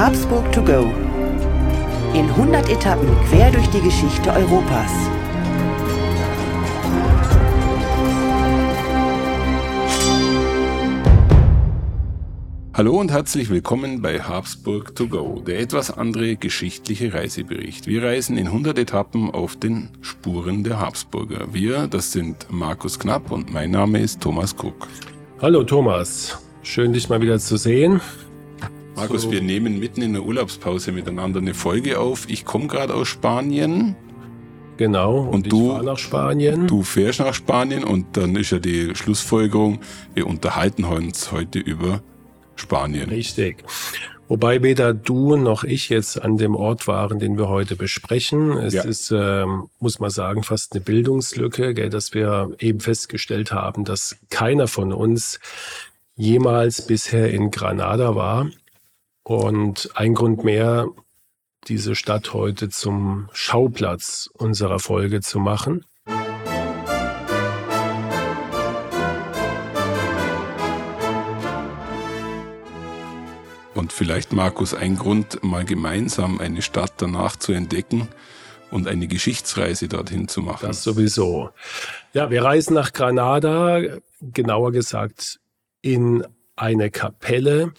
Habsburg 0.00 0.50
to 0.50 0.62
go. 0.62 0.90
In 2.14 2.24
100 2.30 2.70
Etappen 2.70 3.06
quer 3.28 3.50
durch 3.50 3.66
die 3.66 3.82
Geschichte 3.82 4.30
Europas. 4.32 4.90
Hallo 12.72 12.98
und 12.98 13.10
herzlich 13.10 13.50
willkommen 13.50 14.00
bei 14.00 14.20
Habsburg 14.20 14.96
to 14.96 15.06
go, 15.06 15.42
der 15.46 15.60
etwas 15.60 15.90
andere 15.90 16.36
geschichtliche 16.36 17.12
Reisebericht. 17.12 17.86
Wir 17.86 18.02
reisen 18.02 18.38
in 18.38 18.46
100 18.46 18.78
Etappen 18.78 19.30
auf 19.30 19.56
den 19.56 19.90
Spuren 20.00 20.64
der 20.64 20.80
Habsburger. 20.80 21.52
Wir, 21.52 21.88
das 21.88 22.10
sind 22.12 22.46
Markus 22.48 22.98
Knapp 22.98 23.30
und 23.30 23.52
mein 23.52 23.72
Name 23.72 24.00
ist 24.00 24.22
Thomas 24.22 24.54
Cook. 24.54 24.88
Hallo 25.42 25.62
Thomas, 25.62 26.38
schön 26.62 26.94
dich 26.94 27.10
mal 27.10 27.20
wieder 27.20 27.38
zu 27.38 27.58
sehen. 27.58 28.00
Markus, 28.96 29.22
so. 29.22 29.32
wir 29.32 29.40
nehmen 29.40 29.78
mitten 29.78 30.02
in 30.02 30.12
der 30.12 30.22
Urlaubspause 30.24 30.92
miteinander 30.92 31.40
eine 31.40 31.54
Folge 31.54 31.98
auf. 31.98 32.28
Ich 32.28 32.44
komme 32.44 32.66
gerade 32.66 32.94
aus 32.94 33.08
Spanien. 33.08 33.96
Genau, 34.76 35.18
und, 35.18 35.34
und 35.34 35.52
du, 35.52 35.76
nach 35.82 35.98
Spanien. 35.98 36.66
Du 36.66 36.82
fährst 36.82 37.20
nach 37.20 37.34
Spanien 37.34 37.84
und 37.84 38.16
dann 38.16 38.34
ist 38.36 38.50
ja 38.50 38.58
die 38.58 38.94
Schlussfolgerung, 38.94 39.80
wir 40.14 40.26
unterhalten 40.26 40.84
uns 40.84 41.32
heute 41.32 41.58
über 41.58 42.02
Spanien. 42.56 43.10
Richtig. 43.10 43.64
Wobei 44.30 44.62
weder 44.62 44.94
du 44.94 45.34
noch 45.34 45.64
ich 45.64 45.88
jetzt 45.88 46.22
an 46.22 46.36
dem 46.36 46.54
Ort 46.54 46.86
waren, 46.86 47.18
den 47.18 47.36
wir 47.36 47.48
heute 47.48 47.74
besprechen. 47.74 48.52
Es 48.58 48.74
ja. 48.74 48.84
ist, 48.84 49.10
ähm, 49.10 49.68
muss 49.80 49.98
man 49.98 50.10
sagen, 50.10 50.44
fast 50.44 50.72
eine 50.72 50.80
Bildungslücke, 50.80 51.74
gell, 51.74 51.90
dass 51.90 52.14
wir 52.14 52.52
eben 52.60 52.78
festgestellt 52.78 53.50
haben, 53.50 53.84
dass 53.84 54.18
keiner 54.30 54.68
von 54.68 54.92
uns 54.92 55.40
jemals 56.14 56.86
bisher 56.86 57.30
in 57.30 57.50
Granada 57.50 58.14
war. 58.14 58.48
Und 59.30 59.90
ein 59.94 60.14
Grund 60.14 60.42
mehr, 60.42 60.88
diese 61.68 61.94
Stadt 61.94 62.34
heute 62.34 62.68
zum 62.68 63.28
Schauplatz 63.32 64.28
unserer 64.32 64.80
Folge 64.80 65.20
zu 65.20 65.38
machen. 65.38 65.84
Und 73.72 73.92
vielleicht, 73.92 74.32
Markus, 74.32 74.74
ein 74.74 74.96
Grund, 74.96 75.44
mal 75.44 75.64
gemeinsam 75.64 76.40
eine 76.40 76.60
Stadt 76.60 76.94
danach 76.96 77.36
zu 77.36 77.52
entdecken 77.52 78.08
und 78.72 78.88
eine 78.88 79.06
Geschichtsreise 79.06 79.86
dorthin 79.86 80.26
zu 80.26 80.42
machen. 80.42 80.66
Das 80.66 80.82
sowieso. 80.82 81.50
Ja, 82.14 82.30
wir 82.30 82.42
reisen 82.42 82.74
nach 82.74 82.92
Granada, 82.92 83.80
genauer 84.20 84.72
gesagt 84.72 85.38
in 85.82 86.26
eine 86.56 86.90
Kapelle, 86.90 87.72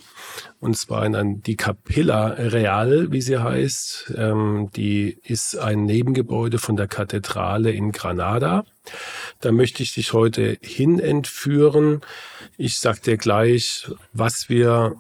und 0.62 0.78
zwar 0.78 1.06
in 1.06 1.42
die 1.42 1.58
Capilla 1.58 2.28
Real, 2.28 3.12
wie 3.12 3.22
sie 3.22 3.40
heißt. 3.40 4.14
Ähm, 4.16 4.70
die 4.76 5.18
ist 5.24 5.58
ein 5.58 5.86
Nebengebäude 5.86 6.60
von 6.60 6.76
der 6.76 6.88
Kathedrale 6.88 7.72
in 7.72 7.92
Granada. 7.92 8.64
Da 9.40 9.52
möchte 9.52 9.82
ich 9.82 9.96
dich 9.96 10.14
heute 10.14 10.60
hin 10.62 11.00
entführen. 11.00 12.02
Ich 12.58 12.80
sag 12.80 13.02
dir 13.02 13.18
gleich, 13.18 13.90
was 14.14 14.50
wir 14.50 14.98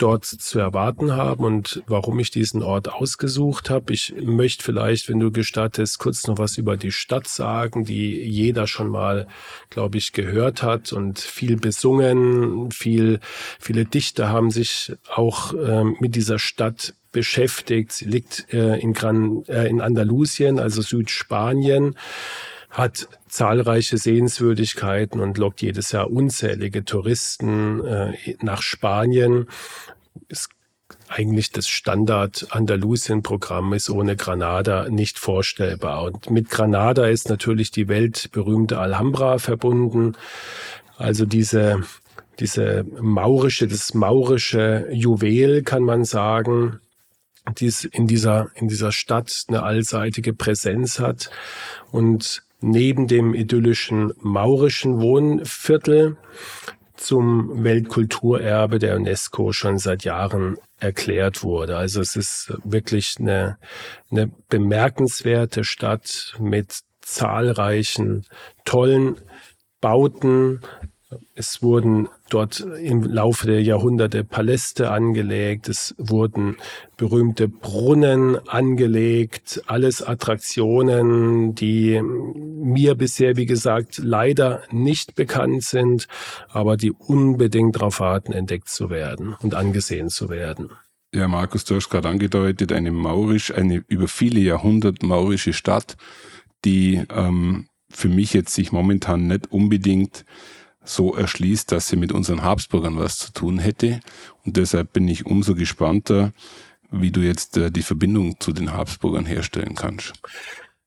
dort 0.00 0.24
zu 0.24 0.58
erwarten 0.58 1.12
haben 1.12 1.44
und 1.44 1.82
warum 1.86 2.18
ich 2.18 2.30
diesen 2.30 2.62
Ort 2.62 2.88
ausgesucht 2.88 3.70
habe. 3.70 3.92
Ich 3.92 4.14
möchte 4.20 4.64
vielleicht, 4.64 5.08
wenn 5.08 5.20
du 5.20 5.30
gestattest, 5.30 5.98
kurz 5.98 6.26
noch 6.26 6.38
was 6.38 6.58
über 6.58 6.76
die 6.76 6.92
Stadt 6.92 7.28
sagen, 7.28 7.84
die 7.84 8.20
jeder 8.22 8.66
schon 8.66 8.88
mal, 8.88 9.26
glaube 9.68 9.98
ich, 9.98 10.12
gehört 10.12 10.62
hat 10.62 10.92
und 10.92 11.18
viel 11.18 11.56
besungen. 11.56 12.70
Viel, 12.70 13.20
viele 13.58 13.84
Dichter 13.84 14.30
haben 14.30 14.50
sich 14.50 14.92
auch 15.14 15.52
äh, 15.54 15.84
mit 15.84 16.14
dieser 16.14 16.38
Stadt 16.38 16.94
beschäftigt. 17.12 17.92
Sie 17.92 18.06
liegt 18.06 18.52
äh, 18.52 18.78
in, 18.78 18.92
Gran, 18.92 19.44
äh, 19.48 19.68
in 19.68 19.80
Andalusien, 19.80 20.58
also 20.58 20.80
Südspanien 20.80 21.96
hat 22.70 23.08
zahlreiche 23.28 23.98
Sehenswürdigkeiten 23.98 25.20
und 25.20 25.38
lockt 25.38 25.60
jedes 25.60 25.92
Jahr 25.92 26.10
unzählige 26.10 26.84
Touristen 26.84 27.84
äh, 27.84 28.36
nach 28.40 28.62
Spanien. 28.62 29.48
Ist 30.28 30.50
eigentlich 31.08 31.50
das 31.50 31.66
Standard 31.66 32.46
Andalusien-Programm 32.50 33.72
ist 33.72 33.90
ohne 33.90 34.14
Granada 34.14 34.88
nicht 34.88 35.18
vorstellbar. 35.18 36.04
Und 36.04 36.30
mit 36.30 36.50
Granada 36.50 37.06
ist 37.06 37.28
natürlich 37.28 37.72
die 37.72 37.88
weltberühmte 37.88 38.78
Alhambra 38.78 39.38
verbunden. 39.38 40.16
Also 40.96 41.26
diese, 41.26 41.82
diese 42.38 42.84
maurische, 43.00 43.66
das 43.66 43.94
maurische 43.94 44.86
Juwel 44.92 45.62
kann 45.64 45.82
man 45.82 46.04
sagen, 46.04 46.78
die 47.58 47.72
in 47.90 48.06
dieser, 48.06 48.50
in 48.54 48.68
dieser 48.68 48.92
Stadt 48.92 49.44
eine 49.48 49.64
allseitige 49.64 50.32
Präsenz 50.32 51.00
hat 51.00 51.30
und 51.90 52.44
neben 52.60 53.06
dem 53.06 53.34
idyllischen 53.34 54.12
maurischen 54.20 55.00
Wohnviertel 55.00 56.16
zum 56.96 57.64
Weltkulturerbe 57.64 58.78
der 58.78 58.96
UNESCO 58.96 59.52
schon 59.52 59.78
seit 59.78 60.04
Jahren 60.04 60.58
erklärt 60.78 61.42
wurde. 61.42 61.76
Also 61.76 62.00
es 62.00 62.14
ist 62.16 62.52
wirklich 62.62 63.16
eine, 63.18 63.58
eine 64.10 64.30
bemerkenswerte 64.48 65.64
Stadt 65.64 66.34
mit 66.38 66.80
zahlreichen 67.00 68.26
tollen 68.64 69.16
Bauten, 69.80 70.60
es 71.34 71.62
wurden 71.62 72.08
dort 72.28 72.60
im 72.60 73.02
Laufe 73.02 73.46
der 73.46 73.62
Jahrhunderte 73.62 74.22
Paläste 74.22 74.90
angelegt, 74.90 75.68
es 75.68 75.94
wurden 75.98 76.56
berühmte 76.96 77.48
Brunnen 77.48 78.36
angelegt, 78.48 79.62
alles 79.66 80.02
Attraktionen, 80.02 81.54
die 81.54 82.00
mir 82.02 82.94
bisher, 82.94 83.36
wie 83.36 83.46
gesagt, 83.46 83.98
leider 83.98 84.62
nicht 84.70 85.14
bekannt 85.14 85.64
sind, 85.64 86.06
aber 86.48 86.76
die 86.76 86.92
unbedingt 86.92 87.76
darauf 87.76 88.00
warten, 88.00 88.32
entdeckt 88.32 88.68
zu 88.68 88.90
werden 88.90 89.34
und 89.40 89.54
angesehen 89.54 90.08
zu 90.08 90.28
werden. 90.28 90.70
Ja, 91.12 91.26
Markus, 91.26 91.64
du 91.64 91.74
hast 91.74 91.88
gerade 91.88 92.08
angedeutet, 92.08 92.72
eine 92.72 92.92
maurisch, 92.92 93.52
eine 93.52 93.82
über 93.88 94.06
viele 94.06 94.38
Jahrhunderte 94.38 95.04
maurische 95.04 95.52
Stadt, 95.52 95.96
die 96.64 97.02
ähm, 97.12 97.66
für 97.90 98.08
mich 98.08 98.32
jetzt 98.32 98.54
sich 98.54 98.70
momentan 98.70 99.26
nicht 99.26 99.50
unbedingt 99.50 100.24
so 100.84 101.14
erschließt, 101.14 101.70
dass 101.72 101.88
sie 101.88 101.96
mit 101.96 102.12
unseren 102.12 102.42
Habsburgern 102.42 102.98
was 102.98 103.18
zu 103.18 103.32
tun 103.32 103.58
hätte. 103.58 104.00
Und 104.44 104.56
deshalb 104.56 104.92
bin 104.92 105.08
ich 105.08 105.26
umso 105.26 105.54
gespannter, 105.54 106.32
wie 106.90 107.10
du 107.10 107.20
jetzt 107.20 107.56
äh, 107.56 107.70
die 107.70 107.82
Verbindung 107.82 108.40
zu 108.40 108.52
den 108.52 108.72
Habsburgern 108.72 109.26
herstellen 109.26 109.74
kannst. 109.74 110.14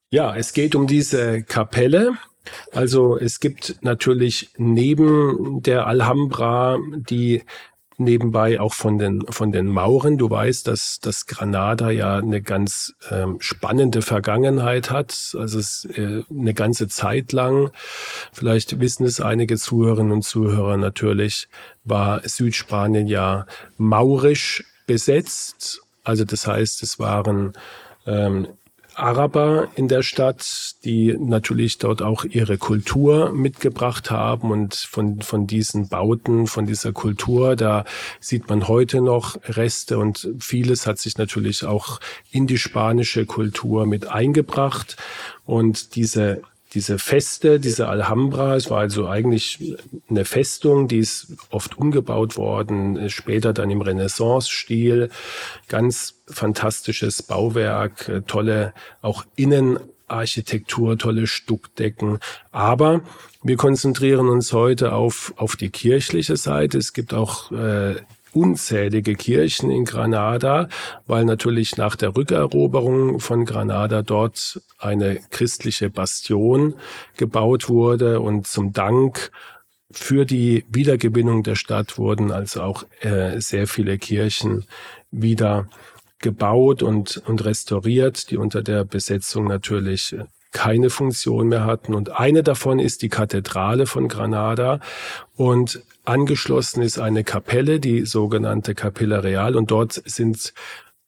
Ja, 0.10 0.36
es 0.36 0.54
geht 0.54 0.76
um 0.76 0.88
diese 0.88 1.44
Kapelle. 1.44 2.18
Also 2.72 3.18
es 3.18 3.40
gibt 3.40 3.78
natürlich 3.82 4.50
neben 4.58 5.62
der 5.62 5.88
Alhambra 5.88 6.78
die 7.10 7.44
nebenbei 7.98 8.60
auch 8.60 8.74
von 8.74 8.98
den, 8.98 9.26
von 9.30 9.52
den 9.52 9.68
Mauren. 9.68 10.18
Du 10.18 10.30
weißt, 10.30 10.68
dass, 10.68 11.00
dass 11.00 11.26
Granada 11.26 11.90
ja 11.90 12.18
eine 12.18 12.42
ganz 12.42 12.94
ähm, 13.12 13.38
spannende 13.40 14.02
Vergangenheit 14.02 14.92
hat. 14.92 15.36
Also 15.38 15.60
es, 15.60 15.86
äh, 15.86 16.24
eine 16.30 16.54
ganze 16.54 16.88
Zeit 16.88 17.32
lang, 17.32 17.72
vielleicht 18.32 18.80
wissen 18.80 19.06
es 19.06 19.22
einige 19.22 19.58
Zuhörerinnen 19.58 20.12
und 20.12 20.24
Zuhörer 20.24 20.78
natürlich, 20.78 21.48
war 21.84 22.22
Südspanien 22.28 23.08
ja 23.08 23.46
maurisch 23.78 24.64
besetzt. 24.88 25.82
Also 26.04 26.26
das 26.26 26.48
heißt, 26.48 26.84
es 26.84 27.00
waren 27.00 27.54
ähm, 28.06 28.48
Araber 28.96 29.70
in 29.76 29.88
der 29.88 30.04
Stadt, 30.04 30.76
die 30.84 31.16
natürlich 31.18 31.78
dort 31.78 32.02
auch 32.02 32.26
ihre 32.26 32.58
Kultur 32.58 33.32
mitgebracht 33.32 34.12
haben 34.12 34.52
und 34.52 34.76
von, 34.76 35.22
von 35.22 35.48
diesen 35.48 35.90
Bauten, 35.90 36.48
von 36.48 36.66
dieser 36.66 36.92
Kultur, 36.92 37.56
da 37.56 37.86
sieht 38.20 38.50
man 38.50 38.68
heute 38.68 39.02
noch 39.02 39.38
Reste 39.44 39.98
und 39.98 40.30
vieles 40.40 40.88
hat 40.88 41.00
sich 41.00 41.18
natürlich 41.18 41.66
auch 41.66 42.00
in 42.32 42.48
die 42.48 42.58
spanische 42.58 43.26
Kultur 43.26 43.86
mit 43.86 44.08
eingebracht. 44.08 44.98
Und 45.46 45.96
diese 45.96 46.42
diese 46.74 46.98
Feste, 47.00 47.60
diese 47.60 47.88
Alhambra, 47.88 48.56
es 48.56 48.70
war 48.70 48.80
also 48.80 49.08
eigentlich 49.08 49.76
eine 50.10 50.26
Festung, 50.26 50.88
die 50.88 51.00
ist 51.00 51.34
oft 51.50 51.78
umgebaut 51.78 52.38
worden, 52.38 53.10
später 53.10 53.54
dann 53.54 53.70
im 53.70 53.82
Renaissance-Stil, 53.82 55.10
ganz 55.68 56.22
fantastisches 56.28 57.22
Bauwerk, 57.24 58.24
tolle 58.28 58.74
auch 59.02 59.26
Innenarchitektur, 59.36 60.98
tolle 60.98 61.28
Stuckdecken, 61.28 62.20
aber 62.52 63.02
wir 63.44 63.58
konzentrieren 63.58 64.30
uns 64.30 64.54
heute 64.54 64.94
auf, 64.94 65.34
auf 65.36 65.58
die 65.58 65.70
kirchliche 65.70 66.38
Seite. 66.38 66.78
Es 66.78 66.94
gibt 66.94 67.14
auch 67.14 67.52
äh, 67.52 67.96
unzählige 68.34 69.16
Kirchen 69.16 69.70
in 69.72 69.86
Granada, 69.86 70.68
weil 71.08 71.26
natürlich 71.26 71.78
nach 71.78 71.96
der 71.96 72.16
Rückeroberung 72.16 73.20
von 73.20 73.46
Granada 73.46 74.02
dort 74.02 74.62
eine 74.78 75.20
christliche 75.30 75.90
Bastion 75.90 76.76
gebaut 77.18 77.70
wurde 77.70 78.20
und 78.20 78.48
zum 78.48 78.74
Dank 78.74 79.32
für 79.92 80.26
die 80.26 80.66
Wiedergewinnung 80.70 81.44
der 81.44 81.56
Stadt 81.56 81.98
wurden 81.98 82.32
also 82.32 82.62
auch 82.64 82.84
äh, 83.02 83.40
sehr 83.40 83.68
viele 83.68 84.00
Kirchen 84.00 84.66
wieder 85.12 85.68
gebaut 86.20 86.82
und, 86.82 87.22
und 87.28 87.46
restauriert, 87.46 88.32
die 88.32 88.38
unter 88.38 88.64
der 88.64 88.86
Besetzung 88.86 89.46
natürlich 89.46 90.16
keine 90.52 90.90
Funktion 90.90 91.50
mehr 91.50 91.66
hatten. 91.66 91.94
Und 91.94 92.12
eine 92.12 92.44
davon 92.44 92.80
ist 92.80 93.02
die 93.02 93.10
Kathedrale 93.10 93.86
von 93.86 94.08
Granada. 94.08 94.80
Und 95.36 95.84
angeschlossen 96.04 96.82
ist 96.82 97.00
eine 97.00 97.24
Kapelle, 97.24 97.80
die 97.80 98.06
sogenannte 98.06 98.76
Capilla 98.76 99.20
Real. 99.20 99.56
Und 99.56 99.72
dort 99.72 99.94
sind 100.06 100.54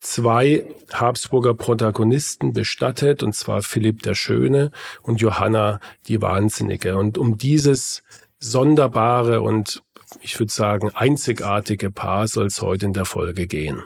zwei 0.00 0.64
Habsburger 0.92 1.54
Protagonisten 1.54 2.52
bestattet, 2.52 3.22
und 3.22 3.34
zwar 3.34 3.62
Philipp 3.62 4.02
der 4.02 4.14
Schöne 4.14 4.70
und 5.02 5.20
Johanna 5.20 5.80
die 6.08 6.22
Wahnsinnige. 6.22 6.96
Und 6.96 7.18
um 7.18 7.38
dieses 7.38 8.02
sonderbare 8.38 9.40
und 9.40 9.82
ich 10.20 10.38
würde 10.38 10.52
sagen 10.52 10.90
einzigartige 10.94 11.90
Paar 11.90 12.28
soll 12.28 12.46
es 12.46 12.62
heute 12.62 12.86
in 12.86 12.92
der 12.92 13.04
Folge 13.04 13.46
gehen. 13.46 13.82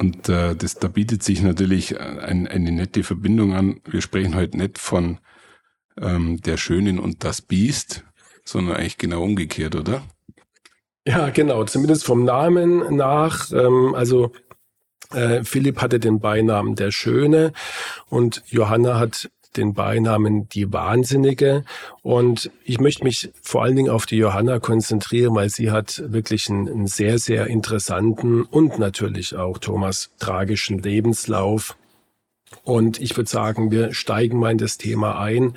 Und 0.00 0.30
äh, 0.30 0.56
das, 0.56 0.76
da 0.76 0.88
bietet 0.88 1.22
sich 1.22 1.42
natürlich 1.42 2.00
ein, 2.00 2.48
eine 2.48 2.72
nette 2.72 3.02
Verbindung 3.02 3.52
an. 3.52 3.82
Wir 3.84 4.00
sprechen 4.00 4.34
heute 4.34 4.56
nicht 4.56 4.78
von 4.78 5.18
ähm, 6.00 6.40
der 6.40 6.56
Schönen 6.56 6.98
und 6.98 7.22
das 7.22 7.42
Biest, 7.42 8.02
sondern 8.42 8.76
eigentlich 8.76 8.96
genau 8.96 9.22
umgekehrt, 9.22 9.76
oder? 9.76 10.02
Ja, 11.06 11.28
genau. 11.28 11.64
Zumindest 11.64 12.06
vom 12.06 12.24
Namen 12.24 12.96
nach. 12.96 13.52
Ähm, 13.52 13.94
also 13.94 14.32
äh, 15.12 15.44
Philipp 15.44 15.82
hatte 15.82 16.00
den 16.00 16.18
Beinamen 16.18 16.76
der 16.76 16.92
Schöne 16.92 17.52
und 18.08 18.42
Johanna 18.46 18.98
hat 18.98 19.30
den 19.56 19.74
Beinamen 19.74 20.48
die 20.48 20.72
Wahnsinnige. 20.72 21.64
Und 22.02 22.50
ich 22.64 22.80
möchte 22.80 23.04
mich 23.04 23.30
vor 23.42 23.62
allen 23.62 23.76
Dingen 23.76 23.90
auf 23.90 24.06
die 24.06 24.16
Johanna 24.16 24.58
konzentrieren, 24.58 25.34
weil 25.34 25.50
sie 25.50 25.70
hat 25.70 26.02
wirklich 26.06 26.48
einen, 26.48 26.68
einen 26.68 26.86
sehr, 26.86 27.18
sehr 27.18 27.46
interessanten 27.46 28.42
und 28.42 28.78
natürlich 28.78 29.36
auch 29.36 29.58
Thomas 29.58 30.10
tragischen 30.18 30.78
Lebenslauf. 30.78 31.76
Und 32.64 33.00
ich 33.00 33.16
würde 33.16 33.30
sagen, 33.30 33.70
wir 33.70 33.92
steigen 33.92 34.38
mal 34.38 34.52
in 34.52 34.58
das 34.58 34.78
Thema 34.78 35.20
ein 35.20 35.54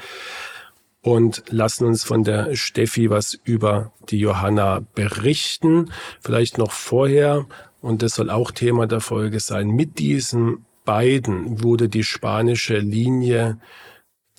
und 1.02 1.44
lassen 1.50 1.86
uns 1.86 2.04
von 2.04 2.24
der 2.24 2.56
Steffi 2.56 3.10
was 3.10 3.38
über 3.44 3.92
die 4.10 4.20
Johanna 4.20 4.82
berichten. 4.96 5.92
Vielleicht 6.22 6.58
noch 6.58 6.72
vorher, 6.72 7.46
und 7.82 8.02
das 8.02 8.16
soll 8.16 8.30
auch 8.30 8.52
Thema 8.52 8.88
der 8.88 9.02
Folge 9.02 9.40
sein, 9.40 9.70
mit 9.70 10.00
diesen 10.00 10.66
beiden 10.86 11.64
wurde 11.64 11.90
die 11.90 12.04
spanische 12.04 12.78
Linie 12.78 13.58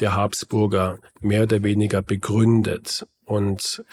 der 0.01 0.15
Habsburger 0.15 0.99
mehr 1.21 1.45
oder 1.45 1.63
weniger 1.63 2.03
begründet. 2.03 3.07
Und 3.25 3.85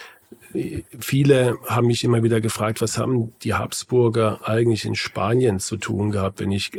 viele 0.98 1.58
haben 1.66 1.86
mich 1.86 2.04
immer 2.04 2.22
wieder 2.22 2.40
gefragt, 2.40 2.80
was 2.80 2.98
haben 2.98 3.32
die 3.42 3.54
Habsburger 3.54 4.40
eigentlich 4.46 4.84
in 4.84 4.94
Spanien 4.94 5.58
zu 5.58 5.76
tun 5.76 6.10
gehabt, 6.10 6.40
wenn 6.40 6.50
ich 6.50 6.72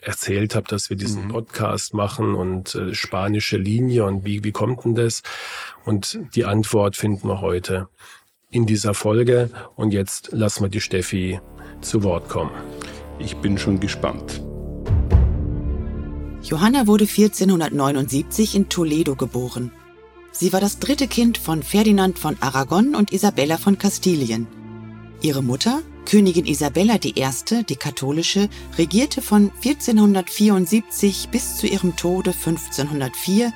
erzählt 0.00 0.54
habe, 0.54 0.68
dass 0.68 0.88
wir 0.88 0.96
diesen 0.96 1.24
mhm. 1.24 1.28
Podcast 1.28 1.94
machen 1.94 2.34
und 2.34 2.74
äh, 2.74 2.94
spanische 2.94 3.56
Linie 3.56 4.04
und 4.04 4.24
wie, 4.24 4.44
wie 4.44 4.52
kommt 4.52 4.84
denn 4.84 4.94
das? 4.94 5.22
Und 5.84 6.20
die 6.34 6.44
Antwort 6.44 6.96
finden 6.96 7.28
wir 7.28 7.40
heute 7.40 7.88
in 8.50 8.66
dieser 8.66 8.94
Folge. 8.94 9.50
Und 9.74 9.92
jetzt 9.92 10.32
lassen 10.32 10.64
wir 10.64 10.68
die 10.68 10.80
Steffi 10.80 11.40
zu 11.80 12.02
Wort 12.04 12.28
kommen. 12.28 12.52
Ich 13.18 13.36
bin 13.36 13.58
schon 13.58 13.80
gespannt. 13.80 14.42
Johanna 16.46 16.86
wurde 16.86 17.06
1479 17.06 18.54
in 18.54 18.68
Toledo 18.68 19.16
geboren. 19.16 19.72
Sie 20.30 20.52
war 20.52 20.60
das 20.60 20.78
dritte 20.78 21.08
Kind 21.08 21.38
von 21.38 21.64
Ferdinand 21.64 22.20
von 22.20 22.36
Aragon 22.40 22.94
und 22.94 23.12
Isabella 23.12 23.58
von 23.58 23.78
Kastilien. 23.78 24.46
Ihre 25.20 25.42
Mutter, 25.42 25.82
Königin 26.04 26.46
Isabella 26.46 27.00
I., 27.02 27.64
die 27.68 27.74
katholische, 27.74 28.48
regierte 28.78 29.22
von 29.22 29.50
1474 29.64 31.30
bis 31.32 31.56
zu 31.56 31.66
ihrem 31.66 31.96
Tode 31.96 32.30
1504 32.30 33.52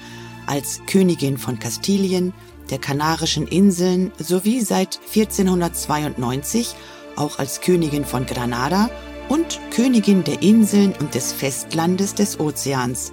als 0.47 0.81
Königin 0.87 1.39
von 1.39 1.61
Kastilien, 1.61 2.33
der 2.71 2.79
Kanarischen 2.79 3.47
Inseln 3.47 4.11
sowie 4.19 4.63
seit 4.63 4.99
1492 5.15 6.75
auch 7.15 7.39
als 7.39 7.61
Königin 7.61 8.05
von 8.05 8.27
Granada 8.27 8.91
und 9.31 9.61
Königin 9.71 10.25
der 10.25 10.43
Inseln 10.43 10.93
und 10.99 11.15
des 11.15 11.33
Festlandes 11.33 12.15
des 12.15 12.41
Ozeans, 12.41 13.13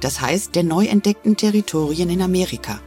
das 0.00 0.20
heißt 0.22 0.54
der 0.54 0.64
neu 0.64 0.86
entdeckten 0.86 1.36
Territorien 1.36 2.08
in 2.08 2.22
Amerika. 2.22 2.80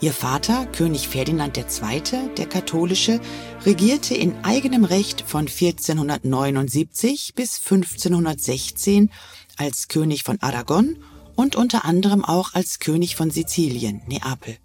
Ihr 0.00 0.14
Vater, 0.14 0.66
König 0.66 1.08
Ferdinand 1.08 1.56
II., 1.58 2.02
der 2.36 2.46
Katholische, 2.46 3.20
regierte 3.66 4.14
in 4.14 4.34
eigenem 4.42 4.84
Recht 4.84 5.20
von 5.20 5.46
1479 5.46 7.34
bis 7.36 7.58
1516 7.58 9.10
als 9.58 9.88
König 9.88 10.24
von 10.24 10.40
Aragon 10.40 10.96
und 11.36 11.54
unter 11.54 11.84
anderem 11.84 12.24
auch 12.24 12.54
als 12.54 12.78
König 12.78 13.14
von 13.14 13.30
Sizilien, 13.30 14.00
Neapel. 14.08 14.56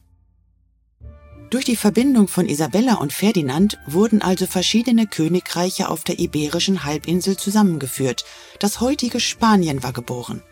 Durch 1.49 1.63
die 1.63 1.77
Verbindung 1.77 2.27
von 2.27 2.49
Isabella 2.49 2.95
und 2.95 3.13
Ferdinand 3.13 3.79
wurden 3.85 4.21
also 4.21 4.45
verschiedene 4.45 5.07
Königreiche 5.07 5.89
auf 5.89 6.03
der 6.03 6.19
iberischen 6.19 6.83
Halbinsel 6.83 7.37
zusammengeführt. 7.37 8.25
Das 8.59 8.81
heutige 8.81 9.21
Spanien 9.21 9.81
war 9.81 9.93
geboren. 9.93 10.43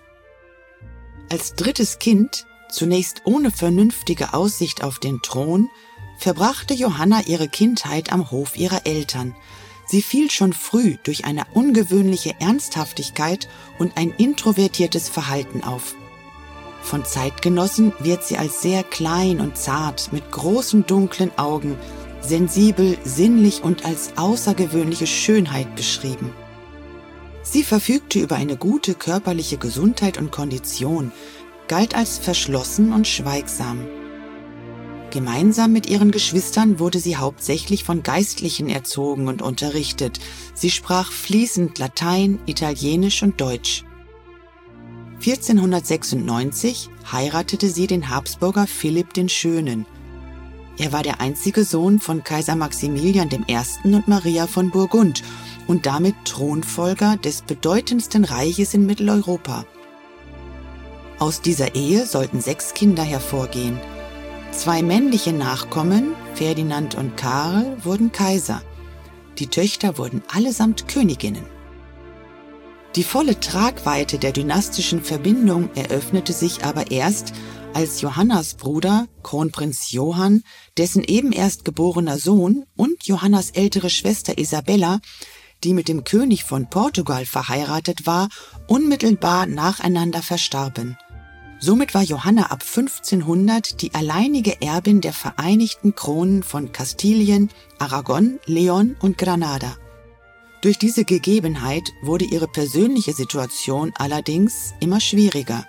Als 1.29 1.55
drittes 1.55 1.99
Kind, 1.99 2.45
zunächst 2.69 3.23
ohne 3.25 3.51
vernünftige 3.51 4.33
Aussicht 4.33 4.83
auf 4.83 4.99
den 4.99 5.21
Thron, 5.21 5.69
verbrachte 6.17 6.73
Johanna 6.73 7.23
ihre 7.27 7.49
Kindheit 7.49 8.13
am 8.13 8.31
Hof 8.31 8.55
ihrer 8.55 8.85
Eltern. 8.85 9.35
Sie 9.87 10.01
fiel 10.01 10.31
schon 10.31 10.53
früh 10.53 10.95
durch 11.03 11.25
eine 11.25 11.45
ungewöhnliche 11.53 12.35
Ernsthaftigkeit 12.39 13.49
und 13.79 13.97
ein 13.97 14.11
introvertiertes 14.11 15.09
Verhalten 15.09 15.61
auf. 15.61 15.95
Von 16.85 17.03
Zeitgenossen 17.03 17.93
wird 17.97 18.23
sie 18.23 18.37
als 18.37 18.61
sehr 18.61 18.83
klein 18.83 19.39
und 19.41 19.57
zart, 19.57 20.13
mit 20.13 20.31
großen 20.31 20.85
dunklen 20.85 21.35
Augen, 21.35 21.79
sensibel, 22.21 22.95
sinnlich 23.03 23.63
und 23.63 23.85
als 23.85 24.15
außergewöhnliche 24.17 25.07
Schönheit 25.07 25.75
beschrieben. 25.75 26.31
Sie 27.41 27.63
verfügte 27.63 28.19
über 28.19 28.35
eine 28.35 28.55
gute 28.55 28.93
körperliche 28.93 29.57
Gesundheit 29.57 30.19
und 30.19 30.31
Kondition, 30.31 31.11
galt 31.67 31.95
als 31.95 32.19
verschlossen 32.19 32.93
und 32.93 33.07
schweigsam. 33.07 33.79
Gemeinsam 35.09 35.73
mit 35.73 35.89
ihren 35.89 36.11
Geschwistern 36.11 36.77
wurde 36.77 36.99
sie 36.99 37.17
hauptsächlich 37.17 37.83
von 37.83 38.03
Geistlichen 38.03 38.69
erzogen 38.69 39.27
und 39.27 39.41
unterrichtet. 39.41 40.19
Sie 40.53 40.69
sprach 40.69 41.11
fließend 41.11 41.79
Latein, 41.79 42.37
Italienisch 42.45 43.23
und 43.23 43.41
Deutsch. 43.41 43.85
1496 45.25 46.91
heiratete 47.11 47.67
sie 47.67 47.87
den 47.87 48.11
Habsburger 48.11 48.67
Philipp 48.67 49.15
den 49.15 49.27
Schönen. 49.27 49.87
Er 50.77 50.91
war 50.91 51.01
der 51.01 51.19
einzige 51.19 51.63
Sohn 51.63 51.99
von 51.99 52.23
Kaiser 52.23 52.55
Maximilian 52.55 53.29
I. 53.31 53.57
und 53.85 54.07
Maria 54.07 54.45
von 54.45 54.69
Burgund 54.69 55.23
und 55.65 55.87
damit 55.87 56.13
Thronfolger 56.25 57.17
des 57.17 57.41
bedeutendsten 57.41 58.23
Reiches 58.23 58.75
in 58.75 58.85
Mitteleuropa. 58.85 59.65
Aus 61.17 61.41
dieser 61.41 61.73
Ehe 61.73 62.05
sollten 62.05 62.39
sechs 62.39 62.75
Kinder 62.75 63.03
hervorgehen. 63.03 63.79
Zwei 64.51 64.83
männliche 64.83 65.33
Nachkommen, 65.33 66.13
Ferdinand 66.35 66.93
und 66.93 67.17
Karl, 67.17 67.77
wurden 67.83 68.11
Kaiser. 68.11 68.61
Die 69.39 69.47
Töchter 69.47 69.97
wurden 69.97 70.21
allesamt 70.31 70.87
Königinnen. 70.87 71.54
Die 72.95 73.03
volle 73.03 73.37
Tragweite 73.41 74.19
der 74.19 74.31
dynastischen 74.31 75.03
Verbindung 75.03 75.69
eröffnete 75.75 76.31
sich 76.31 76.63
aber 76.63 76.91
erst, 76.91 77.33
als 77.73 77.99
Johannas 77.99 78.53
Bruder, 78.53 79.07
Kronprinz 79.21 79.91
Johann, 79.91 80.43
dessen 80.77 81.03
eben 81.03 81.33
erst 81.33 81.65
geborener 81.65 82.17
Sohn 82.17 82.65
und 82.77 83.05
Johannas 83.05 83.49
ältere 83.49 83.89
Schwester 83.89 84.37
Isabella, 84.37 85.01
die 85.65 85.73
mit 85.73 85.89
dem 85.89 86.05
König 86.05 86.45
von 86.45 86.69
Portugal 86.69 87.25
verheiratet 87.25 88.05
war, 88.05 88.29
unmittelbar 88.67 89.45
nacheinander 89.45 90.21
verstarben. 90.21 90.97
Somit 91.59 91.93
war 91.95 92.03
Johanna 92.03 92.43
ab 92.43 92.63
1500 92.63 93.81
die 93.81 93.93
alleinige 93.93 94.61
Erbin 94.61 95.01
der 95.01 95.13
Vereinigten 95.13 95.95
Kronen 95.95 96.43
von 96.43 96.71
Kastilien, 96.71 97.49
Aragon, 97.77 98.39
Leon 98.45 98.95
und 99.01 99.17
Granada. 99.17 99.75
Durch 100.65 100.79
diese 100.79 101.05
Gegebenheit 101.05 101.93
wurde 102.01 102.25
ihre 102.25 102.47
persönliche 102.47 103.13
Situation 103.13 103.93
allerdings 103.99 104.73
immer 104.79 104.99
schwieriger. 104.99 105.67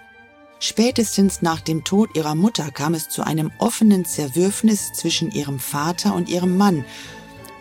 Spätestens 0.58 1.42
nach 1.42 1.60
dem 1.60 1.84
Tod 1.84 2.16
ihrer 2.16 2.34
Mutter 2.34 2.70
kam 2.70 2.94
es 2.94 3.10
zu 3.10 3.22
einem 3.22 3.52
offenen 3.58 4.06
Zerwürfnis 4.06 4.94
zwischen 4.94 5.30
ihrem 5.32 5.58
Vater 5.58 6.14
und 6.14 6.30
ihrem 6.30 6.56
Mann, 6.56 6.82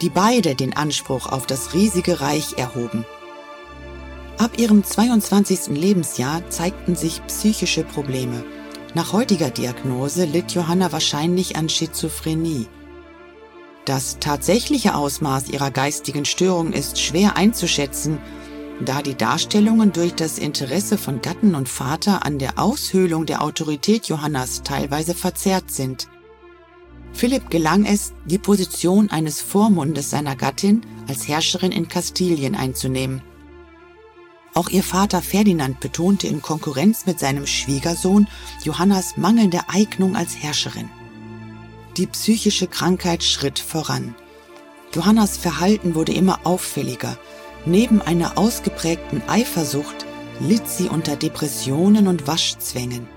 die 0.01 0.07
beide 0.07 0.55
den 0.55 0.77
Anspruch 0.77 1.29
auf 1.29 1.45
das 1.45 1.73
riesige 1.73 2.21
Reich 2.21 2.57
erhoben. 2.57 3.03
Ab 4.37 4.57
ihrem 4.57 4.85
22. 4.85 5.75
Lebensjahr 5.77 6.49
zeigten 6.49 6.95
sich 6.95 7.21
psychische 7.27 7.83
Probleme. 7.83 8.45
Nach 8.93 9.11
heutiger 9.11 9.49
Diagnose 9.49 10.23
litt 10.23 10.53
Johanna 10.53 10.93
wahrscheinlich 10.93 11.57
an 11.57 11.67
Schizophrenie. 11.67 12.67
Das 13.85 14.17
tatsächliche 14.19 14.95
Ausmaß 14.95 15.49
ihrer 15.49 15.69
geistigen 15.69 16.25
Störung 16.25 16.73
ist 16.73 16.99
schwer 16.99 17.37
einzuschätzen, 17.37 18.17
da 18.83 19.03
die 19.03 19.15
Darstellungen 19.15 19.93
durch 19.93 20.15
das 20.15 20.39
Interesse 20.39 20.97
von 20.97 21.21
Gatten 21.21 21.53
und 21.53 21.69
Vater 21.69 22.25
an 22.25 22.39
der 22.39 22.57
Aushöhlung 22.57 23.27
der 23.27 23.43
Autorität 23.43 24.07
Johannas 24.07 24.63
teilweise 24.63 25.13
verzerrt 25.13 25.69
sind. 25.69 26.07
Philipp 27.13 27.51
gelang 27.51 27.85
es, 27.85 28.13
die 28.25 28.39
Position 28.39 29.11
eines 29.11 29.39
Vormundes 29.39 30.09
seiner 30.09 30.35
Gattin 30.35 30.81
als 31.07 31.27
Herrscherin 31.27 31.71
in 31.71 31.87
Kastilien 31.87 32.55
einzunehmen. 32.55 33.21
Auch 34.55 34.69
ihr 34.69 34.83
Vater 34.83 35.21
Ferdinand 35.21 35.79
betonte 35.79 36.27
in 36.27 36.41
Konkurrenz 36.41 37.05
mit 37.05 37.19
seinem 37.19 37.45
Schwiegersohn 37.45 38.27
Johannas 38.63 39.15
mangelnde 39.15 39.61
Eignung 39.67 40.15
als 40.15 40.35
Herrscherin. 40.35 40.89
Die 41.97 42.07
psychische 42.07 42.67
Krankheit 42.67 43.23
schritt 43.23 43.57
voran. 43.57 44.15
Johannas 44.93 45.37
Verhalten 45.37 45.95
wurde 45.95 46.13
immer 46.13 46.39
auffälliger. 46.43 47.17
Neben 47.65 48.01
einer 48.01 48.37
ausgeprägten 48.37 49.21
Eifersucht 49.27 50.05
litt 50.41 50.67
sie 50.67 50.89
unter 50.89 51.15
Depressionen 51.15 52.07
und 52.07 52.27
Waschzwängen. 52.27 53.07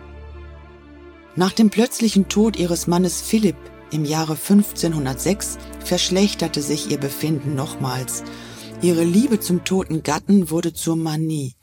Nach 1.35 1.53
dem 1.53 1.71
plötzlichen 1.71 2.29
Tod 2.29 2.57
ihres 2.57 2.87
Mannes 2.87 3.21
Philipp 3.21 3.57
im 3.91 4.05
Jahre 4.05 4.33
1506 4.33 5.59
verschlechterte 5.85 6.63
sich 6.63 6.91
ihr 6.91 6.99
Befinden 6.99 7.55
nochmals. 7.55 8.23
Ihre 8.81 9.05
Liebe 9.05 9.41
zum 9.41 9.65
toten 9.65 10.03
Gatten 10.05 10.51
wurde 10.51 10.73
zur 10.73 10.95
Manie. 10.95 11.55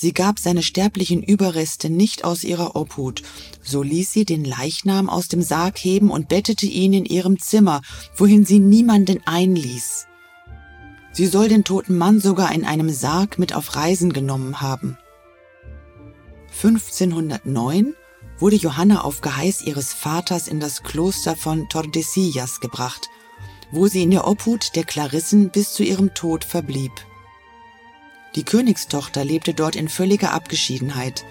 Sie 0.00 0.12
gab 0.12 0.38
seine 0.38 0.62
sterblichen 0.62 1.24
Überreste 1.24 1.90
nicht 1.90 2.22
aus 2.22 2.44
ihrer 2.44 2.76
Obhut, 2.76 3.24
so 3.64 3.82
ließ 3.82 4.12
sie 4.12 4.24
den 4.24 4.44
Leichnam 4.44 5.10
aus 5.10 5.26
dem 5.26 5.42
Sarg 5.42 5.76
heben 5.76 6.12
und 6.12 6.28
bettete 6.28 6.66
ihn 6.66 6.92
in 6.92 7.04
ihrem 7.04 7.40
Zimmer, 7.40 7.82
wohin 8.16 8.44
sie 8.44 8.60
niemanden 8.60 9.18
einließ. 9.26 10.06
Sie 11.10 11.26
soll 11.26 11.48
den 11.48 11.64
toten 11.64 11.98
Mann 11.98 12.20
sogar 12.20 12.52
in 12.52 12.64
einem 12.64 12.90
Sarg 12.90 13.40
mit 13.40 13.56
auf 13.56 13.74
Reisen 13.74 14.12
genommen 14.12 14.60
haben. 14.60 14.96
1509 16.62 17.94
wurde 18.38 18.54
Johanna 18.54 19.00
auf 19.00 19.20
Geheiß 19.20 19.62
ihres 19.62 19.92
Vaters 19.94 20.46
in 20.46 20.60
das 20.60 20.84
Kloster 20.84 21.34
von 21.34 21.68
Tordesillas 21.70 22.60
gebracht, 22.60 23.08
wo 23.72 23.88
sie 23.88 24.04
in 24.04 24.12
der 24.12 24.28
Obhut 24.28 24.76
der 24.76 24.84
Klarissen 24.84 25.50
bis 25.50 25.72
zu 25.72 25.82
ihrem 25.82 26.14
Tod 26.14 26.44
verblieb. 26.44 26.92
Die 28.34 28.44
Königstochter 28.44 29.24
lebte 29.24 29.54
dort 29.54 29.76
in 29.76 29.88
völliger 29.88 30.32
Abgeschiedenheit. 30.32 31.24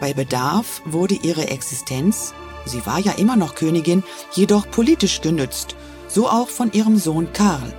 Bei 0.00 0.12
Bedarf 0.12 0.82
wurde 0.84 1.14
ihre 1.14 1.48
Existenz, 1.48 2.34
sie 2.66 2.84
war 2.86 2.98
ja 2.98 3.12
immer 3.12 3.36
noch 3.36 3.54
Königin, 3.54 4.02
jedoch 4.32 4.70
politisch 4.70 5.20
genützt, 5.20 5.76
so 6.08 6.28
auch 6.28 6.48
von 6.48 6.72
ihrem 6.72 6.98
Sohn 6.98 7.32
Karl. 7.32 7.72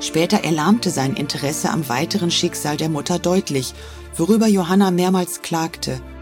Später 0.00 0.44
erlahmte 0.44 0.90
sein 0.90 1.14
Interesse 1.14 1.70
am 1.70 1.88
weiteren 1.88 2.30
Schicksal 2.30 2.76
der 2.76 2.88
Mutter 2.88 3.18
deutlich, 3.18 3.74
worüber 4.16 4.46
Johanna 4.46 4.90
mehrmals 4.90 5.42
klagte– 5.42 6.00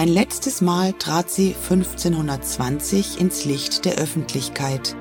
ein 0.00 0.08
letztes 0.08 0.62
Mal 0.62 0.94
trat 0.94 1.30
sie 1.30 1.54
1520 1.54 3.20
ins 3.20 3.44
Licht 3.44 3.84
der 3.84 3.96
Öffentlichkeit. 3.96 4.96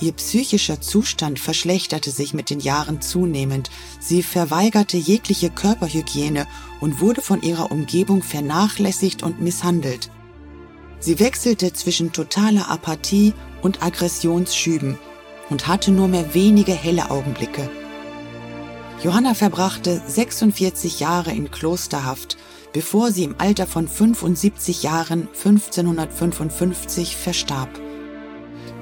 Ihr 0.00 0.12
psychischer 0.12 0.80
Zustand 0.80 1.38
verschlechterte 1.38 2.10
sich 2.10 2.34
mit 2.34 2.50
den 2.50 2.60
Jahren 2.60 3.00
zunehmend. 3.00 3.70
Sie 4.00 4.22
verweigerte 4.22 4.96
jegliche 4.96 5.50
Körperhygiene 5.50 6.46
und 6.80 7.00
wurde 7.00 7.20
von 7.20 7.42
ihrer 7.42 7.70
Umgebung 7.70 8.22
vernachlässigt 8.22 9.22
und 9.22 9.40
misshandelt. 9.40 10.10
Sie 10.98 11.18
wechselte 11.18 11.72
zwischen 11.72 12.12
totaler 12.12 12.68
Apathie 12.70 13.32
und 13.62 13.82
Aggressionsschüben 13.82 14.98
und 15.50 15.66
hatte 15.66 15.90
nur 15.90 16.08
mehr 16.08 16.34
wenige 16.34 16.72
helle 16.72 17.10
Augenblicke. 17.10 17.70
Johanna 19.02 19.34
verbrachte 19.34 20.00
46 20.06 21.00
Jahre 21.00 21.32
in 21.32 21.50
Klosterhaft 21.50 22.36
bevor 22.72 23.10
sie 23.10 23.24
im 23.24 23.34
Alter 23.38 23.66
von 23.66 23.86
75 23.86 24.82
Jahren 24.82 25.28
1555 25.28 27.16
verstarb. 27.16 27.70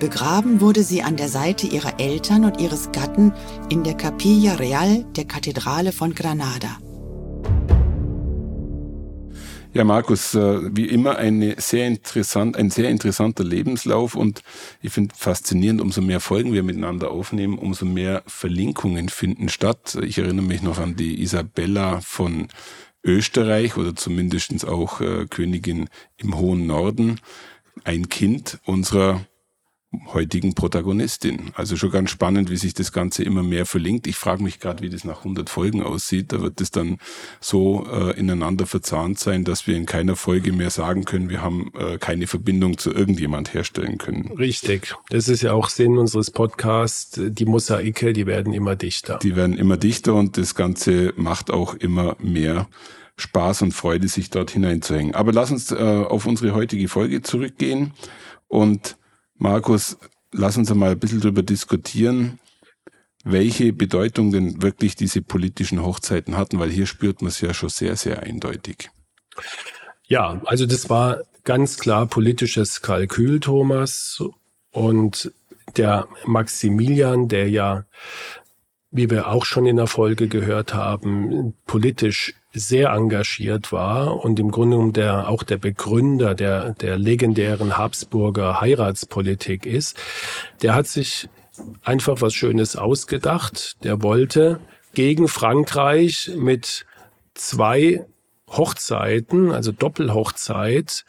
Begraben 0.01 0.63
wurde 0.63 0.83
sie 0.83 1.03
an 1.03 1.17
der 1.17 1.29
Seite 1.29 1.67
ihrer 1.67 2.01
Eltern 2.01 2.47
und 2.47 2.59
ihres 2.59 2.91
Gatten 2.91 3.35
in 3.69 3.85
der 3.85 3.95
Capilla 3.95 4.55
Real 4.55 5.05
der 5.15 5.27
Kathedrale 5.27 5.93
von 5.93 6.15
Granada. 6.15 6.79
Ja, 9.75 9.85
Markus, 9.85 10.35
äh, 10.35 10.75
wie 10.75 10.87
immer 10.87 11.17
eine 11.17 11.55
sehr 11.59 11.87
interessant, 11.87 12.57
ein 12.57 12.71
sehr 12.71 12.89
interessanter 12.89 13.45
Lebenslauf 13.45 14.15
und 14.15 14.43
ich 14.81 14.91
finde 14.91 15.15
faszinierend, 15.15 15.83
umso 15.83 16.01
mehr 16.01 16.21
Folgen 16.21 16.55
wir 16.55 16.63
miteinander 16.63 17.11
aufnehmen, 17.11 17.59
umso 17.59 17.85
mehr 17.85 18.23
Verlinkungen 18.27 19.11
finden 19.11 19.51
statt. 19.51 19.99
Ich 20.03 20.17
erinnere 20.17 20.47
mich 20.47 20.63
noch 20.63 20.79
an 20.79 20.97
die 20.97 21.23
Isabella 21.23 22.01
von 22.01 22.49
Österreich 23.05 23.77
oder 23.77 23.95
zumindest 23.95 24.67
auch 24.67 25.03
äh, 25.03 25.27
Königin 25.27 25.89
im 26.17 26.39
hohen 26.39 26.67
Norden 26.67 27.21
ein 27.85 28.09
Kind 28.09 28.59
unserer 28.65 29.27
heutigen 30.07 30.55
Protagonistin. 30.55 31.51
Also 31.55 31.77
schon 31.77 31.91
ganz 31.91 32.11
spannend, 32.11 32.49
wie 32.51 32.57
sich 32.57 32.75
das 32.75 32.93
Ganze 32.93 33.25
immer 33.25 33.43
mehr 33.43 33.67
verlinkt. 33.67 34.07
Ich 34.07 34.17
frage 34.17 34.43
mich 34.43 34.61
gerade, 34.61 34.83
wie 34.83 34.89
das 34.89 35.05
nach 35.05 35.19
100 35.19 35.51
Folgen 35.51 35.83
aussieht. 35.83 36.33
Da 36.33 36.41
wird 36.41 36.61
es 36.61 36.71
dann 36.71 36.99
so 37.41 37.87
äh, 37.91 38.17
ineinander 38.19 38.67
verzahnt 38.67 39.19
sein, 39.19 39.45
dass 39.45 39.67
wir 39.67 39.77
in 39.77 39.87
keiner 39.87 40.15
Folge 40.15 40.53
mehr 40.53 40.71
sagen 40.71 41.05
können, 41.05 41.29
wir 41.29 41.43
haben 41.43 41.73
äh, 41.77 41.99
keine 41.99 42.29
Verbindung 42.29 42.79
zu 42.79 42.93
irgendjemand 42.93 43.53
herstellen 43.53 43.99
können. 43.99 44.31
Richtig. 44.39 44.95
Das 45.09 45.27
ist 45.27 45.43
ja 45.43 45.53
auch 45.53 45.69
Sinn 45.69 45.99
unseres 45.99 46.31
Podcasts. 46.31 47.21
Die 47.21 47.45
Mosaike, 47.45 48.13
die 48.13 48.27
werden 48.27 48.53
immer 48.53 48.77
dichter. 48.77 49.19
Die 49.19 49.35
werden 49.35 49.59
immer 49.59 49.77
dichter 49.77 50.15
und 50.15 50.37
das 50.37 50.55
Ganze 50.55 51.13
macht 51.17 51.51
auch 51.51 51.75
immer 51.75 52.17
mehr 52.21 52.69
Spaß 53.17 53.63
und 53.63 53.73
Freude, 53.73 54.07
sich 54.07 54.31
dort 54.31 54.53
hineinzuhängen. 54.53 55.15
Aber 55.17 55.33
lass 55.33 55.51
uns 55.51 55.73
äh, 55.73 55.75
auf 55.75 56.27
unsere 56.27 56.55
heutige 56.55 56.89
Folge 56.89 57.23
zurückgehen 57.23 57.93
und 58.49 58.97
Markus, 59.41 59.97
lass 60.33 60.59
uns 60.59 60.71
einmal 60.71 60.91
ein 60.91 60.99
bisschen 60.99 61.21
darüber 61.21 61.43
diskutieren, 61.43 62.39
welche 63.25 63.73
Bedeutung 63.73 64.33
denn 64.33 64.61
wirklich 64.61 64.97
diese 64.97 65.23
politischen 65.23 65.83
Hochzeiten 65.83 66.37
hatten, 66.37 66.59
weil 66.59 66.69
hier 66.71 66.87
spürt 66.87 67.23
man 67.23 67.31
es 67.31 67.41
ja 67.41 67.55
schon 67.55 67.71
sehr, 67.71 67.97
sehr 67.97 68.23
eindeutig. 68.23 68.91
Ja, 70.07 70.43
also 70.45 70.67
das 70.67 70.91
war 70.91 71.23
ganz 71.45 71.79
klar 71.79 72.07
politisches 72.07 72.83
Kalkül, 72.83 73.41
Thomas. 73.41 74.23
Und 74.73 75.33
der 75.77 76.07
Maximilian, 76.27 77.29
der 77.29 77.49
ja, 77.49 77.87
wie 78.91 79.09
wir 79.09 79.29
auch 79.29 79.45
schon 79.45 79.67
in 79.67 79.77
der 79.77 79.87
Folge 79.87 80.29
gehört 80.29 80.75
haben, 80.75 81.55
politisch 81.67 82.35
sehr 82.53 82.91
engagiert 82.91 83.71
war 83.71 84.25
und 84.25 84.41
im 84.41 84.51
Grunde 84.51 84.77
genommen 84.77 84.93
der, 84.93 85.29
auch 85.29 85.45
der 85.45 85.59
Begründer 85.59 86.35
der, 86.35 86.73
der 86.73 86.99
legendären 86.99 87.79
Habsburger 87.79 88.61
Heiratspolitik 88.61 89.67
ist, 89.67 89.97
der 90.63 90.75
hat 90.75 90.89
sich 90.89 91.29
einfach 91.83 92.21
was 92.21 92.35
Schönes 92.35 92.75
ausgedacht. 92.75 93.85
Der 93.85 94.03
wollte 94.03 94.61
gegen 94.95 95.29
Frankreich 95.29 96.33
mit 96.37 96.85
zwei 97.35 98.05
Hochzeiten, 98.49 99.53
also 99.53 99.71
Doppelhochzeit, 99.71 101.05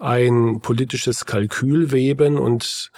ein 0.00 0.60
politisches 0.60 1.26
Kalkül 1.26 1.92
weben 1.92 2.36
und 2.36 2.90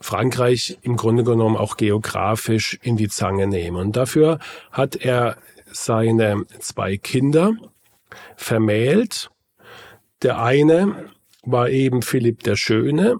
Frankreich 0.00 0.78
im 0.82 0.96
Grunde 0.96 1.24
genommen 1.24 1.56
auch 1.56 1.76
geografisch 1.76 2.78
in 2.82 2.96
die 2.96 3.08
Zange 3.08 3.46
nehmen. 3.46 3.76
Und 3.76 3.96
dafür 3.96 4.38
hat 4.70 4.96
er 4.96 5.36
seine 5.70 6.44
zwei 6.60 6.96
Kinder 6.96 7.52
vermählt. 8.36 9.30
Der 10.22 10.40
eine 10.40 11.10
war 11.42 11.68
eben 11.68 12.02
Philipp 12.02 12.42
der 12.42 12.56
Schöne, 12.56 13.16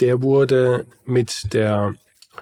der 0.00 0.22
wurde 0.22 0.86
mit 1.04 1.52
der 1.52 1.94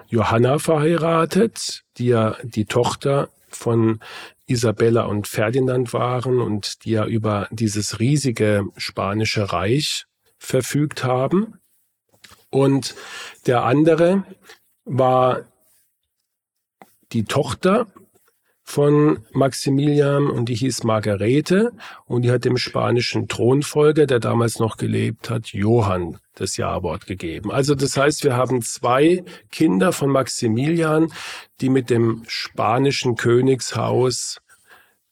Johanna 0.07 0.59
verheiratet, 0.59 1.83
die 1.97 2.07
ja 2.07 2.37
die 2.43 2.65
Tochter 2.65 3.29
von 3.49 3.99
Isabella 4.45 5.03
und 5.03 5.27
Ferdinand 5.27 5.93
waren 5.93 6.39
und 6.39 6.85
die 6.85 6.91
ja 6.91 7.05
über 7.05 7.47
dieses 7.51 7.99
riesige 7.99 8.65
spanische 8.77 9.51
Reich 9.51 10.05
verfügt 10.37 11.03
haben. 11.03 11.59
Und 12.49 12.95
der 13.45 13.63
andere 13.63 14.23
war 14.85 15.41
die 17.11 17.23
Tochter 17.23 17.87
von 18.63 19.19
Maximilian 19.31 20.27
und 20.27 20.49
die 20.49 20.55
hieß 20.55 20.83
Margarete 20.83 21.71
und 22.05 22.23
die 22.23 22.31
hat 22.31 22.43
dem 22.43 22.57
spanischen 22.57 23.29
Thronfolger, 23.29 24.05
der 24.05 24.19
damals 24.19 24.59
noch 24.59 24.75
gelebt 24.75 25.29
hat, 25.29 25.53
Johann 25.53 26.19
das 26.35 26.57
Jawort 26.57 27.07
gegeben. 27.07 27.49
Also 27.49 27.75
das 27.75 27.95
heißt, 27.95 28.25
wir 28.25 28.35
haben 28.35 28.61
zwei 28.61 29.23
Kinder 29.51 29.93
von 29.93 30.09
Maximilian, 30.09 31.13
die 31.61 31.69
mit 31.69 31.89
dem 31.89 32.23
spanischen 32.27 33.15
Königshaus 33.15 34.41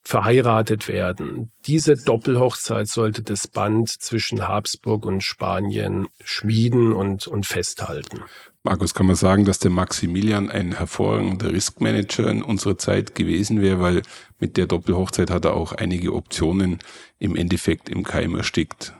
verheiratet 0.05 0.87
werden. 0.87 1.51
Diese 1.65 1.95
Doppelhochzeit 1.95 2.87
sollte 2.87 3.23
das 3.23 3.47
Band 3.47 3.89
zwischen 3.89 4.47
Habsburg 4.47 5.03
und 5.03 5.23
Spanien 5.23 6.07
schmieden 6.23 6.93
und, 6.93 7.25
und 7.27 7.47
festhalten. 7.47 8.21
Markus, 8.61 8.93
kann 8.93 9.07
man 9.07 9.15
sagen, 9.15 9.45
dass 9.45 9.57
der 9.59 9.71
Maximilian 9.71 10.51
ein 10.51 10.77
hervorragender 10.77 11.51
Riskmanager 11.51 12.29
in 12.29 12.43
unserer 12.43 12.77
Zeit 12.77 13.15
gewesen 13.15 13.61
wäre, 13.61 13.79
weil 13.79 14.01
mit 14.39 14.57
der 14.57 14.67
Doppelhochzeit 14.67 15.31
hat 15.31 15.45
er 15.45 15.55
auch 15.55 15.71
einige 15.71 16.13
Optionen 16.13 16.79
im 17.17 17.35
Endeffekt 17.35 17.89
im 17.89 18.03
Keim 18.03 18.35
erstickt. 18.35 18.93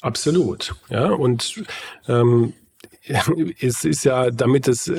Absolut, 0.00 0.74
ja. 0.90 1.10
Und 1.10 1.62
ähm, 2.08 2.52
es 3.60 3.84
ist 3.84 4.04
ja, 4.04 4.30
damit 4.30 4.66
es, 4.68 4.90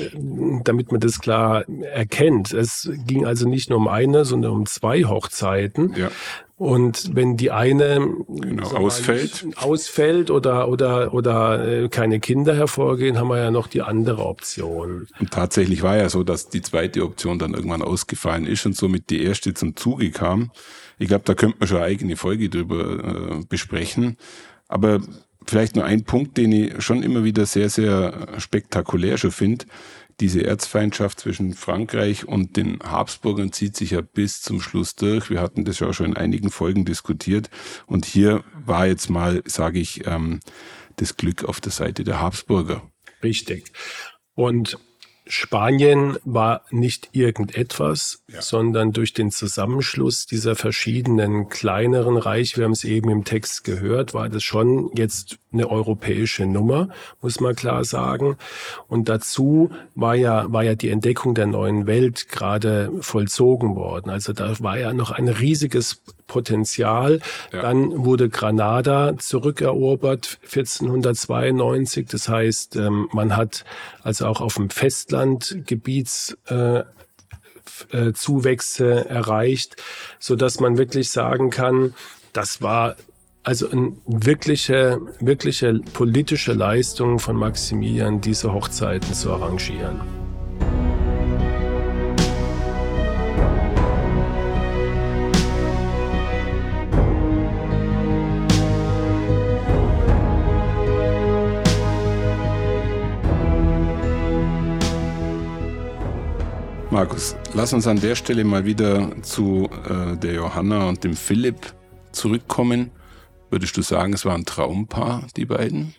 damit 0.64 0.92
man 0.92 1.00
das 1.00 1.20
klar 1.20 1.64
erkennt. 1.82 2.52
Es 2.52 2.88
ging 3.06 3.26
also 3.26 3.48
nicht 3.48 3.70
nur 3.70 3.78
um 3.78 3.88
eine, 3.88 4.24
sondern 4.24 4.52
um 4.52 4.66
zwei 4.66 5.04
Hochzeiten. 5.04 5.94
Ja. 5.96 6.10
Und 6.58 7.14
wenn 7.14 7.36
die 7.36 7.50
eine 7.50 8.08
genau, 8.28 8.68
ausfällt. 8.68 9.44
Mal, 9.44 9.54
ausfällt 9.56 10.30
oder 10.30 10.68
oder 10.68 11.12
oder 11.12 11.68
äh, 11.68 11.88
keine 11.90 12.18
Kinder 12.18 12.54
hervorgehen, 12.54 13.18
haben 13.18 13.28
wir 13.28 13.38
ja 13.38 13.50
noch 13.50 13.66
die 13.66 13.82
andere 13.82 14.24
Option. 14.24 15.06
Und 15.20 15.30
tatsächlich 15.32 15.82
war 15.82 15.98
ja 15.98 16.08
so, 16.08 16.22
dass 16.22 16.48
die 16.48 16.62
zweite 16.62 17.02
Option 17.02 17.38
dann 17.38 17.52
irgendwann 17.52 17.82
ausgefallen 17.82 18.46
ist 18.46 18.64
und 18.64 18.74
somit 18.74 19.10
die 19.10 19.22
erste 19.22 19.52
zum 19.52 19.76
Zuge 19.76 20.10
kam. 20.10 20.50
Ich 20.98 21.08
glaube, 21.08 21.24
da 21.26 21.34
könnte 21.34 21.58
man 21.58 21.68
schon 21.68 21.76
eine 21.76 21.86
eigene 21.86 22.16
Folge 22.16 22.48
drüber 22.48 23.04
äh, 23.04 23.44
besprechen. 23.46 24.16
Aber 24.66 25.00
vielleicht 25.46 25.76
nur 25.76 25.84
ein 25.84 26.04
Punkt, 26.04 26.36
den 26.36 26.52
ich 26.52 26.82
schon 26.82 27.02
immer 27.02 27.24
wieder 27.24 27.46
sehr, 27.46 27.70
sehr 27.70 28.28
spektakulär 28.38 29.18
schon 29.18 29.32
finde 29.32 29.66
diese 30.20 30.44
Erzfeindschaft 30.44 31.20
zwischen 31.20 31.54
Frankreich 31.54 32.26
und 32.26 32.56
den 32.56 32.78
Habsburgern 32.80 33.52
zieht 33.52 33.76
sich 33.76 33.90
ja 33.90 34.00
bis 34.00 34.40
zum 34.40 34.60
Schluss 34.60 34.94
durch. 34.94 35.28
Wir 35.28 35.40
hatten 35.40 35.64
das 35.64 35.80
ja 35.80 35.88
auch 35.88 35.92
schon 35.92 36.06
in 36.06 36.16
einigen 36.16 36.50
Folgen 36.50 36.84
diskutiert. 36.84 37.50
Und 37.86 38.06
hier 38.06 38.42
war 38.64 38.86
jetzt 38.86 39.10
mal, 39.10 39.42
sage 39.44 39.78
ich, 39.78 40.06
ähm, 40.06 40.40
das 40.96 41.16
Glück 41.16 41.44
auf 41.44 41.60
der 41.60 41.72
Seite 41.72 42.02
der 42.04 42.20
Habsburger. 42.20 42.90
Richtig. 43.22 43.72
Und 44.34 44.78
Spanien 45.28 46.16
war 46.24 46.62
nicht 46.70 47.08
irgendetwas, 47.12 48.22
ja. 48.32 48.40
sondern 48.40 48.92
durch 48.92 49.12
den 49.12 49.32
Zusammenschluss 49.32 50.26
dieser 50.26 50.54
verschiedenen 50.54 51.48
kleineren 51.48 52.16
Reiche, 52.16 52.58
wir 52.58 52.64
haben 52.64 52.72
es 52.72 52.84
eben 52.84 53.10
im 53.10 53.24
Text 53.24 53.64
gehört, 53.64 54.14
war 54.14 54.28
das 54.28 54.44
schon 54.44 54.90
jetzt 54.94 55.38
eine 55.52 55.68
europäische 55.68 56.46
Nummer, 56.46 56.90
muss 57.22 57.40
man 57.40 57.56
klar 57.56 57.84
sagen. 57.84 58.36
Und 58.88 59.08
dazu 59.08 59.70
war 59.94 60.14
ja, 60.14 60.52
war 60.52 60.62
ja 60.62 60.74
die 60.74 60.90
Entdeckung 60.90 61.34
der 61.34 61.46
neuen 61.46 61.86
Welt 61.86 62.28
gerade 62.28 62.92
vollzogen 63.00 63.74
worden. 63.74 64.10
Also 64.10 64.32
da 64.32 64.54
war 64.60 64.78
ja 64.78 64.92
noch 64.92 65.10
ein 65.10 65.28
riesiges 65.28 66.02
Potenzial. 66.26 67.20
Ja. 67.52 67.62
Dann 67.62 68.04
wurde 68.04 68.28
Granada 68.28 69.16
zurückerobert 69.18 70.38
1492. 70.42 72.06
Das 72.06 72.28
heißt, 72.28 72.76
ähm, 72.76 73.08
man 73.12 73.36
hat 73.36 73.64
also 74.02 74.26
auch 74.26 74.40
auf 74.40 74.54
dem 74.54 74.70
Festland 74.70 75.62
Gebiets 75.66 76.36
äh, 76.48 76.82
äh, 77.90 78.12
Zuwächse 78.12 79.08
erreicht, 79.08 79.76
so 80.18 80.36
dass 80.36 80.60
man 80.60 80.78
wirklich 80.78 81.10
sagen 81.10 81.50
kann, 81.50 81.94
das 82.32 82.62
war 82.62 82.96
also 83.42 83.70
eine 83.70 83.92
wirkliche, 84.06 85.00
wirkliche 85.20 85.80
politische 85.92 86.52
Leistung 86.52 87.18
von 87.20 87.36
Maximilian, 87.36 88.20
diese 88.20 88.52
Hochzeiten 88.52 89.14
zu 89.14 89.32
arrangieren. 89.32 90.25
Markus, 106.96 107.36
lass 107.52 107.74
uns 107.74 107.86
an 107.86 108.00
der 108.00 108.14
Stelle 108.14 108.42
mal 108.42 108.64
wieder 108.64 109.10
zu 109.20 109.68
äh, 109.86 110.16
der 110.16 110.32
Johanna 110.32 110.88
und 110.88 111.04
dem 111.04 111.12
Philipp 111.12 111.74
zurückkommen. 112.10 112.90
Würdest 113.50 113.76
du 113.76 113.82
sagen, 113.82 114.14
es 114.14 114.24
war 114.24 114.34
ein 114.34 114.46
Traumpaar, 114.46 115.26
die 115.36 115.44
beiden? 115.44 115.94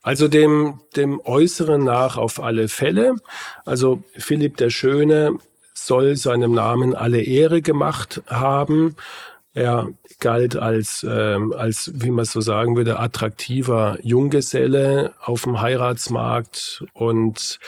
Also 0.00 0.26
dem, 0.26 0.80
dem 0.96 1.20
Äußeren 1.22 1.84
nach 1.84 2.16
auf 2.16 2.42
alle 2.42 2.68
Fälle. 2.68 3.16
Also 3.66 4.02
Philipp 4.16 4.56
der 4.56 4.70
Schöne 4.70 5.36
soll 5.74 6.16
seinem 6.16 6.52
Namen 6.52 6.94
alle 6.94 7.20
Ehre 7.20 7.60
gemacht 7.60 8.22
haben. 8.28 8.96
Er 9.52 9.88
galt 10.20 10.56
als, 10.56 11.04
ähm, 11.06 11.52
als, 11.52 11.92
wie 11.96 12.10
man 12.10 12.24
so 12.24 12.40
sagen 12.40 12.76
würde, 12.76 12.98
attraktiver 12.98 13.98
Junggeselle 14.02 15.12
auf 15.20 15.42
dem 15.42 15.60
Heiratsmarkt 15.60 16.82
und 16.94 17.58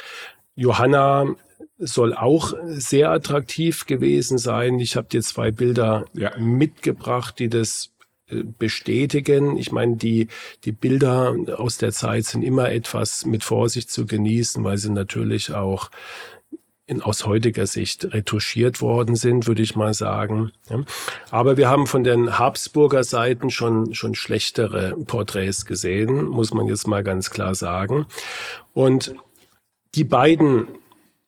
Johanna 0.55 1.37
soll 1.81 2.15
auch 2.15 2.53
sehr 2.67 3.11
attraktiv 3.11 3.87
gewesen 3.87 4.39
sein. 4.39 4.79
Ich 4.79 4.97
habe 4.97 5.09
dir 5.09 5.23
zwei 5.23 5.51
Bilder 5.51 6.05
ja. 6.13 6.37
mitgebracht, 6.39 7.39
die 7.39 7.49
das 7.49 7.91
äh, 8.29 8.45
bestätigen. 8.59 9.57
Ich 9.57 9.73
meine, 9.73 9.97
die, 9.97 10.29
die 10.65 10.73
Bilder 10.73 11.35
aus 11.57 11.79
der 11.79 11.93
Zeit 11.93 12.27
sind 12.27 12.43
immer 12.43 12.71
etwas 12.71 13.25
mit 13.25 13.43
Vorsicht 13.43 13.91
zu 13.91 14.07
genießen, 14.07 14.63
weil 14.63 14.79
sie 14.79 14.91
natürlich 14.91 15.53
auch 15.55 15.91
in, 16.87 17.01
aus 17.03 17.25
heutiger 17.25 17.67
Sicht 17.67 18.13
retuschiert 18.13 18.83
worden 18.83 19.15
sind, 19.15 19.47
würde 19.47 19.63
ich 19.63 19.77
mal 19.77 19.95
sagen. 19.95 20.51
Aber 21.31 21.57
wir 21.57 21.69
haben 21.69 21.87
von 21.87 22.05
den 22.05 22.39
Habsburger 22.39 23.05
Seiten 23.05 23.51
schon, 23.51 23.95
schon 23.95 24.15
schlechtere 24.15 24.97
Porträts 25.07 25.65
gesehen, 25.65 26.25
muss 26.25 26.53
man 26.53 26.67
jetzt 26.67 26.89
mal 26.89 27.05
ganz 27.05 27.31
klar 27.31 27.55
sagen. 27.55 28.07
Und 28.75 29.15
die 29.95 30.05
beiden 30.05 30.67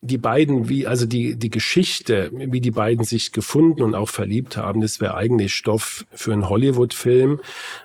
die 0.02 0.18
beiden, 0.18 0.68
wie, 0.68 0.86
also 0.86 1.06
die, 1.06 1.36
die 1.36 1.48
Geschichte, 1.48 2.30
wie 2.32 2.60
die 2.60 2.72
beiden 2.72 3.04
sich 3.04 3.30
gefunden 3.30 3.82
und 3.82 3.94
auch 3.94 4.08
verliebt 4.08 4.56
haben, 4.56 4.80
das 4.80 5.00
wäre 5.00 5.14
eigentlich 5.14 5.54
Stoff 5.54 6.04
für 6.12 6.32
einen 6.32 6.48
Hollywood-Film, 6.48 7.40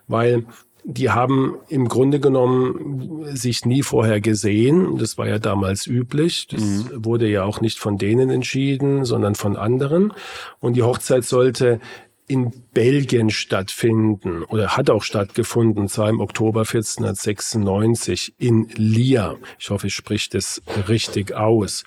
weil 0.08 0.45
die 0.89 1.10
haben 1.10 1.58
im 1.67 1.89
Grunde 1.89 2.19
genommen 2.19 3.25
sich 3.36 3.65
nie 3.65 3.84
vorher 3.84 4.21
gesehen. 4.21 4.97
Das 4.97 5.17
war 5.17 5.27
ja 5.27 5.38
damals 5.38 5.86
üblich. 5.86 6.47
Das 6.47 6.62
mhm. 6.62 7.06
wurde 7.06 7.27
ja 7.27 7.43
auch 7.43 7.60
nicht 7.60 7.77
von 7.77 7.97
denen 7.97 8.30
entschieden, 8.30 9.03
sondern 9.03 9.36
von 9.36 9.58
anderen. 9.58 10.13
Und 10.60 10.77
die 10.77 10.84
Hochzeit 10.84 11.25
sollte 11.25 11.82
in 12.28 12.52
Belgien 12.74 13.30
stattfinden 13.30 14.44
oder 14.44 14.76
hat 14.76 14.90
auch 14.90 15.04
stattgefunden, 15.04 15.84
und 15.84 15.90
zwar 15.90 16.10
im 16.10 16.20
Oktober 16.20 16.62
1496 16.62 18.36
in 18.38 18.68
Lier. 18.76 19.38
Ich 19.58 19.70
hoffe, 19.70 19.88
ich 19.88 19.96
spreche 19.96 20.30
das 20.32 20.62
richtig 20.88 21.34
aus. 21.34 21.86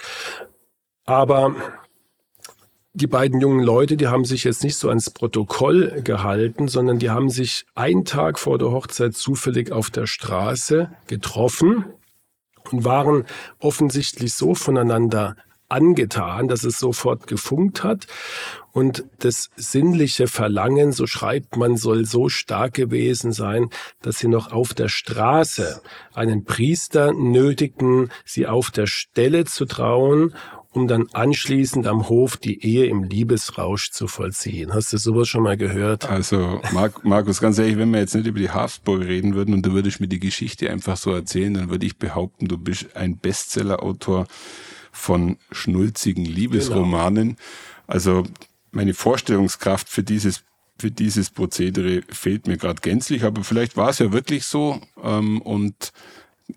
Aber 1.05 1.55
die 2.93 3.07
beiden 3.07 3.41
jungen 3.41 3.63
Leute, 3.63 3.97
die 3.97 4.09
haben 4.09 4.25
sich 4.25 4.45
jetzt 4.45 4.65
nicht 4.65 4.77
so 4.77 4.89
ans 4.89 5.11
Protokoll 5.11 6.01
gehalten, 6.03 6.69
sondern 6.69 6.99
die 6.99 7.11
haben 7.11 7.31
sich 7.31 7.67
einen 7.75 8.05
Tag 8.05 8.39
vor 8.39 8.59
der 8.59 8.71
Hochzeit 8.71 9.15
zufällig 9.15 9.71
auf 9.71 9.91
der 9.91 10.07
Straße 10.07 10.91
getroffen 11.07 11.85
und 12.73 12.85
waren 12.85 13.27
offensichtlich 13.59 14.35
so 14.35 14.55
voneinander 14.55 15.37
angetan, 15.71 16.49
dass 16.49 16.65
es 16.65 16.79
sofort 16.79 17.27
gefunkt 17.27 17.85
hat. 17.85 18.07
Und 18.73 19.05
das 19.19 19.51
sinnliche 19.57 20.29
Verlangen, 20.29 20.93
so 20.93 21.07
schreibt 21.07 21.57
man, 21.57 21.77
soll 21.77 22.05
so 22.05 22.29
stark 22.29 22.75
gewesen 22.75 23.33
sein, 23.33 23.69
dass 24.01 24.19
sie 24.19 24.29
noch 24.29 24.53
auf 24.53 24.75
der 24.75 24.89
Straße 24.89 25.83
einen 26.15 26.45
Priester 26.45 27.13
nötigten, 27.13 28.11
sie 28.25 28.47
auf 28.47 28.71
der 28.71 28.87
Stelle 28.87 29.45
zu 29.45 29.65
trauen, 29.65 30.35
um 30.73 30.87
dann 30.87 31.09
anschließend 31.13 31.87
am 31.89 32.09
Hof 32.09 32.37
die 32.37 32.65
Ehe 32.65 32.87
im 32.87 33.03
Liebesrausch 33.03 33.91
zu 33.91 34.07
vollziehen. 34.07 34.73
Hast 34.73 34.93
du 34.93 34.99
sowas 34.99 35.29
schon 35.29 35.43
mal 35.43 35.57
gehört? 35.57 36.09
Also, 36.09 36.61
Mark, 36.73 37.05
Markus, 37.05 37.41
ganz 37.41 37.59
ehrlich, 37.59 37.77
wenn 37.77 37.91
wir 37.91 37.99
jetzt 37.99 38.15
nicht 38.15 38.27
über 38.27 38.39
die 38.39 38.51
Habsburg 38.51 39.03
reden 39.03 39.35
würden 39.35 39.53
und 39.53 39.67
du 39.67 39.73
würdest 39.73 40.01
mir 40.01 40.07
die 40.07 40.21
Geschichte 40.21 40.71
einfach 40.71 40.97
so 40.97 41.13
erzählen, 41.13 41.55
dann 41.55 41.71
würde 41.71 41.87
ich 41.87 41.99
behaupten, 41.99 42.47
du 42.47 42.57
bist 42.57 42.95
ein 42.95 43.19
Bestseller-Autor 43.19 44.27
von 45.01 45.39
schnulzigen 45.51 46.25
Liebesromanen. 46.25 47.31
Genau. 47.31 47.41
Also 47.87 48.25
meine 48.71 48.95
Vorstellungskraft 48.95 49.89
für 49.89 50.03
dieses 50.03 50.45
für 50.79 50.91
dieses 50.91 51.29
Prozedere 51.29 52.01
fehlt 52.09 52.47
mir 52.47 52.57
gerade 52.57 52.81
gänzlich, 52.81 53.25
aber 53.25 53.45
vielleicht 53.45 53.77
war 53.77 53.91
es 53.91 53.99
ja 53.99 54.13
wirklich 54.13 54.47
so 54.47 54.81
ähm, 55.03 55.43
und 55.43 55.93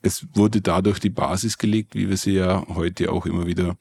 es 0.02 0.26
wurde 0.34 0.62
dadurch 0.62 1.00
die 1.00 1.10
Basis 1.10 1.58
gelegt, 1.58 1.94
wie 1.94 2.10
wir 2.10 2.16
sie 2.16 2.32
ja 2.32 2.66
heute 2.70 3.12
auch 3.12 3.26
immer 3.26 3.46
wieder 3.46 3.76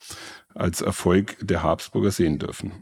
als 0.52 0.80
Erfolg 0.80 1.36
der 1.40 1.62
Habsburger 1.62 2.10
sehen 2.10 2.40
dürfen. 2.40 2.72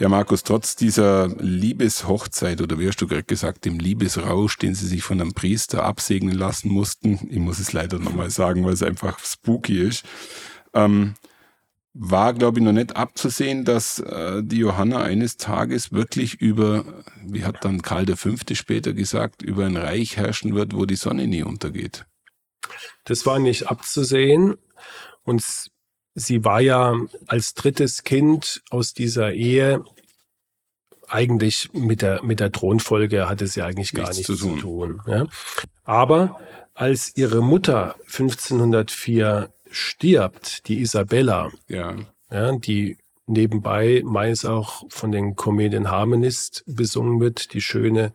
Ja, 0.00 0.08
Markus, 0.08 0.44
trotz 0.44 0.76
dieser 0.76 1.26
Liebeshochzeit 1.40 2.60
oder 2.60 2.78
wie 2.78 2.86
hast 2.86 3.00
du 3.00 3.08
gerade 3.08 3.24
gesagt, 3.24 3.64
dem 3.64 3.80
Liebesrausch, 3.80 4.56
den 4.56 4.76
sie 4.76 4.86
sich 4.86 5.02
von 5.02 5.20
einem 5.20 5.32
Priester 5.32 5.82
absegnen 5.82 6.38
lassen 6.38 6.68
mussten, 6.70 7.18
ich 7.28 7.40
muss 7.40 7.58
es 7.58 7.72
leider 7.72 7.98
nochmal 7.98 8.30
sagen, 8.30 8.64
weil 8.64 8.74
es 8.74 8.82
einfach 8.84 9.18
spooky 9.18 9.82
ist, 9.82 10.04
ähm, 10.72 11.14
war, 11.94 12.32
glaube 12.32 12.60
ich, 12.60 12.64
noch 12.64 12.72
nicht 12.72 12.94
abzusehen, 12.94 13.64
dass 13.64 13.98
äh, 13.98 14.40
die 14.44 14.58
Johanna 14.58 15.02
eines 15.02 15.36
Tages 15.36 15.90
wirklich 15.90 16.40
über, 16.40 16.84
wie 17.26 17.44
hat 17.44 17.64
dann 17.64 17.82
Karl 17.82 18.06
V. 18.14 18.36
später 18.52 18.92
gesagt, 18.92 19.42
über 19.42 19.66
ein 19.66 19.76
Reich 19.76 20.16
herrschen 20.16 20.54
wird, 20.54 20.76
wo 20.76 20.86
die 20.86 20.94
Sonne 20.94 21.26
nie 21.26 21.42
untergeht. 21.42 22.06
Das 23.02 23.26
war 23.26 23.40
nicht 23.40 23.68
abzusehen. 23.68 24.58
Und 25.24 25.42
sie 26.18 26.44
war 26.44 26.60
ja 26.60 26.94
als 27.26 27.54
drittes 27.54 28.04
Kind 28.04 28.62
aus 28.70 28.92
dieser 28.92 29.32
Ehe 29.32 29.84
eigentlich 31.08 31.70
mit 31.72 32.02
der, 32.02 32.22
mit 32.22 32.40
der 32.40 32.52
Thronfolge 32.52 33.28
hatte 33.28 33.46
sie 33.46 33.62
eigentlich 33.62 33.92
gar 33.92 34.08
nichts, 34.08 34.28
nichts 34.28 34.42
zu 34.42 34.48
tun. 34.48 34.58
Zu 34.58 34.62
tun 34.62 35.02
ja. 35.06 35.26
Aber 35.84 36.38
als 36.74 37.16
ihre 37.16 37.42
Mutter 37.42 37.96
1504 38.06 39.50
stirbt, 39.70 40.68
die 40.68 40.80
Isabella, 40.80 41.50
ja. 41.66 41.96
Ja, 42.30 42.52
die 42.52 42.98
nebenbei 43.26 44.02
meist 44.04 44.46
auch 44.46 44.84
von 44.90 45.12
den 45.12 45.34
Comedian 45.34 45.90
Harmonist 45.90 46.64
besungen 46.66 47.20
wird, 47.20 47.52
die 47.54 47.60
schöne 47.60 48.12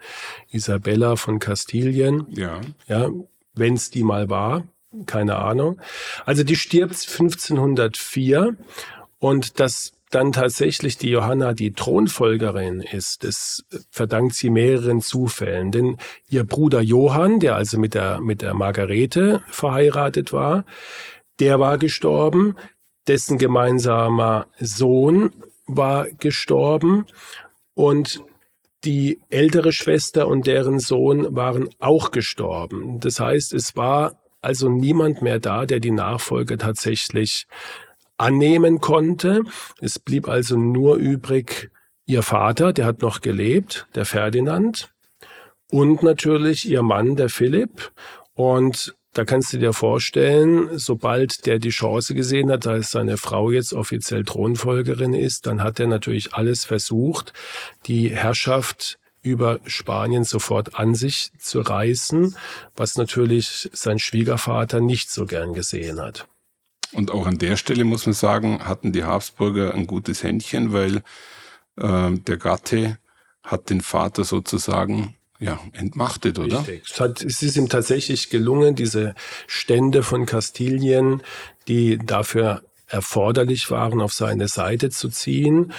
Isabella 0.52 1.16
von 1.16 1.40
Kastilien. 1.40 2.28
Ja. 2.30 2.62
Ja, 2.88 3.10
wenn 3.56 3.74
es 3.76 3.90
die 3.90 4.04
mal 4.04 4.30
war, 4.30 4.64
keine 5.06 5.38
Ahnung. 5.38 5.80
Also 6.26 6.44
die 6.44 6.56
stirbt 6.56 6.94
1504 6.94 8.56
und 9.20 9.60
dass 9.60 9.94
dann 10.14 10.32
tatsächlich 10.32 10.98
die 10.98 11.10
Johanna 11.10 11.54
die 11.54 11.74
Thronfolgerin 11.74 12.82
ist, 12.82 13.24
das 13.24 13.64
verdankt 13.90 14.36
sie 14.36 14.50
mehreren 14.50 15.02
Zufällen. 15.02 15.72
Denn 15.72 15.98
ihr 16.30 16.44
Bruder 16.44 16.82
Johann, 16.82 17.40
der 17.40 17.56
also 17.56 17.80
mit 17.80 17.96
der, 17.96 18.22
mit 18.22 18.42
der 18.42 18.54
Margarete 18.54 19.42
verheiratet 19.50 20.32
war, 20.32 20.66
der 21.40 21.60
war 21.60 21.80
gestorben, 21.80 22.56
dessen 23.08 23.38
gemeinsamer 23.38 24.48
Sohn 24.60 25.32
war 25.66 26.08
gestorben 26.20 27.06
und 27.74 28.24
die 28.84 29.22
ältere 29.30 29.72
Schwester 29.72 30.28
und 30.28 30.46
deren 30.46 30.80
Sohn 30.80 31.36
waren 31.36 31.70
auch 31.80 32.12
gestorben. 32.12 33.00
Das 33.00 33.20
heißt, 33.20 33.54
es 33.54 33.76
war 33.76 34.23
also 34.44 34.70
niemand 34.70 35.22
mehr 35.22 35.40
da, 35.40 35.66
der 35.66 35.80
die 35.80 35.92
Nachfolge 35.92 36.58
tatsächlich 36.58 37.48
annehmen 38.18 38.80
konnte. 38.80 39.44
Es 39.80 40.00
blieb 40.00 40.28
also 40.28 40.58
nur 40.58 40.96
übrig 40.96 41.72
ihr 42.06 42.24
Vater, 42.24 42.74
der 42.74 42.86
hat 42.86 43.02
noch 43.02 43.22
gelebt, 43.22 43.88
der 43.96 44.06
Ferdinand, 44.06 44.94
und 45.72 46.04
natürlich 46.04 46.70
ihr 46.70 46.84
Mann, 46.84 47.16
der 47.16 47.30
Philipp. 47.30 47.92
Und 48.34 48.96
da 49.14 49.26
kannst 49.26 49.54
du 49.54 49.58
dir 49.58 49.74
vorstellen, 49.74 50.78
sobald 50.78 51.46
der 51.46 51.60
die 51.60 51.70
Chance 51.70 52.14
gesehen 52.14 52.52
hat, 52.52 52.66
dass 52.66 52.92
seine 52.92 53.18
Frau 53.18 53.52
jetzt 53.52 53.74
offiziell 53.74 54.24
Thronfolgerin 54.24 55.14
ist, 55.14 55.48
dann 55.48 55.64
hat 55.64 55.80
er 55.80 55.88
natürlich 55.88 56.34
alles 56.34 56.66
versucht, 56.66 57.34
die 57.86 58.10
Herrschaft 58.10 59.00
über 59.24 59.60
Spanien 59.66 60.26
sofort 60.26 60.78
an 60.78 60.94
sich 60.94 61.32
zu 61.40 61.62
reißen, 61.62 62.36
was 62.76 62.98
natürlich 62.98 63.70
sein 63.74 63.98
Schwiegervater 63.98 64.82
nicht 64.82 65.10
so 65.10 65.26
gern 65.26 65.54
gesehen 65.54 66.00
hat. 66.00 66.28
Und 66.92 67.10
auch 67.10 67.26
an 67.26 67.40
der 67.40 67.58
Stelle 67.58 67.86
muss 67.86 68.06
man 68.06 68.14
sagen, 68.14 68.64
hatten 68.66 68.92
die 68.92 69.04
Habsburger 69.04 69.74
ein 69.74 69.88
gutes 69.88 70.22
Händchen, 70.22 70.74
weil 70.74 70.98
äh, 71.78 72.12
der 72.12 72.38
Gatte 72.38 73.00
hat 73.42 73.70
den 73.70 73.82
Vater 73.82 74.24
sozusagen 74.24 75.16
ja, 75.40 75.60
entmachtet, 75.74 76.40
oder? 76.40 76.60
Richtig. 76.60 76.84
Es, 76.92 77.00
hat, 77.00 77.22
es 77.22 77.42
ist 77.42 77.58
ihm 77.58 77.68
tatsächlich 77.68 78.30
gelungen, 78.30 78.76
diese 78.76 79.16
Stände 79.48 80.04
von 80.04 80.26
Kastilien, 80.26 81.22
die 81.68 81.98
dafür 81.98 82.64
erforderlich 82.88 83.72
waren, 83.72 84.02
auf 84.02 84.14
seine 84.14 84.48
Seite 84.48 84.90
zu 84.90 85.10
ziehen. 85.10 85.74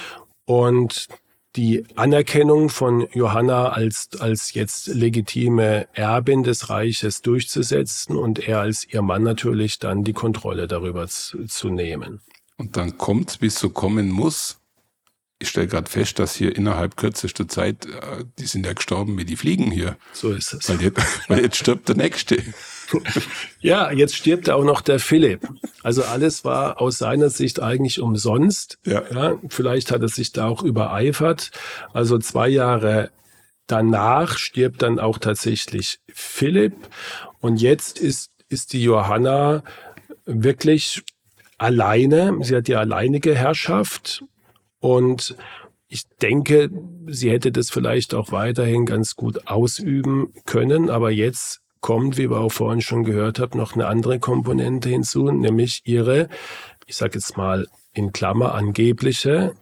Und 0.44 1.08
die 1.56 1.84
Anerkennung 1.94 2.68
von 2.68 3.06
Johanna 3.12 3.68
als, 3.68 4.08
als 4.18 4.54
jetzt 4.54 4.88
legitime 4.88 5.86
Erbin 5.92 6.42
des 6.42 6.68
Reiches 6.68 7.22
durchzusetzen 7.22 8.16
und 8.16 8.40
er 8.40 8.60
als 8.60 8.86
ihr 8.88 9.02
Mann 9.02 9.22
natürlich 9.22 9.78
dann 9.78 10.02
die 10.02 10.12
Kontrolle 10.12 10.66
darüber 10.66 11.06
zu, 11.06 11.44
zu 11.46 11.70
nehmen. 11.70 12.20
Und 12.56 12.76
dann 12.76 12.98
kommt, 12.98 13.40
wie 13.40 13.46
es 13.46 13.58
so 13.58 13.70
kommen 13.70 14.10
muss. 14.10 14.58
Ich 15.38 15.48
stelle 15.48 15.66
gerade 15.66 15.90
fest, 15.90 16.18
dass 16.18 16.34
hier 16.34 16.54
innerhalb 16.56 16.96
kürzester 16.96 17.48
Zeit, 17.48 17.86
äh, 17.86 18.24
die 18.38 18.46
sind 18.46 18.66
ja 18.66 18.72
gestorben 18.72 19.18
wie 19.18 19.24
die 19.24 19.36
Fliegen 19.36 19.70
hier. 19.70 19.96
So 20.12 20.30
ist 20.30 20.54
es. 20.54 20.68
Weil 20.68 20.82
jetzt, 20.82 21.02
weil 21.28 21.42
jetzt 21.42 21.56
stirbt 21.56 21.88
der 21.88 21.96
Nächste. 21.96 22.42
Ja, 23.60 23.90
jetzt 23.92 24.16
stirbt 24.16 24.50
auch 24.50 24.64
noch 24.64 24.80
der 24.80 24.98
Philipp. 24.98 25.40
Also 25.82 26.02
alles 26.02 26.44
war 26.44 26.80
aus 26.80 26.98
seiner 26.98 27.30
Sicht 27.30 27.60
eigentlich 27.60 28.00
umsonst. 28.00 28.78
Ja. 28.86 29.02
ja. 29.12 29.38
Vielleicht 29.48 29.90
hat 29.90 30.02
er 30.02 30.08
sich 30.08 30.32
da 30.32 30.46
auch 30.46 30.62
übereifert. 30.62 31.50
Also 31.92 32.18
zwei 32.18 32.48
Jahre 32.48 33.10
danach 33.66 34.38
stirbt 34.38 34.82
dann 34.82 34.98
auch 34.98 35.18
tatsächlich 35.18 35.98
Philipp. 36.12 36.74
Und 37.40 37.60
jetzt 37.60 37.98
ist, 37.98 38.30
ist 38.48 38.72
die 38.72 38.82
Johanna 38.82 39.62
wirklich 40.24 41.02
alleine. 41.58 42.36
Sie 42.42 42.56
hat 42.56 42.68
die 42.68 42.76
alleinige 42.76 43.34
Herrschaft. 43.34 44.24
Und 44.80 45.36
ich 45.88 46.04
denke, 46.20 46.70
sie 47.06 47.30
hätte 47.30 47.52
das 47.52 47.70
vielleicht 47.70 48.14
auch 48.14 48.32
weiterhin 48.32 48.86
ganz 48.86 49.14
gut 49.16 49.46
ausüben 49.46 50.32
können. 50.44 50.90
Aber 50.90 51.10
jetzt 51.10 51.60
kommt, 51.84 52.16
wie 52.16 52.30
wir 52.30 52.38
auch 52.38 52.50
vorhin 52.50 52.80
schon 52.80 53.04
gehört 53.04 53.38
haben, 53.38 53.58
noch 53.58 53.74
eine 53.74 53.86
andere 53.86 54.18
Komponente 54.18 54.88
hinzu, 54.88 55.30
nämlich 55.30 55.82
ihre, 55.84 56.30
ich 56.86 56.96
sage 56.96 57.18
jetzt 57.18 57.36
mal 57.36 57.68
in 57.92 58.10
Klammer, 58.14 58.54
angebliche 58.54 59.54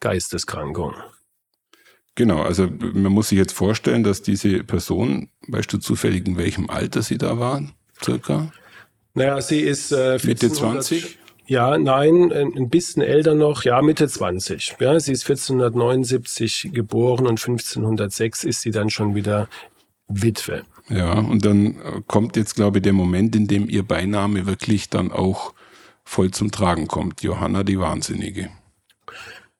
Geisteskrankung. 0.00 0.94
Genau, 2.16 2.42
also 2.42 2.66
man 2.66 3.12
muss 3.12 3.28
sich 3.28 3.38
jetzt 3.38 3.52
vorstellen, 3.52 4.02
dass 4.02 4.20
diese 4.20 4.64
Person, 4.64 5.28
weißt 5.46 5.72
du 5.72 5.78
zufällig, 5.78 6.26
in 6.26 6.36
welchem 6.36 6.70
Alter 6.70 7.02
sie 7.02 7.18
da 7.18 7.38
war, 7.38 7.62
circa? 8.02 8.50
Naja, 9.14 9.40
sie 9.40 9.60
ist 9.60 9.92
äh, 9.92 10.18
Mitte 10.24 10.50
20? 10.50 11.18
Ja, 11.46 11.78
nein, 11.78 12.32
ein 12.32 12.68
bisschen 12.68 13.00
älter 13.00 13.36
noch, 13.36 13.62
ja, 13.62 13.80
Mitte 13.80 14.08
20. 14.08 14.74
Ja, 14.80 14.98
sie 14.98 15.12
ist 15.12 15.22
1479 15.22 16.70
geboren 16.72 17.28
und 17.28 17.38
1506 17.38 18.42
ist 18.42 18.62
sie 18.62 18.72
dann 18.72 18.90
schon 18.90 19.14
wieder 19.14 19.48
Witwe. 20.08 20.64
Ja, 20.88 21.12
und 21.14 21.44
dann 21.44 21.66
äh, 21.66 22.02
kommt 22.06 22.36
jetzt, 22.36 22.54
glaube 22.54 22.78
ich, 22.78 22.82
der 22.82 22.92
Moment, 22.92 23.34
in 23.34 23.46
dem 23.46 23.68
ihr 23.68 23.82
Beiname 23.82 24.46
wirklich 24.46 24.90
dann 24.90 25.12
auch 25.12 25.54
voll 26.04 26.30
zum 26.30 26.50
Tragen 26.50 26.86
kommt. 26.88 27.22
Johanna 27.22 27.62
die 27.62 27.78
Wahnsinnige. 27.78 28.50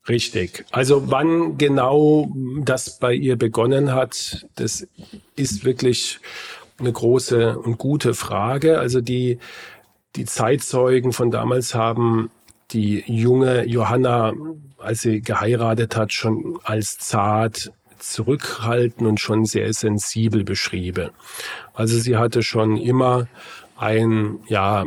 Richtig. 0.06 0.66
Also 0.70 1.10
wann 1.10 1.56
genau 1.56 2.30
das 2.60 2.98
bei 2.98 3.14
ihr 3.14 3.37
begonnen 3.37 3.94
hat, 3.94 4.46
das 4.56 4.87
ist 5.34 5.64
wirklich 5.64 6.20
eine 6.78 6.92
große 6.92 7.58
und 7.58 7.78
gute 7.78 8.12
Frage. 8.12 8.78
Also 8.78 9.00
die, 9.00 9.38
die 10.16 10.26
Zeitzeugen 10.26 11.12
von 11.12 11.30
damals 11.30 11.74
haben 11.74 12.30
die 12.72 13.02
junge 13.06 13.64
Johanna, 13.64 14.34
als 14.76 15.02
sie 15.02 15.22
geheiratet 15.22 15.96
hat, 15.96 16.12
schon 16.12 16.58
als 16.64 16.98
zart, 16.98 17.72
zurückhaltend 18.10 19.06
und 19.06 19.20
schon 19.20 19.44
sehr 19.44 19.72
sensibel 19.72 20.44
beschrieben. 20.44 21.10
Also 21.72 21.98
sie 21.98 22.16
hatte 22.16 22.42
schon 22.42 22.76
immer 22.76 23.26
ein, 23.76 24.38
ja, 24.48 24.84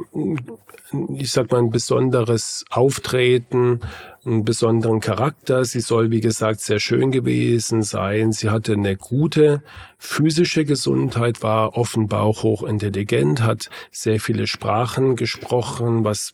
ich 1.16 1.32
sag 1.32 1.52
mal, 1.52 1.60
ein 1.60 1.70
besonderes 1.70 2.66
Auftreten, 2.70 3.82
einen 4.28 4.46
besonderen 4.46 5.00
Charakter. 5.00 5.66
Sie 5.66 5.80
soll, 5.80 6.12
wie 6.12 6.22
gesagt, 6.22 6.60
sehr 6.60 6.80
schön 6.80 7.12
gewesen 7.12 7.84
sein. 7.84 8.32
Sie 8.32 8.50
hatte 8.50 8.74
eine 8.74 8.96
gute 8.96 9.64
physische 9.98 10.66
Gesundheit, 10.66 11.42
war 11.42 11.76
offenbar 11.78 12.22
auch 12.22 12.44
hochintelligent, 12.44 13.42
hat 13.42 13.70
sehr 13.92 14.20
viele 14.20 14.46
Sprachen 14.46 15.16
gesprochen, 15.16 16.04
was 16.04 16.34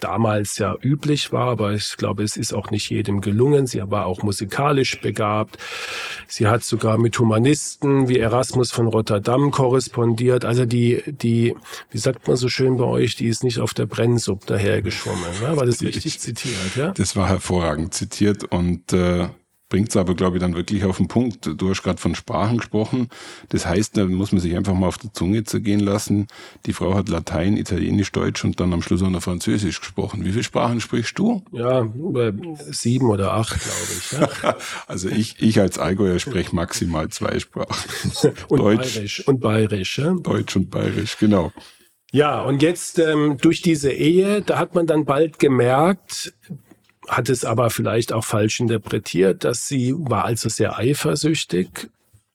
damals 0.00 0.58
ja 0.58 0.76
üblich 0.80 1.32
war, 1.32 1.48
aber 1.48 1.72
ich 1.72 1.96
glaube, 1.96 2.22
es 2.22 2.36
ist 2.36 2.52
auch 2.52 2.70
nicht 2.70 2.88
jedem 2.90 3.20
gelungen. 3.20 3.66
Sie 3.66 3.82
war 3.90 4.06
auch 4.06 4.22
musikalisch 4.22 5.00
begabt. 5.00 5.58
Sie 6.26 6.46
hat 6.46 6.62
sogar 6.62 6.98
mit 6.98 7.18
Humanisten 7.18 8.08
wie 8.08 8.18
Erasmus 8.18 8.70
von 8.70 8.86
Rotterdam 8.86 9.50
korrespondiert. 9.50 10.44
Also 10.44 10.64
die, 10.64 11.02
die, 11.06 11.56
wie 11.90 11.98
sagt 11.98 12.28
man 12.28 12.36
so 12.36 12.48
schön 12.48 12.76
bei 12.76 12.84
euch, 12.84 13.16
die 13.16 13.26
ist 13.26 13.44
nicht 13.44 13.58
auf 13.58 13.74
der 13.74 13.86
Brennsuppe 13.86 14.46
dahergeschwommen. 14.46 15.40
Ne? 15.42 15.56
War 15.56 15.66
das 15.66 15.82
richtig 15.82 16.20
zitiert? 16.20 16.76
Ja? 16.76 16.92
Das 16.98 17.14
war 17.14 17.28
hervorragend 17.28 17.94
zitiert 17.94 18.42
und 18.42 18.92
äh, 18.92 19.28
bringt 19.68 19.90
es 19.90 19.96
aber, 19.96 20.16
glaube 20.16 20.36
ich, 20.36 20.40
dann 20.40 20.56
wirklich 20.56 20.84
auf 20.84 20.96
den 20.96 21.06
Punkt. 21.06 21.48
Du 21.56 21.70
hast 21.70 21.84
gerade 21.84 22.00
von 22.00 22.16
Sprachen 22.16 22.58
gesprochen. 22.58 23.08
Das 23.50 23.66
heißt, 23.66 23.96
da 23.96 24.04
muss 24.06 24.32
man 24.32 24.40
sich 24.40 24.56
einfach 24.56 24.74
mal 24.74 24.88
auf 24.88 24.98
der 24.98 25.12
Zunge 25.12 25.44
zergehen 25.44 25.78
lassen. 25.78 26.26
Die 26.66 26.72
Frau 26.72 26.94
hat 26.94 27.08
Latein, 27.08 27.56
Italienisch, 27.56 28.10
Deutsch 28.10 28.44
und 28.44 28.58
dann 28.58 28.72
am 28.72 28.82
Schluss 28.82 29.00
auch 29.02 29.10
noch 29.10 29.22
Französisch 29.22 29.78
gesprochen. 29.78 30.24
Wie 30.24 30.32
viele 30.32 30.42
Sprachen 30.42 30.80
sprichst 30.80 31.16
du? 31.20 31.44
Ja, 31.52 31.86
sieben 32.68 33.10
oder 33.10 33.34
acht, 33.34 33.60
glaube 33.60 34.28
ich. 34.32 34.42
Ja. 34.42 34.56
also 34.88 35.08
ich, 35.08 35.40
ich 35.40 35.60
als 35.60 35.78
Allgäuer 35.78 36.18
spreche 36.18 36.52
maximal 36.52 37.08
zwei 37.10 37.38
Sprachen. 37.38 38.32
und 38.48 38.58
Deutsch, 38.58 38.94
Bayerisch. 38.94 39.28
Und 39.28 39.40
Bayerisch. 39.40 39.98
Ja? 39.98 40.14
Deutsch 40.14 40.56
und 40.56 40.68
Bayerisch, 40.68 41.16
genau. 41.16 41.52
Ja, 42.10 42.42
und 42.42 42.62
jetzt 42.62 42.98
ähm, 42.98 43.36
durch 43.40 43.60
diese 43.60 43.92
Ehe, 43.92 44.40
da 44.40 44.58
hat 44.58 44.74
man 44.74 44.86
dann 44.86 45.04
bald 45.04 45.38
gemerkt, 45.38 46.32
hat 47.08 47.28
es 47.28 47.44
aber 47.44 47.70
vielleicht 47.70 48.12
auch 48.12 48.24
falsch 48.24 48.60
interpretiert, 48.60 49.44
dass 49.44 49.66
sie 49.66 49.94
war 49.96 50.24
also 50.24 50.48
sehr 50.48 50.78
eifersüchtig 50.78 51.88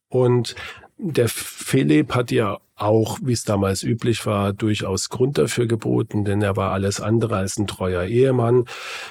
und 0.10 0.56
der 0.98 1.28
Philipp 1.28 2.16
hat 2.16 2.32
ja 2.32 2.60
auch, 2.76 3.20
wie 3.22 3.34
es 3.34 3.44
damals 3.44 3.84
üblich 3.84 4.26
war, 4.26 4.54
durchaus 4.54 5.10
Grund 5.10 5.38
dafür 5.38 5.68
geboten, 5.68 6.26
denn 6.26 6.42
er 6.42 6.56
war 6.56 6.72
alles 6.72 7.02
andere 7.02 7.38
als 7.38 7.58
ein 7.58 7.68
treuer 7.68 8.04
Ehemann. 8.04 8.66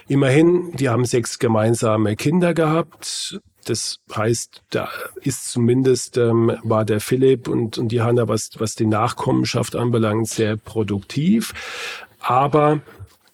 Immerhin, 0.08 0.72
die 0.76 0.88
haben 0.88 1.04
sechs 1.04 1.38
gemeinsame 1.38 2.16
Kinder 2.16 2.54
gehabt. 2.54 3.40
Das 3.64 4.00
heißt, 4.14 4.62
da 4.70 4.88
ist 5.22 5.50
zumindest, 5.52 6.16
ähm, 6.16 6.56
war 6.64 6.84
der 6.84 7.00
Philipp 7.00 7.48
und, 7.48 7.78
und 7.78 7.88
die 7.88 8.02
Hanna, 8.02 8.26
was, 8.26 8.50
was 8.58 8.74
die 8.74 8.86
Nachkommenschaft 8.86 9.76
anbelangt, 9.76 10.28
sehr 10.28 10.56
produktiv. 10.56 11.54
Aber 12.20 12.80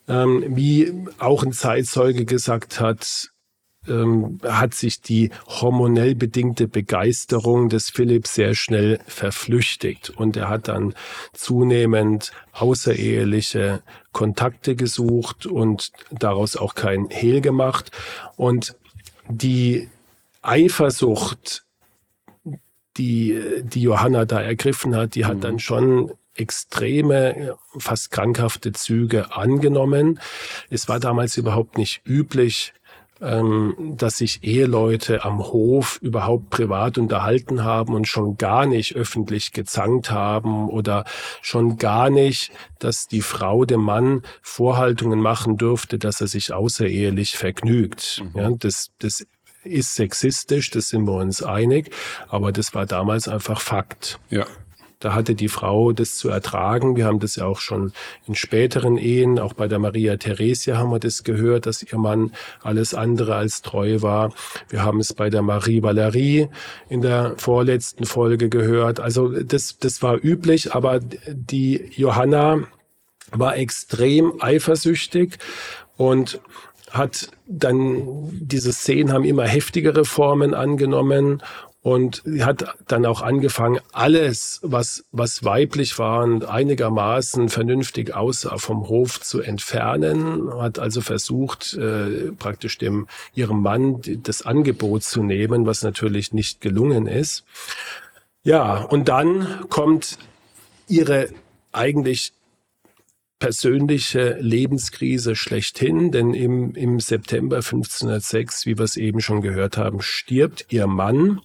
ähm, 0.08 0.44
wie 0.48 0.92
auch 1.18 1.42
ein 1.42 1.52
Zeitzeuge 1.52 2.24
gesagt 2.24 2.80
hat, 2.80 3.30
ähm, 3.88 4.38
hat 4.42 4.74
sich 4.74 5.00
die 5.00 5.30
hormonell 5.46 6.14
bedingte 6.14 6.68
Begeisterung 6.68 7.68
des 7.68 7.90
Philipp 7.90 8.26
sehr 8.26 8.54
schnell 8.54 9.00
verflüchtigt 9.06 10.10
und 10.10 10.36
er 10.36 10.48
hat 10.48 10.68
dann 10.68 10.94
zunehmend 11.32 12.32
außereheliche 12.52 13.82
Kontakte 14.12 14.76
gesucht 14.76 15.46
und 15.46 15.92
daraus 16.10 16.56
auch 16.56 16.74
kein 16.74 17.08
Hehl 17.10 17.40
gemacht 17.40 17.90
und 18.36 18.76
die 19.28 19.88
Eifersucht, 20.42 21.64
die 22.96 23.40
die 23.62 23.82
Johanna 23.82 24.24
da 24.24 24.40
ergriffen 24.40 24.96
hat, 24.96 25.14
die 25.14 25.24
hat 25.24 25.36
mhm. 25.36 25.40
dann 25.42 25.58
schon 25.58 26.12
extreme, 26.38 27.56
fast 27.78 28.10
krankhafte 28.10 28.72
Züge 28.72 29.36
angenommen. 29.36 30.20
Es 30.70 30.88
war 30.88 31.00
damals 31.00 31.36
überhaupt 31.36 31.78
nicht 31.78 32.02
üblich, 32.06 32.72
ähm, 33.20 33.74
dass 33.96 34.18
sich 34.18 34.44
Eheleute 34.44 35.24
am 35.24 35.40
Hof 35.40 35.98
überhaupt 36.00 36.50
privat 36.50 36.98
unterhalten 36.98 37.64
haben 37.64 37.94
und 37.94 38.06
schon 38.06 38.36
gar 38.36 38.64
nicht 38.64 38.94
öffentlich 38.94 39.52
gezankt 39.52 40.10
haben 40.10 40.68
oder 40.68 41.04
schon 41.42 41.78
gar 41.78 42.10
nicht, 42.10 42.52
dass 42.78 43.08
die 43.08 43.22
Frau 43.22 43.64
dem 43.64 43.80
Mann 43.80 44.22
Vorhaltungen 44.40 45.20
machen 45.20 45.56
dürfte, 45.56 45.98
dass 45.98 46.20
er 46.20 46.28
sich 46.28 46.52
außerehelich 46.52 47.36
vergnügt. 47.36 48.22
Mhm. 48.22 48.40
Ja, 48.40 48.50
das, 48.50 48.90
das 49.00 49.26
ist 49.64 49.94
sexistisch, 49.94 50.70
das 50.70 50.88
sind 50.88 51.04
wir 51.06 51.14
uns 51.14 51.42
einig, 51.42 51.90
aber 52.28 52.52
das 52.52 52.74
war 52.74 52.86
damals 52.86 53.26
einfach 53.26 53.60
Fakt. 53.60 54.20
Ja. 54.30 54.46
Da 55.00 55.14
hatte 55.14 55.34
die 55.36 55.48
Frau 55.48 55.92
das 55.92 56.16
zu 56.16 56.28
ertragen. 56.28 56.96
Wir 56.96 57.04
haben 57.04 57.20
das 57.20 57.36
ja 57.36 57.46
auch 57.46 57.60
schon 57.60 57.92
in 58.26 58.34
späteren 58.34 58.98
Ehen, 58.98 59.38
auch 59.38 59.52
bei 59.52 59.68
der 59.68 59.78
Maria 59.78 60.16
Theresia 60.16 60.76
haben 60.76 60.90
wir 60.90 60.98
das 60.98 61.22
gehört, 61.22 61.66
dass 61.66 61.84
ihr 61.84 61.98
Mann 61.98 62.32
alles 62.62 62.94
andere 62.94 63.36
als 63.36 63.62
treu 63.62 64.02
war. 64.02 64.32
Wir 64.68 64.82
haben 64.82 64.98
es 64.98 65.12
bei 65.12 65.30
der 65.30 65.42
Marie 65.42 65.82
Valerie 65.82 66.48
in 66.88 67.00
der 67.00 67.34
vorletzten 67.36 68.06
Folge 68.06 68.48
gehört. 68.48 68.98
Also 68.98 69.28
das, 69.28 69.78
das 69.78 70.02
war 70.02 70.18
üblich, 70.22 70.74
aber 70.74 70.98
die 71.00 71.90
Johanna 71.94 72.64
war 73.30 73.56
extrem 73.56 74.32
eifersüchtig 74.40 75.38
und 75.96 76.40
hat 76.90 77.30
dann 77.46 78.30
diese 78.32 78.72
Szenen 78.72 79.12
haben 79.12 79.24
immer 79.24 79.44
heftigere 79.44 80.04
Formen 80.04 80.54
angenommen 80.54 81.42
und 81.88 82.20
sie 82.26 82.44
hat 82.44 82.74
dann 82.86 83.06
auch 83.06 83.22
angefangen, 83.22 83.80
alles, 83.92 84.60
was, 84.62 85.06
was 85.10 85.42
weiblich 85.42 85.98
war 85.98 86.22
und 86.22 86.44
einigermaßen 86.44 87.48
vernünftig 87.48 88.14
aussah, 88.14 88.58
vom 88.58 88.90
Hof 88.90 89.22
zu 89.22 89.40
entfernen. 89.40 90.52
Hat 90.60 90.78
also 90.78 91.00
versucht, 91.00 91.72
äh, 91.72 92.30
praktisch 92.38 92.76
dem, 92.76 93.06
ihrem 93.34 93.62
Mann 93.62 94.02
das 94.22 94.42
Angebot 94.42 95.02
zu 95.02 95.22
nehmen, 95.22 95.64
was 95.64 95.82
natürlich 95.82 96.34
nicht 96.34 96.60
gelungen 96.60 97.06
ist. 97.06 97.44
Ja, 98.42 98.82
und 98.82 99.08
dann 99.08 99.64
kommt 99.70 100.18
ihre 100.88 101.30
eigentlich 101.72 102.34
persönliche 103.38 104.36
Lebenskrise 104.40 105.36
schlechthin, 105.36 106.10
denn 106.10 106.34
im, 106.34 106.74
im 106.74 107.00
September 107.00 107.56
1506, 107.56 108.66
wie 108.66 108.76
wir 108.76 108.84
es 108.84 108.96
eben 108.96 109.22
schon 109.22 109.40
gehört 109.40 109.78
haben, 109.78 110.02
stirbt 110.02 110.66
ihr 110.68 110.86
Mann 110.86 111.40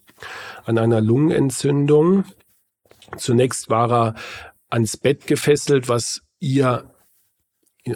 an 0.66 0.78
einer 0.78 1.02
Lungenentzündung. 1.02 2.26
Zunächst 3.18 3.70
war 3.70 3.92
er 3.92 4.16
ans 4.70 4.98
Bett 4.98 5.28
gefesselt, 5.28 5.88
was 5.88 6.22
ihr 6.40 6.90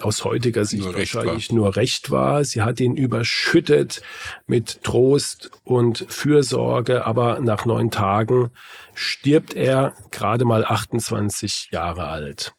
aus 0.01 0.25
heutiger 0.25 0.65
Sicht 0.65 0.83
nur 0.83 0.95
wahrscheinlich 0.95 1.51
nur 1.51 1.75
recht 1.75 2.11
war. 2.11 2.43
Sie 2.43 2.61
hat 2.61 2.79
ihn 2.79 2.97
überschüttet 2.97 4.01
mit 4.45 4.83
Trost 4.83 5.49
und 5.63 6.05
Fürsorge, 6.09 7.05
aber 7.05 7.39
nach 7.39 7.65
neun 7.65 7.89
Tagen 7.89 8.51
stirbt 8.93 9.53
er 9.53 9.93
gerade 10.11 10.43
mal 10.43 10.65
28 10.65 11.69
Jahre 11.71 12.07
alt. 12.07 12.56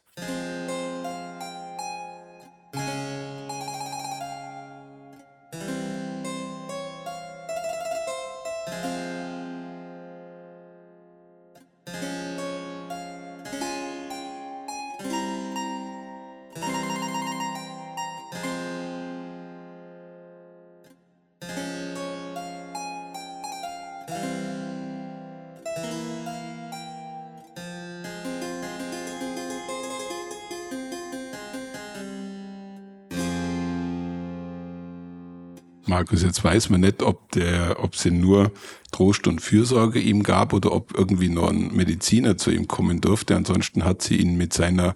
Markus, 35.99 36.23
jetzt 36.23 36.45
weiß 36.45 36.71
man 36.71 36.83
nicht, 36.83 37.03
ob 37.03 37.33
der, 37.33 37.83
ob 37.83 37.97
sie 37.97 38.13
nur 38.13 38.53
Trost 38.93 39.27
und 39.27 39.41
Fürsorge 39.41 39.99
ihm 39.99 40.23
gab 40.23 40.53
oder 40.53 40.71
ob 40.71 40.97
irgendwie 40.97 41.29
noch 41.29 41.51
ein 41.51 41.75
Mediziner 41.75 42.39
zu 42.39 42.53
ihm 42.53 42.69
kommen 42.69 43.01
durfte. 43.01 43.35
Ansonsten 43.35 43.85
hat 43.85 44.01
sie 44.01 44.15
ihn 44.15 44.37
mit 44.37 44.53
seiner 44.53 44.95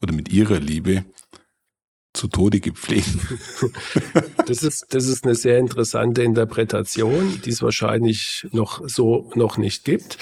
oder 0.00 0.14
mit 0.14 0.32
ihrer 0.32 0.58
Liebe 0.58 1.04
zu 2.14 2.28
Tode 2.28 2.60
gepflegt. 2.60 3.10
Das 4.46 4.62
ist, 4.62 4.86
das 4.94 5.06
ist 5.06 5.26
eine 5.26 5.34
sehr 5.34 5.58
interessante 5.58 6.22
Interpretation, 6.22 7.42
die 7.44 7.50
es 7.50 7.60
wahrscheinlich 7.60 8.46
noch 8.50 8.80
so 8.88 9.30
noch 9.34 9.58
nicht 9.58 9.84
gibt. 9.84 10.16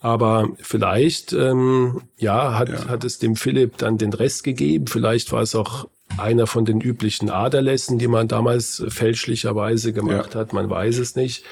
Aber 0.00 0.50
vielleicht, 0.60 1.32
ähm, 1.32 2.02
ja, 2.16 2.56
hat, 2.56 2.68
ja. 2.68 2.86
hat 2.86 3.02
es 3.02 3.18
dem 3.18 3.34
Philipp 3.34 3.78
dann 3.78 3.98
den 3.98 4.12
Rest 4.12 4.44
gegeben. 4.44 4.86
Vielleicht 4.86 5.32
war 5.32 5.42
es 5.42 5.56
auch 5.56 5.88
einer 6.18 6.46
von 6.46 6.64
den 6.64 6.80
üblichen 6.80 7.30
Aderlässen, 7.30 7.98
die 7.98 8.08
man 8.08 8.28
damals 8.28 8.84
fälschlicherweise 8.88 9.92
gemacht 9.92 10.34
ja. 10.34 10.40
hat. 10.40 10.52
Man 10.52 10.70
weiß 10.70 10.98
es 10.98 11.16
nicht. 11.16 11.44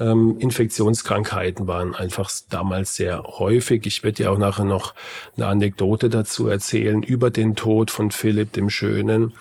Ähm, 0.00 0.36
Infektionskrankheiten 0.40 1.68
waren 1.68 1.94
einfach 1.94 2.30
damals 2.50 2.96
sehr 2.96 3.22
häufig. 3.22 3.86
Ich 3.86 4.02
werde 4.02 4.24
ja 4.24 4.30
auch 4.30 4.38
nachher 4.38 4.64
noch 4.64 4.94
eine 5.36 5.46
Anekdote 5.46 6.08
dazu 6.08 6.48
erzählen 6.48 7.02
über 7.02 7.30
den 7.30 7.54
Tod 7.54 7.90
von 7.90 8.10
Philipp 8.10 8.52
dem 8.52 8.70
Schönen. 8.70 9.34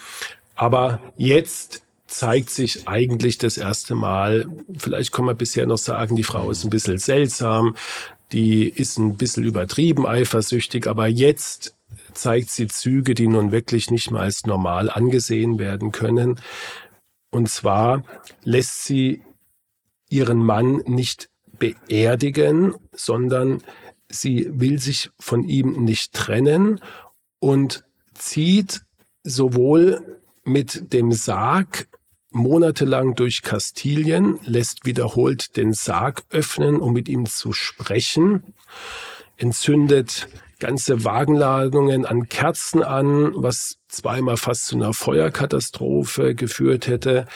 Aber 0.56 1.00
jetzt 1.18 1.82
zeigt 2.06 2.52
sich 2.52 2.88
eigentlich 2.88 3.40
das 3.40 3.58
erste 3.58 3.96
Mal, 3.96 4.46
vielleicht 4.78 5.12
kann 5.12 5.26
man 5.26 5.36
bisher 5.36 5.66
noch 5.66 5.80
sagen, 5.80 6.16
die 6.16 6.24
Frau 6.24 6.52
ist 6.52 6.64
ein 6.64 6.70
bisschen 6.70 7.00
seltsam, 7.00 7.76
die 8.32 8.70
ist 8.70 9.00
ein 9.00 9.18
bisschen 9.18 9.44
übertrieben 9.44 10.06
eifersüchtig, 10.06 10.86
aber 10.86 11.08
jetzt 11.08 11.74
zeigt 12.14 12.50
sie 12.50 12.68
Züge, 12.68 13.14
die 13.14 13.28
nun 13.28 13.52
wirklich 13.52 13.92
nicht 13.92 14.12
mehr 14.12 14.22
als 14.22 14.46
normal 14.46 14.90
angesehen 14.90 15.60
werden 15.60 15.92
können. 15.92 16.40
Und 17.32 17.50
zwar 17.50 18.04
lässt 18.44 18.84
sie 18.84 19.24
ihren 20.10 20.38
Mann 20.38 20.78
nicht 20.86 21.30
beerdigen, 21.58 22.76
sondern 22.92 23.62
sie 24.10 24.48
will 24.52 24.80
sich 24.80 25.10
von 25.20 25.44
ihm 25.44 25.84
nicht 25.84 26.14
trennen 26.14 26.80
und 27.40 27.84
zieht 28.14 28.82
sowohl 29.24 30.22
mit 30.44 30.94
dem 30.94 31.12
Sarg 31.12 31.88
monatelang 32.32 33.16
durch 33.16 33.42
Kastilien, 33.42 34.40
lässt 34.44 34.86
wiederholt 34.86 35.56
den 35.56 35.74
Sarg 35.74 36.24
öffnen, 36.30 36.80
um 36.80 36.94
mit 36.94 37.08
ihm 37.08 37.26
zu 37.26 37.54
sprechen, 37.54 38.44
entzündet 39.38 40.28
ganze 40.64 41.04
Wagenladungen 41.04 42.06
an 42.06 42.30
Kerzen 42.30 42.84
an, 42.84 43.34
was 43.36 43.80
zweimal 43.90 44.38
fast 44.38 44.68
zu 44.68 44.78
einer 44.78 44.94
Feuerkatastrophe 44.94 46.36
geführt 46.36 46.88
hätte, 46.88 47.28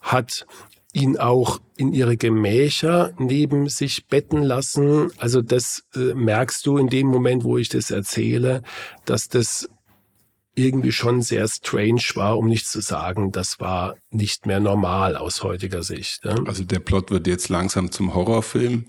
hat 0.00 0.44
ihn 0.92 1.16
auch 1.16 1.60
in 1.76 1.92
ihre 1.92 2.16
Gemächer 2.16 3.12
neben 3.16 3.68
sich 3.68 4.08
betten 4.08 4.42
lassen. 4.42 5.12
Also 5.18 5.40
das 5.40 5.84
äh, 5.94 6.14
merkst 6.14 6.66
du 6.66 6.76
in 6.76 6.88
dem 6.88 7.06
Moment, 7.06 7.44
wo 7.44 7.58
ich 7.58 7.68
das 7.68 7.92
erzähle, 7.92 8.64
dass 9.04 9.28
das 9.28 9.68
irgendwie 10.56 10.92
schon 10.92 11.22
sehr 11.22 11.46
strange 11.46 12.02
war, 12.16 12.38
um 12.38 12.48
nicht 12.48 12.66
zu 12.66 12.80
sagen, 12.80 13.30
das 13.30 13.60
war 13.60 13.94
nicht 14.10 14.46
mehr 14.46 14.58
normal 14.58 15.16
aus 15.16 15.44
heutiger 15.44 15.84
Sicht. 15.84 16.24
Ne? 16.24 16.42
Also 16.46 16.64
der 16.64 16.80
Plot 16.80 17.12
wird 17.12 17.28
jetzt 17.28 17.48
langsam 17.48 17.92
zum 17.92 18.14
Horrorfilm. 18.14 18.86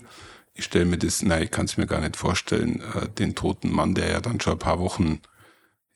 Ich 0.56 0.64
stelle 0.64 0.86
mir 0.86 0.98
das, 0.98 1.22
nein, 1.22 1.44
ich 1.44 1.50
kann 1.50 1.66
es 1.66 1.76
mir 1.76 1.86
gar 1.86 2.00
nicht 2.00 2.16
vorstellen, 2.16 2.82
äh, 2.94 3.08
den 3.08 3.34
toten 3.34 3.70
Mann, 3.70 3.94
der 3.94 4.10
ja 4.10 4.20
dann 4.20 4.40
schon 4.40 4.54
ein 4.54 4.58
paar 4.58 4.78
Wochen, 4.80 5.20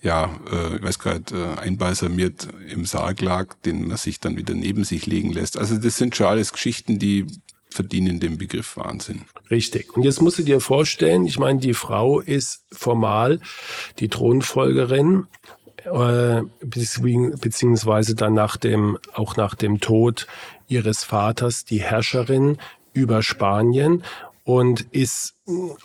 ja, 0.02 0.30
äh, 0.52 0.76
ich 0.76 0.82
weiß 0.82 0.98
gar 0.98 1.14
nicht, 1.14 1.32
äh, 1.32 1.58
einbalsamiert 1.58 2.48
im 2.68 2.84
Sarg 2.84 3.20
lag, 3.20 3.54
den 3.64 3.88
man 3.88 3.96
sich 3.96 4.20
dann 4.20 4.36
wieder 4.36 4.54
neben 4.54 4.84
sich 4.84 5.06
legen 5.06 5.32
lässt. 5.32 5.58
Also 5.58 5.78
das 5.78 5.96
sind 5.96 6.14
schon 6.14 6.26
alles 6.26 6.52
Geschichten, 6.52 6.98
die 6.98 7.26
verdienen 7.70 8.20
den 8.20 8.36
Begriff 8.36 8.76
Wahnsinn. 8.76 9.22
Richtig. 9.50 9.96
Und 9.96 10.02
jetzt 10.02 10.20
musst 10.20 10.38
du 10.38 10.42
dir 10.42 10.60
vorstellen, 10.60 11.24
ich 11.24 11.38
meine, 11.38 11.60
die 11.60 11.74
Frau 11.74 12.20
ist 12.20 12.64
formal 12.72 13.40
die 13.98 14.08
Thronfolgerin 14.08 15.26
äh, 15.84 16.42
beziehungsweise 16.62 18.14
dann 18.14 18.34
nach 18.34 18.56
dem, 18.56 18.98
auch 19.14 19.36
nach 19.36 19.54
dem 19.54 19.80
Tod 19.80 20.26
ihres 20.68 21.04
Vaters 21.04 21.64
die 21.64 21.80
Herrscherin 21.80 22.58
über 22.92 23.22
Spanien 23.22 24.02
und 24.44 24.82
ist 24.92 25.36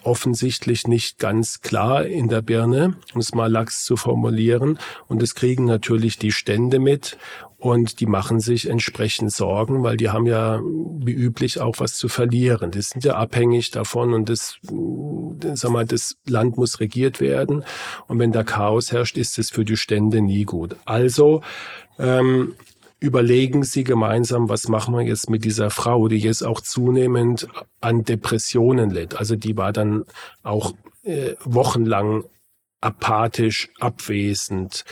offensichtlich 0.04 0.88
nicht 0.88 1.20
ganz 1.20 1.62
klar 1.62 2.06
in 2.06 2.30
der 2.30 2.42
Birne, 2.42 2.96
um 3.14 3.20
es 3.20 3.34
mal 3.34 3.52
lax 3.52 3.84
zu 3.84 3.98
formulieren. 3.98 4.80
Und 5.08 5.22
es 5.24 5.36
kriegen 5.36 5.66
natürlich 5.66 6.18
die 6.18 6.32
Stände 6.32 6.80
mit 6.80 7.18
und 7.58 8.00
die 8.00 8.06
machen 8.06 8.40
sich 8.40 8.70
entsprechend 8.70 9.32
Sorgen, 9.32 9.84
weil 9.84 9.98
die 9.98 10.10
haben 10.10 10.28
ja 10.28 10.62
wie 10.64 11.14
üblich 11.14 11.60
auch 11.60 11.80
was 11.80 11.96
zu 11.96 12.10
verlieren. 12.10 12.72
Die 12.72 12.82
sind 12.82 13.04
ja 13.04 13.16
abhängig 13.16 13.72
davon 13.72 14.14
und 14.14 14.30
das, 14.30 14.58
sag 15.54 15.72
mal, 15.72 15.86
das 15.86 16.18
Land 16.28 16.58
muss 16.58 16.80
regiert 16.80 17.22
werden. 17.22 17.64
Und 18.08 18.20
wenn 18.20 18.32
da 18.32 18.44
Chaos 18.44 18.92
herrscht, 18.92 19.18
ist 19.18 19.40
es 19.40 19.50
für 19.50 19.66
die 19.66 19.78
Stände 19.78 20.22
nie 20.22 20.44
gut. 20.44 20.76
Also 20.86 21.42
ähm, 21.98 22.54
überlegen 23.06 23.64
sie 23.64 23.84
gemeinsam, 23.84 24.50
was 24.50 24.68
machen 24.68 24.94
wir 24.96 25.02
jetzt 25.02 25.30
mit 25.30 25.46
dieser 25.46 25.70
Frau, 25.70 26.08
die 26.08 26.18
jetzt 26.18 26.44
auch 26.44 26.60
zunehmend 26.60 27.48
an 27.80 28.04
Depressionen 28.04 28.90
litt. 28.90 29.16
Also 29.16 29.36
die 29.36 29.56
war 29.56 29.72
dann 29.72 30.06
auch 30.44 30.74
äh, 31.04 31.36
wochenlang 31.44 32.24
apathisch, 32.82 33.70
abwesend, 33.80 34.86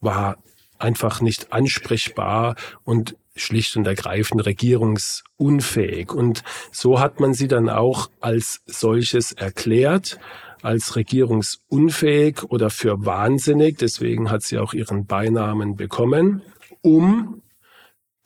war 0.00 0.36
einfach 0.78 1.20
nicht 1.20 1.52
ansprechbar 1.52 2.56
und 2.84 3.16
schlicht 3.34 3.76
und 3.76 3.86
ergreifend 3.86 4.44
regierungsunfähig. 4.44 6.12
Und 6.12 6.42
so 6.72 7.00
hat 7.00 7.20
man 7.20 7.34
sie 7.34 7.48
dann 7.48 7.68
auch 7.68 8.10
als 8.20 8.62
solches 8.66 9.32
erklärt, 9.32 10.18
als 10.62 10.96
regierungsunfähig 10.96 12.44
oder 12.44 12.70
für 12.70 13.04
wahnsinnig. 13.04 13.78
Deswegen 13.78 14.30
hat 14.30 14.42
sie 14.42 14.58
auch 14.58 14.72
ihren 14.72 15.06
Beinamen 15.06 15.76
bekommen, 15.76 16.42
um 16.82 17.42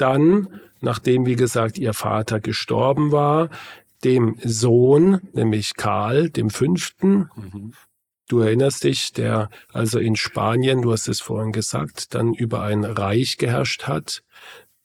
dann, 0.01 0.61
nachdem, 0.81 1.27
wie 1.27 1.37
gesagt, 1.37 1.79
ihr 1.79 1.93
Vater 1.93 2.41
gestorben 2.41 3.13
war, 3.13 3.51
dem 4.05 4.37
Sohn, 4.43 5.21
nämlich 5.33 5.75
Karl, 5.77 6.31
dem 6.31 6.51
Fünften. 6.51 7.29
Du 8.29 8.41
erinnerst 8.41 8.85
dich, 8.85 9.13
der 9.13 9.51
also 9.73 9.99
in 9.99 10.17
Spanien, 10.17 10.83
du 10.83 10.93
hast 10.93 11.09
es 11.09 11.21
vorhin 11.21 11.53
gesagt, 11.53 12.15
dann 12.15 12.33
über 12.33 12.63
ein 12.63 12.85
Reich 12.85 13.37
geherrscht 13.37 13.85
hat, 13.85 14.23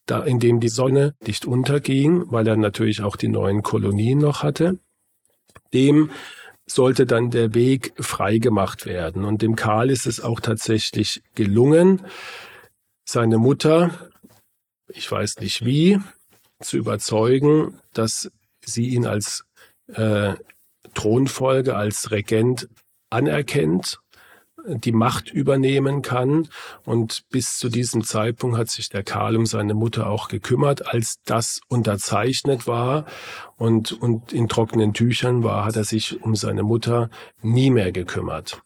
da 0.05 0.23
in 0.23 0.39
dem 0.39 0.59
die 0.59 0.69
Sonne 0.69 1.15
nicht 1.25 1.45
unterging, 1.45 2.23
weil 2.31 2.47
er 2.47 2.57
natürlich 2.57 3.01
auch 3.01 3.15
die 3.15 3.27
neuen 3.27 3.63
Kolonien 3.63 4.19
noch 4.19 4.43
hatte. 4.43 4.79
Dem 5.73 6.09
sollte 6.65 7.05
dann 7.05 7.29
der 7.29 7.53
Weg 7.53 7.93
frei 7.97 8.39
gemacht 8.39 8.85
werden. 8.85 9.23
Und 9.23 9.41
dem 9.41 9.55
Karl 9.55 9.89
ist 9.89 10.07
es 10.07 10.19
auch 10.19 10.39
tatsächlich 10.39 11.21
gelungen, 11.35 12.01
seine 13.03 13.37
Mutter, 13.37 14.09
ich 14.87 15.11
weiß 15.11 15.39
nicht 15.39 15.65
wie, 15.65 15.99
zu 16.61 16.77
überzeugen, 16.77 17.79
dass 17.93 18.31
sie 18.63 18.89
ihn 18.89 19.05
als 19.05 19.45
äh, 19.87 20.33
Thronfolge, 20.93 21.75
als 21.75 22.11
Regent 22.11 22.69
anerkennt, 23.09 23.99
die 24.67 24.91
Macht 24.91 25.29
übernehmen 25.29 26.01
kann. 26.01 26.47
Und 26.85 27.23
bis 27.29 27.57
zu 27.57 27.69
diesem 27.69 28.03
Zeitpunkt 28.03 28.57
hat 28.57 28.69
sich 28.69 28.89
der 28.89 29.03
Karl 29.03 29.35
um 29.35 29.45
seine 29.45 29.73
Mutter 29.73 30.09
auch 30.09 30.27
gekümmert. 30.27 30.87
Als 30.87 31.17
das 31.25 31.59
unterzeichnet 31.67 32.67
war 32.67 33.05
und, 33.57 33.91
und 33.91 34.33
in 34.33 34.47
trockenen 34.47 34.93
Tüchern 34.93 35.43
war, 35.43 35.65
hat 35.65 35.75
er 35.75 35.83
sich 35.83 36.21
um 36.21 36.35
seine 36.35 36.63
Mutter 36.63 37.09
nie 37.41 37.69
mehr 37.69 37.91
gekümmert. 37.91 38.61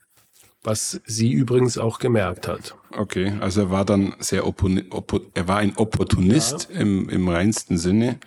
Was 0.70 1.02
sie 1.04 1.32
übrigens 1.32 1.80
auch 1.80 1.98
gemerkt 1.98 2.48
hat. 2.48 2.76
Okay, 2.92 3.34
also 3.40 3.62
er 3.62 3.72
war 3.72 3.86
dann 3.86 4.14
sehr, 4.20 4.44
er 4.44 5.48
war 5.48 5.58
ein 5.58 5.76
Opportunist 5.78 6.70
ja. 6.72 6.82
im, 6.82 7.10
im 7.10 7.28
reinsten 7.28 7.80
Sinne. 7.80 8.20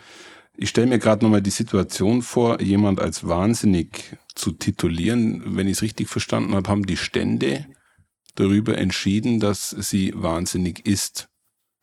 Ich 0.56 0.70
stelle 0.70 0.88
mir 0.88 0.98
gerade 0.98 1.24
nochmal 1.24 1.40
die 1.40 1.50
Situation 1.50 2.20
vor, 2.20 2.60
jemand 2.60 3.00
als 3.00 3.28
wahnsinnig 3.28 4.16
zu 4.34 4.50
titulieren. 4.50 5.56
Wenn 5.56 5.68
ich 5.68 5.74
es 5.74 5.82
richtig 5.82 6.08
verstanden 6.08 6.56
habe, 6.56 6.68
haben 6.68 6.84
die 6.84 6.96
Stände 6.96 7.66
darüber 8.34 8.76
entschieden, 8.76 9.38
dass 9.38 9.70
sie 9.70 10.12
wahnsinnig 10.16 10.84
ist. 10.84 11.28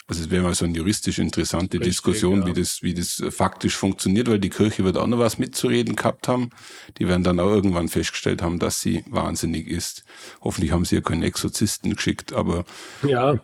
Also 0.10 0.24
es 0.24 0.32
wäre 0.32 0.42
mal 0.42 0.56
so 0.56 0.66
eine 0.66 0.76
juristisch 0.76 1.20
interessante 1.20 1.78
Richtig, 1.78 1.92
Diskussion, 1.92 2.42
ja. 2.42 2.48
wie 2.48 2.54
das, 2.54 2.82
wie 2.82 2.96
das 2.96 3.24
faktisch 3.30 3.76
funktioniert, 3.78 4.28
weil 4.28 4.40
die 4.40 4.50
Kirche 4.50 4.84
wird 4.84 4.98
auch 4.98 5.06
noch 5.06 5.20
was 5.20 5.38
mitzureden 5.38 5.96
gehabt 5.96 6.28
haben. 6.28 6.50
Die 6.98 7.08
werden 7.08 7.24
dann 7.24 7.40
auch 7.40 7.52
irgendwann 7.52 7.90
festgestellt 7.90 8.42
haben, 8.42 8.58
dass 8.58 8.82
sie 8.82 9.04
wahnsinnig 9.08 9.68
ist. 9.68 10.04
Hoffentlich 10.42 10.72
haben 10.72 10.84
sie 10.84 10.96
ja 10.96 11.02
keinen 11.02 11.22
Exorzisten 11.22 11.94
geschickt, 11.94 12.34
aber. 12.34 12.66
Ja, 13.08 13.40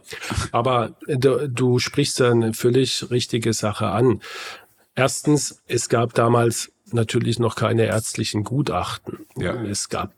aber 0.52 0.96
du, 1.08 1.48
du 1.48 1.78
sprichst 1.78 2.20
da 2.20 2.32
eine 2.32 2.56
völlig 2.56 3.12
richtige 3.12 3.54
Sache 3.54 3.86
an. 3.86 4.22
Erstens, 4.96 5.62
es 5.68 5.88
gab 5.88 6.16
damals 6.16 6.72
natürlich 6.92 7.38
noch 7.38 7.56
keine 7.56 7.86
ärztlichen 7.86 8.44
Gutachten. 8.44 9.28
Ja. 9.38 9.54
Es 9.64 9.90
gab 9.90 10.15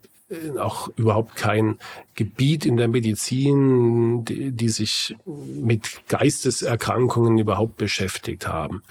auch 0.60 0.90
überhaupt 0.98 1.36
kein 1.38 1.78
Gebiet 2.16 2.66
in 2.66 2.76
der 2.76 2.90
Medizin, 2.90 4.26
die, 4.26 4.52
die, 4.52 4.70
sich 4.70 5.16
mit 5.26 6.02
Geisteserkrankungen 6.10 7.38
überhaupt 7.38 7.78
beschäftigt 7.78 8.46
haben. 8.48 8.84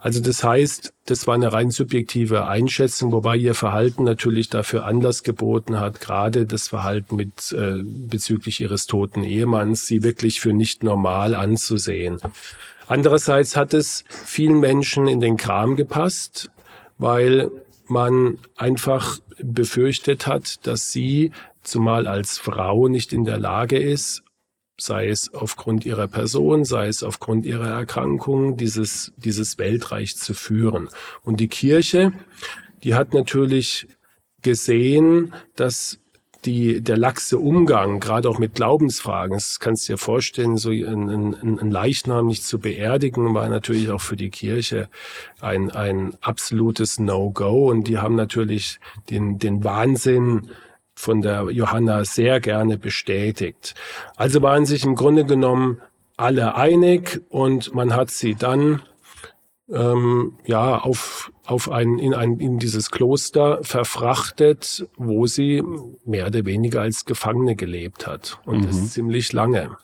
Also 0.00 0.20
das 0.20 0.44
heißt, 0.44 0.92
das 1.06 1.26
war 1.26 1.34
eine 1.34 1.52
rein 1.52 1.70
subjektive 1.70 2.46
Einschätzung, 2.46 3.10
wobei 3.10 3.36
ihr 3.36 3.54
Verhalten 3.54 4.04
natürlich 4.04 4.48
dafür 4.48 4.84
Anlass 4.84 5.24
geboten 5.24 5.80
hat, 5.80 6.00
gerade 6.00 6.46
das 6.46 6.68
Verhalten 6.68 7.16
mit 7.16 7.52
äh, 7.52 7.82
bezüglich 7.82 8.60
ihres 8.60 8.86
toten 8.86 9.24
Ehemanns, 9.24 9.86
sie 9.86 10.04
wirklich 10.04 10.40
für 10.40 10.52
nicht 10.52 10.84
normal 10.84 11.34
anzusehen. 11.34 12.18
Andererseits 12.86 13.56
hat 13.56 13.74
es 13.74 14.04
vielen 14.08 14.60
Menschen 14.60 15.08
in 15.08 15.20
den 15.20 15.36
Kram 15.36 15.74
gepasst, 15.74 16.50
weil 16.98 17.50
man 17.90 18.38
einfach 18.56 19.18
befürchtet 19.38 20.26
hat, 20.26 20.66
dass 20.66 20.92
sie, 20.92 21.32
zumal 21.62 22.06
als 22.06 22.38
Frau, 22.38 22.88
nicht 22.88 23.12
in 23.12 23.24
der 23.24 23.38
Lage 23.38 23.78
ist, 23.78 24.22
sei 24.78 25.08
es 25.08 25.32
aufgrund 25.32 25.86
ihrer 25.86 26.06
Person, 26.06 26.64
sei 26.64 26.88
es 26.88 27.02
aufgrund 27.02 27.46
ihrer 27.46 27.68
Erkrankung, 27.68 28.56
dieses, 28.56 29.12
dieses 29.16 29.58
Weltreich 29.58 30.16
zu 30.16 30.34
führen. 30.34 30.88
Und 31.22 31.40
die 31.40 31.48
Kirche, 31.48 32.12
die 32.82 32.94
hat 32.94 33.14
natürlich 33.14 33.88
gesehen, 34.42 35.34
dass 35.54 35.98
die, 36.46 36.80
der 36.80 36.96
laxe 36.96 37.38
Umgang, 37.38 38.00
gerade 38.00 38.28
auch 38.28 38.38
mit 38.38 38.54
Glaubensfragen, 38.54 39.36
das 39.36 39.60
kannst 39.60 39.88
du 39.88 39.94
dir 39.94 39.98
vorstellen, 39.98 40.56
so 40.56 40.70
ein, 40.70 41.10
ein, 41.10 41.58
ein 41.58 41.70
Leichnam 41.70 42.26
nicht 42.28 42.44
zu 42.44 42.58
beerdigen, 42.58 43.34
war 43.34 43.48
natürlich 43.48 43.90
auch 43.90 44.00
für 44.00 44.16
die 44.16 44.30
Kirche 44.30 44.88
ein, 45.40 45.70
ein 45.70 46.14
absolutes 46.20 46.98
No-Go. 46.98 47.68
Und 47.68 47.88
die 47.88 47.98
haben 47.98 48.14
natürlich 48.14 48.78
den, 49.10 49.38
den 49.38 49.64
Wahnsinn 49.64 50.48
von 50.94 51.20
der 51.20 51.50
Johanna 51.50 52.04
sehr 52.04 52.40
gerne 52.40 52.78
bestätigt. 52.78 53.74
Also 54.16 54.40
waren 54.40 54.64
sich 54.64 54.84
im 54.84 54.94
Grunde 54.94 55.26
genommen 55.26 55.82
alle 56.16 56.54
einig 56.54 57.20
und 57.28 57.74
man 57.74 57.94
hat 57.94 58.10
sie 58.10 58.34
dann 58.34 58.80
ähm, 59.68 60.34
ja 60.46 60.78
auf 60.78 61.32
auf 61.44 61.70
ein 61.70 61.98
in 61.98 62.14
ein 62.14 62.38
in 62.38 62.58
dieses 62.58 62.90
Kloster 62.90 63.62
verfrachtet, 63.62 64.88
wo 64.96 65.26
sie 65.26 65.62
mehr 66.04 66.26
oder 66.26 66.44
weniger 66.44 66.82
als 66.82 67.04
Gefangene 67.04 67.56
gelebt 67.56 68.06
hat 68.06 68.38
und 68.44 68.60
mhm. 68.60 68.66
das 68.66 68.92
ziemlich 68.92 69.32
lange. 69.32 69.76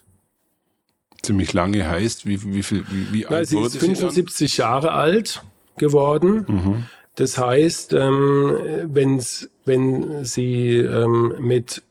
Ziemlich 1.22 1.52
lange 1.52 1.88
heißt, 1.88 2.26
wie 2.26 2.42
wie 2.42 2.62
viel 2.62 2.84
wie, 2.90 3.12
wie 3.12 3.26
Na, 3.28 3.36
alt 3.38 3.48
sie 3.48 3.56
wurde 3.56 3.66
ist 3.66 3.78
75 3.78 4.54
sie 4.54 4.60
Jahre 4.60 4.92
alt 4.92 5.42
geworden. 5.76 6.44
Mhm. 6.48 6.86
Das 7.14 7.36
heißt, 7.36 7.92
ähm, 7.92 8.56
wenn's, 8.84 9.50
wenn 9.64 10.24
sie 10.24 10.76
ähm, 10.76 11.34
mit 11.40 11.82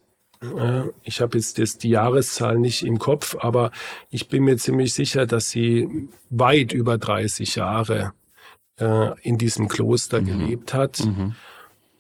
ich 1.04 1.22
habe 1.22 1.38
jetzt 1.38 1.60
das, 1.60 1.78
die 1.78 1.90
Jahreszahl 1.90 2.58
nicht 2.58 2.84
im 2.84 2.98
Kopf, 2.98 3.36
aber 3.40 3.72
ich 4.10 4.28
bin 4.28 4.44
mir 4.44 4.58
ziemlich 4.58 4.94
sicher, 4.94 5.28
dass 5.28 5.52
sie 5.52 6.10
weit 6.30 6.74
über 6.74 6.98
30 6.98 7.56
Jahre 7.56 8.14
äh, 8.80 9.12
in 9.22 9.38
diesem 9.38 9.68
Kloster 9.68 10.22
mhm. 10.22 10.26
gelebt 10.26 10.74
hat. 10.74 11.06
Mhm. 11.06 11.36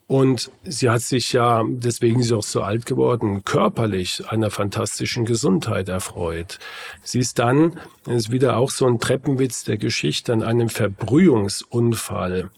Und 0.07 0.51
sie 0.63 0.89
hat 0.89 1.03
sich 1.03 1.31
ja, 1.31 1.63
deswegen 1.65 2.19
ist 2.19 2.27
sie 2.27 2.35
auch 2.35 2.43
so 2.43 2.63
alt 2.63 2.85
geworden, 2.85 3.45
körperlich 3.45 4.23
einer 4.27 4.49
fantastischen 4.49 5.23
Gesundheit 5.23 5.87
erfreut. 5.87 6.59
Sie 7.01 7.19
ist 7.19 7.39
dann, 7.39 7.79
das 8.03 8.15
ist 8.15 8.31
wieder 8.31 8.57
auch 8.57 8.71
so 8.71 8.87
ein 8.87 8.99
Treppenwitz 8.99 9.63
der 9.63 9.77
Geschichte, 9.77 10.33
an 10.33 10.43
einem 10.43 10.67
Verbrühungsunfall 10.67 12.49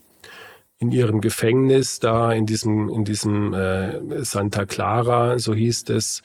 in 0.84 0.92
ihrem 0.92 1.20
Gefängnis 1.20 1.98
da 1.98 2.32
in 2.32 2.46
diesem, 2.46 2.88
in 2.88 3.04
diesem 3.04 3.54
äh, 3.54 4.24
Santa 4.24 4.66
Clara, 4.66 5.38
so 5.38 5.54
hieß 5.54 5.88
es, 5.90 6.22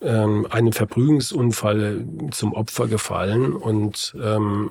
ähm, 0.00 0.46
einem 0.50 0.72
Verbrühungsunfall 0.72 2.04
zum 2.30 2.52
Opfer 2.52 2.86
gefallen 2.86 3.52
und 3.52 4.14
ähm, 4.22 4.70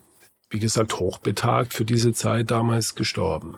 wie 0.50 0.60
gesagt 0.60 1.00
hochbetagt 1.00 1.74
für 1.74 1.84
diese 1.84 2.14
Zeit 2.14 2.52
damals 2.52 2.96
gestorben. 2.96 3.56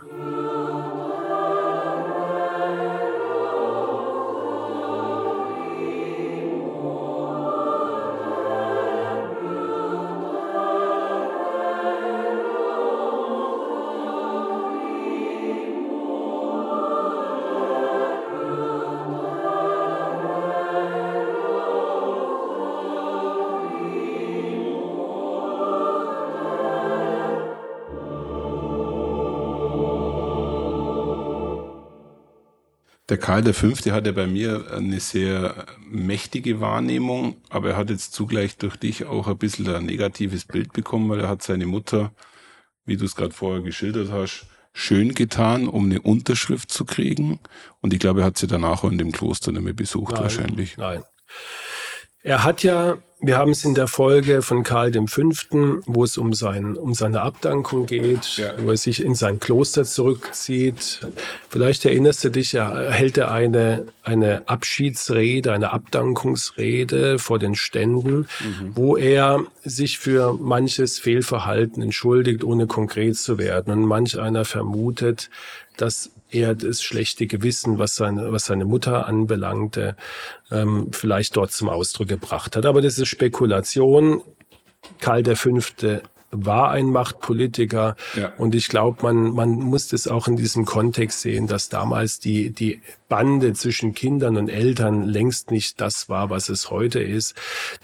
Der 33.09 33.17
Karl 33.17 33.53
V. 33.53 33.69
hat 33.91 34.05
ja 34.05 34.11
bei 34.11 34.27
mir 34.27 34.71
eine 34.71 34.99
sehr 34.99 35.65
mächtige 35.89 36.61
Wahrnehmung, 36.61 37.37
aber 37.49 37.71
er 37.71 37.77
hat 37.77 37.89
jetzt 37.89 38.13
zugleich 38.13 38.57
durch 38.57 38.77
dich 38.77 39.05
auch 39.05 39.27
ein 39.27 39.37
bisschen 39.37 39.67
ein 39.73 39.85
negatives 39.85 40.45
Bild 40.45 40.73
bekommen, 40.73 41.09
weil 41.09 41.21
er 41.21 41.27
hat 41.27 41.41
seine 41.41 41.65
Mutter, 41.65 42.11
wie 42.85 42.97
du 42.97 43.05
es 43.05 43.15
gerade 43.15 43.33
vorher 43.33 43.63
geschildert 43.63 44.11
hast, 44.11 44.45
schön 44.73 45.15
getan, 45.15 45.67
um 45.67 45.85
eine 45.85 46.01
Unterschrift 46.01 46.71
zu 46.71 46.85
kriegen. 46.85 47.39
Und 47.81 47.93
ich 47.93 47.99
glaube, 47.99 48.21
er 48.21 48.27
hat 48.27 48.37
sie 48.37 48.45
danach 48.45 48.83
auch 48.83 48.91
in 48.91 48.99
dem 48.99 49.11
Kloster 49.11 49.51
nicht 49.51 49.63
mehr 49.63 49.73
besucht 49.73 50.13
nein, 50.13 50.21
wahrscheinlich. 50.21 50.77
Nein. 50.77 51.03
Er 52.21 52.43
hat 52.43 52.61
ja 52.61 52.99
wir 53.21 53.37
haben 53.37 53.51
es 53.51 53.65
in 53.65 53.75
der 53.75 53.87
Folge 53.87 54.41
von 54.41 54.63
Karl 54.63 54.93
V., 54.93 55.21
wo 55.85 56.05
es 56.05 56.17
um, 56.17 56.33
sein, 56.33 56.77
um 56.77 56.93
seine 56.93 57.21
Abdankung 57.21 57.85
geht, 57.85 58.37
ja. 58.37 58.53
wo 58.57 58.71
er 58.71 58.77
sich 58.77 59.03
in 59.03 59.13
sein 59.13 59.41
Kloster 59.41 59.83
zurückzieht. 59.83 61.01
Vielleicht 61.49 61.83
erinnerst 61.83 62.23
du 62.23 62.29
dich, 62.29 62.53
er 62.53 62.91
hält 62.91 63.17
er 63.17 63.31
eine, 63.31 63.87
eine 64.03 64.47
Abschiedsrede, 64.47 65.51
eine 65.51 65.73
Abdankungsrede 65.73 67.19
vor 67.19 67.39
den 67.39 67.55
Ständen, 67.55 68.19
mhm. 68.39 68.71
wo 68.75 68.95
er 68.95 69.43
sich 69.65 69.99
für 69.99 70.33
manches 70.33 70.97
Fehlverhalten 70.97 71.83
entschuldigt, 71.83 72.45
ohne 72.45 72.67
konkret 72.67 73.17
zu 73.17 73.37
werden. 73.37 73.73
Und 73.73 73.83
manch 73.83 74.17
einer 74.17 74.45
vermutet, 74.45 75.29
dass 75.75 76.11
er 76.31 76.55
das 76.55 76.81
schlechte 76.81 77.27
Gewissen, 77.27 77.79
was 77.79 77.95
seine, 77.95 78.31
was 78.31 78.45
seine 78.45 78.65
Mutter 78.65 79.07
anbelangte, 79.07 79.95
ähm, 80.51 80.89
vielleicht 80.91 81.35
dort 81.35 81.51
zum 81.51 81.69
Ausdruck 81.69 82.07
gebracht 82.07 82.55
hat. 82.55 82.65
Aber 82.65 82.81
das 82.81 82.97
ist 82.97 83.07
Spekulation. 83.07 84.21
Karl 84.99 85.23
V. 85.35 85.59
war 86.31 86.71
ein 86.71 86.85
Machtpolitiker 86.85 87.95
ja. 88.15 88.33
und 88.37 88.55
ich 88.55 88.69
glaube, 88.69 88.99
man, 89.01 89.33
man 89.33 89.49
muss 89.49 89.87
das 89.87 90.07
auch 90.07 90.27
in 90.27 90.35
diesem 90.35 90.65
Kontext 90.65 91.21
sehen, 91.21 91.47
dass 91.47 91.69
damals 91.69 92.19
die, 92.19 92.51
die 92.51 92.81
Bande 93.09 93.53
zwischen 93.53 93.93
Kindern 93.93 94.37
und 94.37 94.47
Eltern 94.47 95.03
längst 95.03 95.51
nicht 95.51 95.81
das 95.81 96.07
war, 96.07 96.29
was 96.29 96.49
es 96.49 96.69
heute 96.69 96.99
ist. 96.99 97.35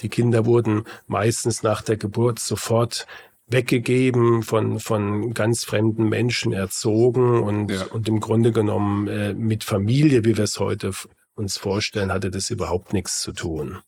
Die 0.02 0.10
Kinder 0.10 0.46
wurden 0.46 0.86
meistens 1.08 1.64
nach 1.64 1.82
der 1.82 1.98
Geburt 1.98 2.39
sofort 2.39 3.08
weggegeben, 3.48 4.41
von, 4.43 4.80
von 4.80 5.34
ganz 5.34 5.64
fremden 5.64 6.10
Menschen 6.10 6.54
erzogen 6.54 7.43
und, 7.43 7.72
ja. 7.72 7.86
und 7.86 8.08
im 8.08 8.20
Grunde 8.20 8.52
genommen 8.52 9.08
äh, 9.08 9.34
mit 9.34 9.64
Familie, 9.64 10.26
wie 10.26 10.38
wir 10.38 10.43
es 10.46 10.60
heute 10.60 10.91
uns 11.36 11.58
vorstellen, 11.58 12.12
hatte 12.12 12.32
das 12.32 12.50
überhaupt 12.50 12.93
nichts 12.93 13.22
zu 13.22 13.34
tun. 13.34 13.80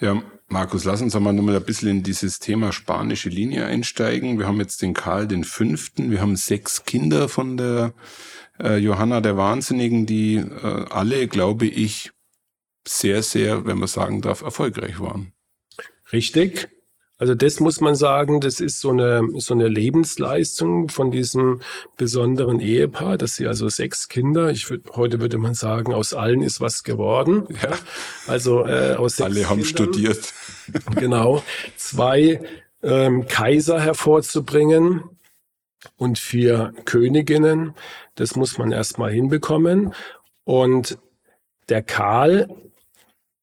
Ja, 0.00 0.22
Markus, 0.48 0.84
lass 0.84 1.00
uns 1.00 1.14
einmal 1.14 1.32
nochmal 1.32 1.56
ein 1.56 1.64
bisschen 1.64 1.88
in 1.88 2.02
dieses 2.02 2.40
Thema 2.40 2.72
spanische 2.72 3.28
Linie 3.28 3.66
einsteigen. 3.66 4.38
Wir 4.38 4.46
haben 4.46 4.58
jetzt 4.60 4.82
den 4.82 4.92
Karl 4.92 5.26
den 5.26 5.44
Fünften, 5.44 6.10
wir 6.10 6.20
haben 6.20 6.36
sechs 6.36 6.84
Kinder 6.84 7.28
von 7.28 7.56
der 7.56 7.94
äh, 8.60 8.76
Johanna 8.76 9.20
der 9.20 9.36
Wahnsinnigen, 9.36 10.04
die 10.04 10.36
äh, 10.36 10.86
alle, 10.90 11.28
glaube 11.28 11.66
ich, 11.66 12.10
sehr, 12.86 13.22
sehr, 13.22 13.64
wenn 13.64 13.78
man 13.78 13.88
sagen 13.88 14.20
darf, 14.20 14.42
erfolgreich 14.42 15.00
waren. 15.00 15.32
Richtig. 16.12 16.68
Also 17.18 17.34
das 17.34 17.60
muss 17.60 17.80
man 17.80 17.94
sagen, 17.94 18.40
das 18.40 18.58
ist 18.58 18.80
so 18.80 18.90
eine, 18.90 19.22
so 19.36 19.54
eine 19.54 19.68
Lebensleistung 19.68 20.88
von 20.88 21.10
diesem 21.12 21.60
besonderen 21.96 22.58
Ehepaar, 22.58 23.16
dass 23.16 23.36
sie 23.36 23.46
also 23.46 23.68
sechs 23.68 24.08
Kinder, 24.08 24.50
ich 24.50 24.68
würde, 24.68 24.90
heute 24.96 25.20
würde 25.20 25.38
man 25.38 25.54
sagen, 25.54 25.94
aus 25.94 26.14
allen 26.14 26.42
ist 26.42 26.60
was 26.60 26.82
geworden. 26.82 27.46
Ja. 27.62 27.78
Also 28.26 28.66
äh, 28.66 28.94
aus 28.94 29.16
sechs 29.16 29.30
Alle 29.30 29.48
haben 29.48 29.62
Kindern, 29.62 29.92
studiert. 29.92 30.34
Genau. 30.96 31.42
Zwei 31.76 32.40
ähm, 32.82 33.26
Kaiser 33.26 33.80
hervorzubringen 33.80 35.02
und 35.96 36.18
vier 36.18 36.72
Königinnen, 36.84 37.74
das 38.14 38.36
muss 38.36 38.58
man 38.58 38.72
erstmal 38.72 39.12
hinbekommen. 39.12 39.94
Und 40.44 40.98
der 41.68 41.82
Karl 41.82 42.48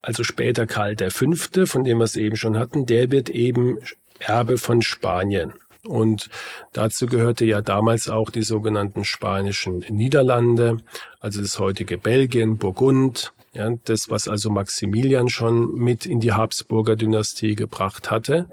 also 0.02 0.24
später 0.24 0.66
Karl 0.66 0.96
V., 0.96 1.66
von 1.66 1.84
dem 1.84 1.98
wir 1.98 2.04
es 2.04 2.16
eben 2.16 2.36
schon 2.36 2.58
hatten, 2.58 2.86
der 2.86 3.10
wird 3.10 3.28
eben 3.28 3.78
Erbe 4.18 4.58
von 4.58 4.82
Spanien. 4.82 5.52
Und 5.84 6.28
dazu 6.72 7.06
gehörte 7.06 7.44
ja 7.44 7.62
damals 7.62 8.08
auch 8.08 8.30
die 8.30 8.42
sogenannten 8.42 9.04
spanischen 9.04 9.78
Niederlande, 9.88 10.78
also 11.20 11.40
das 11.40 11.58
heutige 11.58 11.96
Belgien, 11.96 12.58
Burgund, 12.58 13.32
ja, 13.52 13.70
das, 13.84 14.10
was 14.10 14.28
also 14.28 14.50
Maximilian 14.50 15.28
schon 15.28 15.74
mit 15.74 16.06
in 16.06 16.20
die 16.20 16.32
Habsburger 16.32 16.96
Dynastie 16.96 17.54
gebracht 17.54 18.10
hatte. 18.10 18.48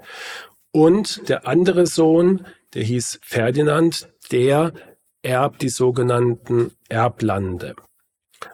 Und 0.72 1.28
der 1.28 1.46
andere 1.46 1.86
Sohn, 1.86 2.46
der 2.74 2.82
hieß 2.82 3.20
Ferdinand, 3.22 4.08
der 4.32 4.72
erbt 5.22 5.62
die 5.62 5.68
sogenannten 5.68 6.72
Erblande. 6.88 7.76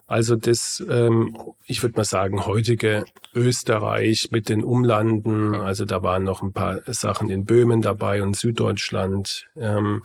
Also 0.06 0.36
das, 0.36 0.84
ähm, 0.88 1.36
ich 1.66 1.82
würde 1.82 1.96
mal 1.96 2.04
sagen, 2.04 2.46
heutige 2.46 3.04
Österreich 3.34 4.28
mit 4.30 4.48
den 4.48 4.64
Umlanden, 4.64 5.54
also 5.54 5.84
da 5.84 6.02
waren 6.02 6.24
noch 6.24 6.42
ein 6.42 6.52
paar 6.52 6.80
Sachen 6.86 7.30
in 7.30 7.44
Böhmen 7.44 7.82
dabei 7.82 8.22
und 8.22 8.36
Süddeutschland. 8.36 9.46
Ähm, 9.56 10.02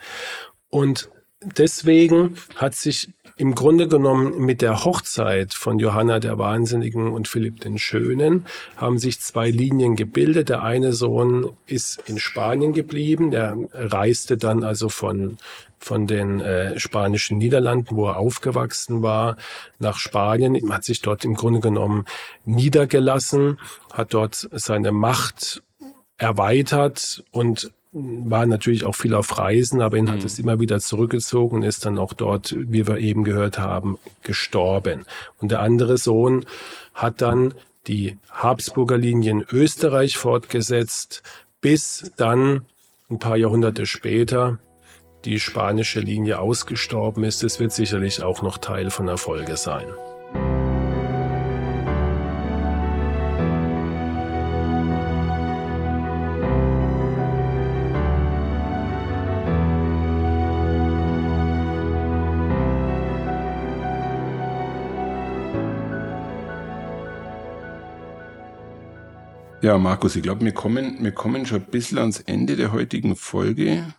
und 0.69 1.09
deswegen 1.41 2.35
hat 2.55 2.75
sich 2.75 3.09
im 3.39 3.55
Grunde 3.55 3.87
genommen 3.87 4.39
mit 4.39 4.61
der 4.61 4.83
Hochzeit 4.83 5.53
von 5.53 5.79
Johanna 5.79 6.19
der 6.19 6.37
Wahnsinnigen 6.37 7.13
und 7.13 7.29
Philipp 7.29 7.61
den 7.61 7.77
Schönen 7.77 8.45
haben 8.75 8.99
sich 8.99 9.21
zwei 9.21 9.49
Linien 9.49 9.95
gebildet. 9.95 10.49
Der 10.49 10.61
eine 10.61 10.91
Sohn 10.91 11.51
ist 11.65 12.03
in 12.05 12.19
Spanien 12.19 12.73
geblieben, 12.73 13.31
der 13.31 13.55
reiste 13.71 14.35
dann 14.35 14.65
also 14.65 14.89
von 14.89 15.37
von 15.79 16.07
den 16.07 16.41
äh, 16.41 16.79
spanischen 16.79 17.37
Niederlanden, 17.37 17.95
wo 17.95 18.07
er 18.07 18.17
aufgewachsen 18.17 19.01
war, 19.01 19.37
nach 19.79 19.97
Spanien, 19.97 20.71
hat 20.71 20.83
sich 20.83 21.01
dort 21.01 21.25
im 21.25 21.35
Grunde 21.35 21.61
genommen 21.61 22.05
niedergelassen, 22.45 23.59
hat 23.91 24.13
dort 24.13 24.49
seine 24.51 24.91
Macht 24.91 25.63
erweitert 26.17 27.23
und 27.31 27.71
war 27.91 28.45
natürlich 28.45 28.85
auch 28.85 28.95
viel 28.95 29.15
auf 29.15 29.37
Reisen, 29.37 29.81
aber 29.81 29.97
ihn 29.97 30.05
mhm. 30.05 30.11
hat 30.11 30.23
es 30.23 30.37
immer 30.37 30.59
wieder 30.59 30.79
zurückgezogen 30.79 31.57
und 31.57 31.63
ist 31.63 31.85
dann 31.85 31.97
auch 31.97 32.13
dort, 32.13 32.55
wie 32.57 32.87
wir 32.87 32.97
eben 32.97 33.23
gehört 33.23 33.57
haben, 33.57 33.97
gestorben. 34.21 35.05
Und 35.39 35.51
der 35.51 35.61
andere 35.61 35.97
Sohn 35.97 36.45
hat 36.93 37.21
dann 37.21 37.53
die 37.87 38.17
Habsburger 38.29 38.97
Linie 38.97 39.31
in 39.31 39.45
Österreich 39.51 40.17
fortgesetzt, 40.17 41.23
bis 41.61 42.11
dann 42.17 42.65
ein 43.09 43.17
paar 43.17 43.37
Jahrhunderte 43.37 43.87
später 43.87 44.59
die 45.25 45.39
spanische 45.39 45.99
Linie 45.99 46.39
ausgestorben 46.39 47.23
ist. 47.23 47.43
Es 47.43 47.59
wird 47.59 47.71
sicherlich 47.71 48.23
auch 48.23 48.41
noch 48.41 48.57
Teil 48.57 48.89
von 48.89 49.07
Erfolge 49.07 49.57
sein. 49.57 49.87
Ja, 69.61 69.77
Markus, 69.77 70.15
ich 70.15 70.23
glaube, 70.23 70.45
wir 70.45 70.53
kommen, 70.53 71.03
wir 71.03 71.11
kommen 71.11 71.45
schon 71.45 71.59
ein 71.59 71.65
bisschen 71.65 71.97
ans 71.97 72.21
Ende 72.21 72.55
der 72.55 72.71
heutigen 72.71 73.17
Folge. 73.17 73.93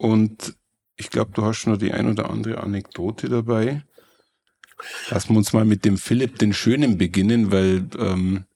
Und 0.00 0.56
ich 0.96 1.10
glaube, 1.10 1.32
du 1.34 1.44
hast 1.44 1.66
noch 1.66 1.76
die 1.76 1.92
ein 1.92 2.08
oder 2.08 2.30
andere 2.30 2.62
Anekdote 2.62 3.28
dabei. 3.28 3.82
Lassen 5.10 5.34
wir 5.34 5.36
uns 5.36 5.52
mal 5.52 5.66
mit 5.66 5.84
dem 5.84 5.98
Philipp 5.98 6.38
den 6.38 6.54
Schönen 6.54 6.96
beginnen, 6.96 7.52
weil 7.52 7.86
ähm, 7.98 8.46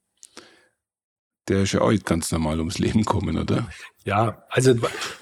der 1.48 1.64
ist 1.64 1.72
ja 1.72 1.82
auch 1.82 1.92
ganz 2.02 2.32
normal 2.32 2.60
ums 2.60 2.78
Leben 2.78 3.04
kommen, 3.04 3.36
oder? 3.36 3.68
Ja, 4.06 4.42
also 4.48 4.74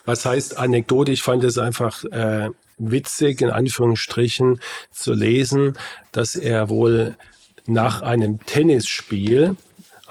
was 0.05 0.25
heißt 0.25 0.59
Anekdote? 0.59 1.11
Ich 1.11 1.23
fand 1.23 1.43
es 1.43 1.59
einfach 1.59 2.05
äh, 2.05 2.51
witzig, 2.79 3.41
in 3.41 3.51
Anführungsstrichen, 3.51 4.61
zu 4.93 5.13
lesen, 5.15 5.77
dass 6.13 6.37
er 6.37 6.69
wohl 6.69 7.17
nach 7.67 8.03
einem 8.03 8.39
Tennisspiel 8.47 9.57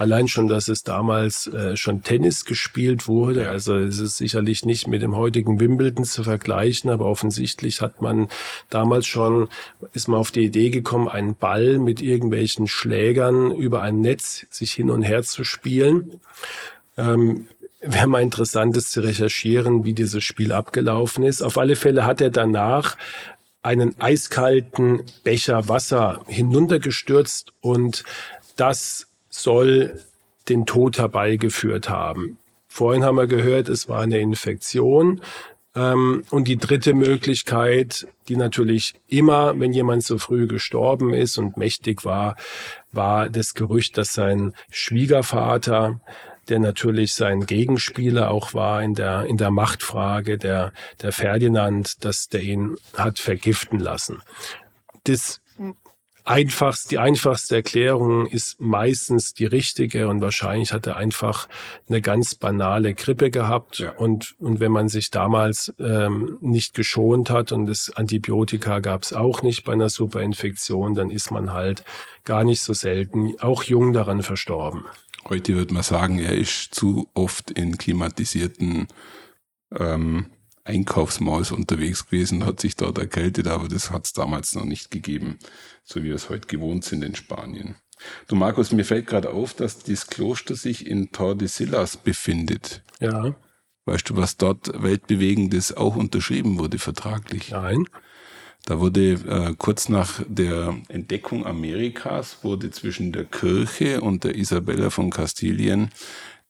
Allein 0.01 0.27
schon, 0.27 0.47
dass 0.47 0.67
es 0.67 0.83
damals 0.83 1.45
äh, 1.45 1.77
schon 1.77 2.01
Tennis 2.01 2.45
gespielt 2.45 3.07
wurde. 3.07 3.49
Also 3.49 3.75
es 3.75 3.99
ist 3.99 4.17
sicherlich 4.17 4.65
nicht 4.65 4.87
mit 4.87 5.03
dem 5.03 5.15
heutigen 5.15 5.59
Wimbledon 5.59 6.05
zu 6.05 6.23
vergleichen, 6.23 6.89
aber 6.89 7.05
offensichtlich 7.05 7.81
hat 7.81 8.01
man 8.01 8.27
damals 8.71 9.05
schon, 9.05 9.47
ist 9.93 10.07
man 10.07 10.19
auf 10.19 10.31
die 10.31 10.43
Idee 10.43 10.71
gekommen, 10.71 11.07
einen 11.07 11.35
Ball 11.35 11.77
mit 11.77 12.01
irgendwelchen 12.01 12.65
Schlägern 12.65 13.51
über 13.51 13.83
ein 13.83 14.01
Netz 14.01 14.47
sich 14.49 14.71
hin 14.71 14.89
und 14.89 15.03
her 15.03 15.21
zu 15.21 15.43
spielen. 15.43 16.19
Ähm, 16.97 17.45
Wäre 17.79 18.07
mal 18.07 18.23
interessant, 18.23 18.75
das 18.75 18.89
zu 18.89 19.01
recherchieren, 19.01 19.83
wie 19.83 19.93
dieses 19.93 20.23
Spiel 20.23 20.51
abgelaufen 20.51 21.23
ist. 21.23 21.43
Auf 21.43 21.59
alle 21.59 21.75
Fälle 21.75 22.05
hat 22.05 22.21
er 22.21 22.31
danach 22.31 22.97
einen 23.61 24.01
eiskalten 24.01 25.03
Becher 25.23 25.69
Wasser 25.69 26.21
hinuntergestürzt 26.25 27.53
und 27.61 28.03
das 28.55 29.10
soll 29.31 29.99
den 30.49 30.67
Tod 30.67 30.99
herbeigeführt 30.99 31.89
haben. 31.89 32.37
Vorhin 32.67 33.03
haben 33.03 33.17
wir 33.17 33.27
gehört, 33.27 33.67
es 33.69 33.89
war 33.89 34.01
eine 34.01 34.19
Infektion. 34.19 35.21
Ähm, 35.75 36.23
und 36.29 36.47
die 36.47 36.57
dritte 36.57 36.93
Möglichkeit, 36.93 38.07
die 38.27 38.35
natürlich 38.35 38.93
immer, 39.07 39.59
wenn 39.59 39.73
jemand 39.73 40.03
so 40.03 40.17
früh 40.17 40.47
gestorben 40.47 41.13
ist 41.13 41.37
und 41.37 41.57
mächtig 41.57 42.05
war, 42.05 42.35
war 42.91 43.29
das 43.29 43.53
Gerücht, 43.53 43.97
dass 43.97 44.13
sein 44.13 44.53
Schwiegervater, 44.69 45.99
der 46.49 46.59
natürlich 46.59 47.13
sein 47.13 47.45
Gegenspieler 47.45 48.31
auch 48.31 48.53
war 48.53 48.83
in 48.83 48.95
der, 48.95 49.25
in 49.25 49.37
der 49.37 49.51
Machtfrage, 49.51 50.37
der, 50.37 50.73
der 51.01 51.11
Ferdinand, 51.11 52.03
dass 52.03 52.27
der 52.27 52.41
ihn 52.41 52.77
hat 52.97 53.19
vergiften 53.19 53.79
lassen. 53.79 54.21
Das 55.05 55.40
einfachst, 56.31 56.91
die 56.91 56.97
einfachste 56.97 57.55
Erklärung 57.55 58.25
ist 58.25 58.59
meistens 58.59 59.33
die 59.33 59.45
richtige 59.45 60.07
und 60.07 60.21
wahrscheinlich 60.21 60.73
hat 60.73 60.87
er 60.87 60.95
einfach 60.95 61.47
eine 61.87 62.01
ganz 62.01 62.35
banale 62.35 62.93
Grippe 62.93 63.29
gehabt 63.29 63.79
ja. 63.79 63.91
und, 63.91 64.35
und 64.39 64.59
wenn 64.59 64.71
man 64.71 64.87
sich 64.87 65.11
damals 65.11 65.73
ähm, 65.79 66.37
nicht 66.41 66.73
geschont 66.73 67.29
hat 67.29 67.51
und 67.51 67.65
das 67.65 67.91
Antibiotika 67.95 68.79
gab 68.79 69.03
es 69.03 69.13
auch 69.13 69.43
nicht 69.43 69.63
bei 69.65 69.73
einer 69.73 69.89
Superinfektion, 69.89 70.95
dann 70.95 71.11
ist 71.11 71.31
man 71.31 71.53
halt 71.53 71.83
gar 72.23 72.43
nicht 72.43 72.61
so 72.61 72.73
selten 72.73 73.33
auch 73.39 73.63
jung 73.63 73.93
daran 73.93 74.23
verstorben. 74.23 74.85
Heute 75.27 75.55
würde 75.55 75.73
man 75.73 75.83
sagen, 75.83 76.19
er 76.19 76.35
ist 76.35 76.73
zu 76.73 77.09
oft 77.13 77.51
in 77.51 77.77
klimatisierten 77.77 78.87
ähm, 79.77 80.27
Einkaufsmaus 80.63 81.51
unterwegs 81.51 82.05
gewesen, 82.05 82.45
hat 82.45 82.59
sich 82.59 82.75
dort 82.75 82.97
erkältet, 82.97 83.47
aber 83.47 83.67
das 83.67 83.91
hat 83.91 84.05
es 84.05 84.13
damals 84.13 84.55
noch 84.55 84.65
nicht 84.65 84.91
gegeben, 84.91 85.39
so 85.83 86.01
wie 86.01 86.07
wir 86.07 86.15
es 86.15 86.29
heute 86.29 86.47
gewohnt 86.47 86.85
sind 86.85 87.03
in 87.03 87.15
Spanien. 87.15 87.75
Du 88.27 88.35
Markus, 88.35 88.71
mir 88.71 88.85
fällt 88.85 89.07
gerade 89.07 89.31
auf, 89.31 89.53
dass 89.53 89.79
das 89.79 90.07
Kloster 90.07 90.55
sich 90.55 90.87
in 90.87 91.11
Tordesillas 91.11 91.97
befindet. 91.97 92.83
Ja. 92.99 93.35
Weißt 93.85 94.09
du, 94.09 94.15
was 94.15 94.37
dort 94.37 94.81
weltbewegendes 94.81 95.75
auch 95.75 95.95
unterschrieben 95.95 96.59
wurde 96.59 96.79
vertraglich? 96.79 97.51
Nein. 97.51 97.85
Da 98.65 98.79
wurde 98.79 99.13
äh, 99.13 99.55
kurz 99.57 99.89
nach 99.89 100.21
der 100.27 100.77
Entdeckung 100.87 101.47
Amerikas 101.47 102.43
wurde 102.43 102.69
zwischen 102.69 103.11
der 103.11 103.25
Kirche 103.25 104.01
und 104.01 104.23
der 104.23 104.35
Isabella 104.35 104.91
von 104.91 105.09
Kastilien 105.09 105.89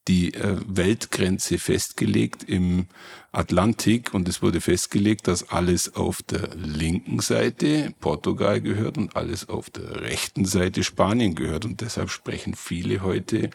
die 0.08 0.34
äh, 0.34 0.58
Weltgrenze 0.68 1.60
festgelegt 1.60 2.43
im 2.43 2.88
Atlantik 3.32 4.14
und 4.14 4.28
es 4.28 4.41
wurde 4.41 4.60
festgelegt, 4.60 5.28
dass 5.28 5.49
alles 5.49 5.95
auf 5.95 6.22
der 6.24 6.49
linken 6.56 7.20
Seite 7.20 7.93
Portugal 7.99 8.62
gehört 8.62 8.97
und 8.97 9.16
alles 9.16 9.47
auf 9.47 9.70
der 9.70 10.02
rechten 10.02 10.45
Seite 10.45 10.84
Spanien 10.84 11.36
gehört 11.36 11.66
und 11.66 11.82
deshalb 11.82 12.10
sprechen 12.10 12.56
viele 12.56 13.02
heute 13.04 13.52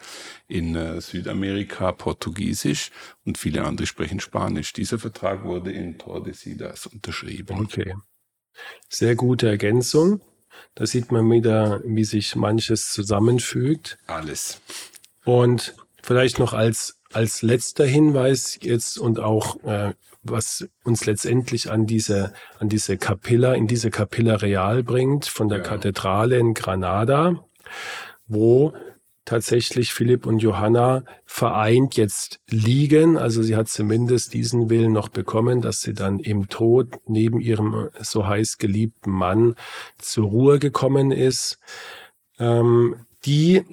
in 0.47 0.75
äh, 0.75 1.01
Südamerika 1.01 1.91
Portugiesisch 1.91 2.91
und 3.25 3.37
viele 3.37 3.65
andere 3.65 3.85
sprechen 3.85 4.19
Spanisch. 4.19 4.73
Dieser 4.73 4.99
Vertrag 4.99 5.43
wurde 5.43 5.71
in 5.71 5.97
Tordesillas 5.97 6.87
unterschrieben. 6.87 7.59
Okay. 7.59 7.93
Sehr 8.89 9.15
gute 9.15 9.49
Ergänzung. 9.49 10.21
Da 10.73 10.87
sieht 10.87 11.11
man 11.11 11.29
wieder, 11.29 11.81
wie 11.85 12.03
sich 12.03 12.35
manches 12.35 12.91
zusammenfügt. 12.91 13.99
Alles. 14.07 14.61
Und 15.23 15.75
Vielleicht 16.07 16.39
noch 16.39 16.53
als, 16.53 16.97
als 17.11 17.41
letzter 17.41 17.85
Hinweis 17.85 18.59
jetzt 18.61 18.97
und 18.97 19.19
auch, 19.19 19.61
äh, 19.65 19.93
was 20.23 20.65
uns 20.85 21.05
letztendlich 21.05 21.69
an 21.69 21.85
diese, 21.85 22.31
an 22.59 22.69
diese 22.69 22.95
Capilla, 22.95 23.55
in 23.55 23.67
diese 23.67 23.89
Capilla 23.89 24.35
Real 24.35 24.83
bringt, 24.83 25.25
von 25.25 25.49
der 25.49 25.57
ja. 25.57 25.63
Kathedrale 25.65 26.37
in 26.39 26.53
Granada, 26.53 27.43
wo 28.25 28.71
tatsächlich 29.25 29.93
Philipp 29.93 30.25
und 30.25 30.39
Johanna 30.39 31.03
vereint 31.25 31.97
jetzt 31.97 32.39
liegen. 32.47 33.17
Also 33.17 33.43
sie 33.43 33.57
hat 33.57 33.67
zumindest 33.67 34.33
diesen 34.33 34.69
Willen 34.69 34.93
noch 34.93 35.09
bekommen, 35.09 35.59
dass 35.59 35.81
sie 35.81 35.93
dann 35.93 36.19
im 36.19 36.47
Tod 36.47 36.87
neben 37.05 37.41
ihrem 37.41 37.89
so 37.99 38.25
heiß 38.25 38.59
geliebten 38.59 39.11
Mann 39.11 39.55
zur 39.97 40.27
Ruhe 40.27 40.59
gekommen 40.59 41.11
ist. 41.11 41.59
Ähm, 42.39 42.95
die 43.25 43.65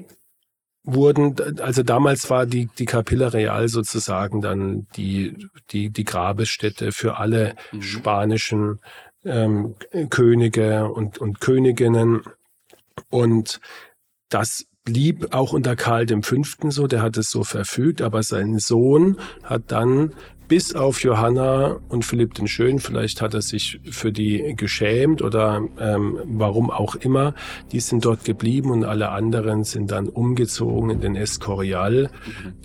wurden, 0.85 1.35
also 1.61 1.83
damals 1.83 2.29
war 2.31 2.47
die, 2.47 2.69
die 2.79 2.85
Capilla 2.85 3.29
Real 3.29 3.69
sozusagen 3.69 4.43
dann 4.43 4.87
die, 4.97 5.49
die, 5.71 5.91
die 5.91 6.05
Grabesstätte 6.05 6.93
für 6.93 7.17
alle 7.17 7.55
mhm. 7.73 7.83
spanischen 7.83 8.79
ähm, 9.25 9.75
Könige 10.11 10.89
und, 10.91 11.19
und 11.19 11.41
Königinnen. 11.41 12.23
Und 13.09 13.61
das 14.29 14.67
blieb 14.85 15.33
auch 15.35 15.55
unter 15.55 15.77
Karl 15.77 16.07
V. 16.07 16.43
so, 16.69 16.87
der 16.87 17.01
hat 17.01 17.17
es 17.17 17.31
so 17.31 17.43
verfügt, 17.43 18.03
aber 18.03 18.23
sein 18.23 18.59
Sohn 18.59 19.19
hat 19.43 19.73
dann 19.73 20.13
bis 20.49 20.75
auf 20.75 21.03
Johanna 21.03 21.81
und 21.89 22.05
Philipp 22.05 22.35
den 22.35 22.47
Schön, 22.47 22.79
vielleicht 22.79 23.21
hat 23.23 23.35
er 23.35 23.43
sich 23.43 23.81
für 23.91 24.13
die 24.13 24.55
geschämt 24.57 25.23
oder 25.23 25.63
ähm, 25.79 26.19
warum 26.25 26.71
auch 26.71 26.95
immer, 26.95 27.35
die 27.73 27.81
sind 27.81 28.05
dort 28.05 28.25
geblieben 28.25 28.71
und 28.71 28.85
alle 28.85 29.11
anderen 29.11 29.65
sind 29.65 29.91
dann 29.91 30.09
umgezogen 30.09 30.91
in 30.91 31.01
den 31.01 31.17
Escorial, 31.17 32.11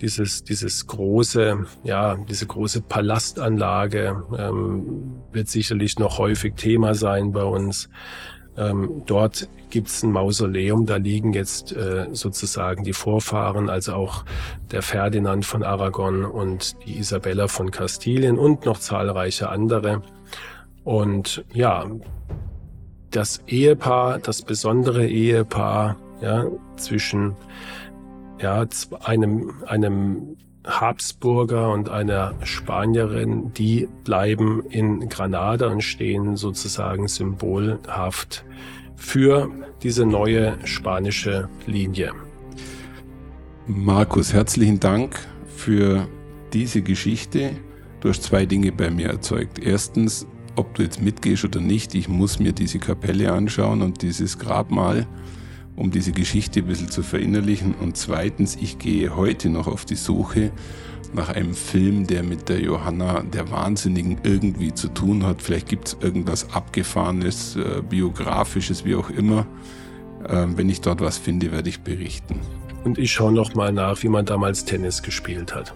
dieses, 0.00 0.44
dieses 0.44 0.86
große, 0.86 1.66
ja, 1.84 2.16
diese 2.28 2.46
große 2.46 2.82
Palastanlage 2.82 4.24
ähm, 4.36 5.22
wird 5.32 5.48
sicherlich 5.48 5.98
noch 5.98 6.18
häufig 6.18 6.54
Thema 6.54 6.94
sein 6.94 7.32
bei 7.32 7.44
uns. 7.44 7.88
Ähm, 8.56 9.02
dort 9.06 9.48
gibt 9.70 9.88
es 9.88 10.02
ein 10.02 10.12
Mausoleum, 10.12 10.86
da 10.86 10.96
liegen 10.96 11.32
jetzt 11.32 11.72
äh, 11.72 12.08
sozusagen 12.12 12.84
die 12.84 12.92
Vorfahren, 12.92 13.70
also 13.70 13.94
auch 13.94 14.24
der 14.70 14.82
Ferdinand 14.82 15.46
von 15.46 15.62
Aragon 15.62 16.24
und 16.24 16.76
die 16.86 16.98
Isabella 16.98 17.48
von 17.48 17.70
Kastilien 17.70 18.38
und 18.38 18.66
noch 18.66 18.78
zahlreiche 18.78 19.48
andere. 19.48 20.02
Und 20.84 21.44
ja, 21.52 21.86
das 23.10 23.42
Ehepaar, 23.46 24.18
das 24.18 24.42
besondere 24.42 25.06
Ehepaar, 25.06 25.96
ja, 26.20 26.46
zwischen 26.76 27.36
ja, 28.40 28.64
einem, 29.04 29.62
einem 29.66 30.36
Habsburger 30.66 31.72
und 31.72 31.88
einer 31.88 32.34
Spanierin, 32.44 33.52
die 33.54 33.88
bleiben 34.04 34.62
in 34.68 35.08
Granada 35.08 35.68
und 35.68 35.82
stehen 35.82 36.36
sozusagen 36.36 37.08
symbolhaft 37.08 38.44
für 39.00 39.50
diese 39.82 40.04
neue 40.04 40.58
spanische 40.64 41.48
Linie. 41.66 42.12
Markus, 43.66 44.32
herzlichen 44.32 44.78
Dank 44.78 45.18
für 45.56 46.06
diese 46.52 46.82
Geschichte. 46.82 47.52
Du 48.00 48.10
hast 48.10 48.22
zwei 48.22 48.46
Dinge 48.46 48.72
bei 48.72 48.90
mir 48.90 49.08
erzeugt. 49.08 49.58
Erstens, 49.58 50.26
ob 50.54 50.74
du 50.74 50.82
jetzt 50.82 51.02
mitgehst 51.02 51.44
oder 51.44 51.60
nicht, 51.60 51.94
ich 51.94 52.08
muss 52.08 52.38
mir 52.38 52.52
diese 52.52 52.78
Kapelle 52.78 53.32
anschauen 53.32 53.82
und 53.82 54.02
dieses 54.02 54.38
Grabmal 54.38 55.06
um 55.76 55.90
diese 55.90 56.12
Geschichte 56.12 56.60
ein 56.60 56.66
bisschen 56.66 56.90
zu 56.90 57.02
verinnerlichen. 57.02 57.74
Und 57.74 57.96
zweitens, 57.96 58.56
ich 58.60 58.78
gehe 58.78 59.16
heute 59.16 59.48
noch 59.48 59.66
auf 59.66 59.86
die 59.86 59.96
Suche 59.96 60.52
nach 61.14 61.28
einem 61.28 61.54
Film, 61.54 62.06
der 62.06 62.22
mit 62.22 62.48
der 62.48 62.60
Johanna 62.60 63.22
der 63.22 63.50
Wahnsinnigen 63.50 64.18
irgendwie 64.22 64.72
zu 64.72 64.88
tun 64.88 65.24
hat. 65.26 65.42
Vielleicht 65.42 65.68
gibt 65.68 65.88
es 65.88 65.96
irgendwas 66.00 66.52
Abgefahrenes, 66.52 67.56
äh, 67.56 67.82
Biografisches, 67.82 68.84
wie 68.84 68.94
auch 68.94 69.10
immer. 69.10 69.46
Ähm, 70.28 70.56
wenn 70.56 70.68
ich 70.68 70.80
dort 70.80 71.00
was 71.00 71.18
finde, 71.18 71.52
werde 71.52 71.68
ich 71.68 71.80
berichten. 71.80 72.40
Und 72.84 72.98
ich 72.98 73.12
schaue 73.12 73.32
noch 73.32 73.54
mal 73.54 73.72
nach, 73.72 74.02
wie 74.02 74.08
man 74.08 74.24
damals 74.24 74.64
Tennis 74.64 75.02
gespielt 75.02 75.54
hat. 75.54 75.74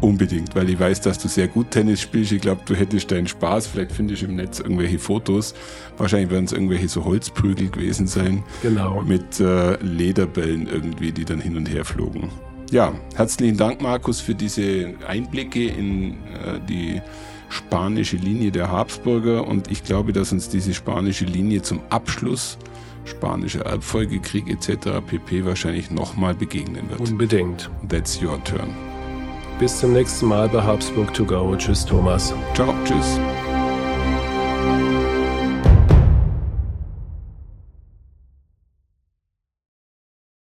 Unbedingt, 0.00 0.54
weil 0.54 0.70
ich 0.70 0.80
weiß, 0.80 1.02
dass 1.02 1.18
du 1.18 1.28
sehr 1.28 1.46
gut 1.46 1.72
Tennis 1.72 2.00
spielst. 2.00 2.32
Ich 2.32 2.40
glaube, 2.40 2.62
du 2.64 2.74
hättest 2.74 3.10
deinen 3.10 3.26
Spaß. 3.26 3.66
Vielleicht 3.66 3.92
findest 3.92 4.22
du 4.22 4.26
im 4.26 4.36
Netz 4.36 4.58
irgendwelche 4.58 4.98
Fotos. 4.98 5.54
Wahrscheinlich 5.98 6.30
werden 6.30 6.46
es 6.46 6.52
irgendwelche 6.52 6.88
so 6.88 7.04
Holzprügel 7.04 7.68
gewesen 7.68 8.06
sein. 8.06 8.42
Genau. 8.62 9.02
Mit 9.02 9.40
äh, 9.40 9.76
Lederbällen 9.82 10.66
irgendwie, 10.68 11.12
die 11.12 11.26
dann 11.26 11.40
hin 11.40 11.56
und 11.56 11.66
her 11.66 11.84
flogen. 11.84 12.30
Ja, 12.70 12.92
herzlichen 13.16 13.56
Dank, 13.56 13.82
Markus, 13.82 14.20
für 14.20 14.34
diese 14.34 14.94
Einblicke 15.06 15.66
in 15.66 16.12
äh, 16.12 16.60
die 16.68 17.02
spanische 17.48 18.16
Linie 18.16 18.52
der 18.52 18.70
Habsburger. 18.70 19.46
Und 19.46 19.70
ich 19.70 19.82
glaube, 19.82 20.12
dass 20.12 20.32
uns 20.32 20.48
diese 20.48 20.72
spanische 20.72 21.24
Linie 21.24 21.62
zum 21.62 21.80
Abschluss 21.90 22.58
spanischer 23.04 23.62
Erbfolgekrieg 23.66 24.48
etc. 24.48 25.00
pp. 25.04 25.44
wahrscheinlich 25.44 25.90
nochmal 25.90 26.34
begegnen 26.34 26.88
wird. 26.90 27.00
Unbedingt. 27.00 27.68
That's 27.88 28.22
your 28.22 28.42
turn. 28.44 28.68
Bis 29.58 29.80
zum 29.80 29.92
nächsten 29.92 30.26
Mal 30.26 30.48
bei 30.48 30.62
Habsburg 30.62 31.12
to 31.12 31.24
go. 31.24 31.54
Tschüss, 31.56 31.84
Thomas. 31.84 32.32
Ciao, 32.54 32.72
tschüss. 32.84 33.18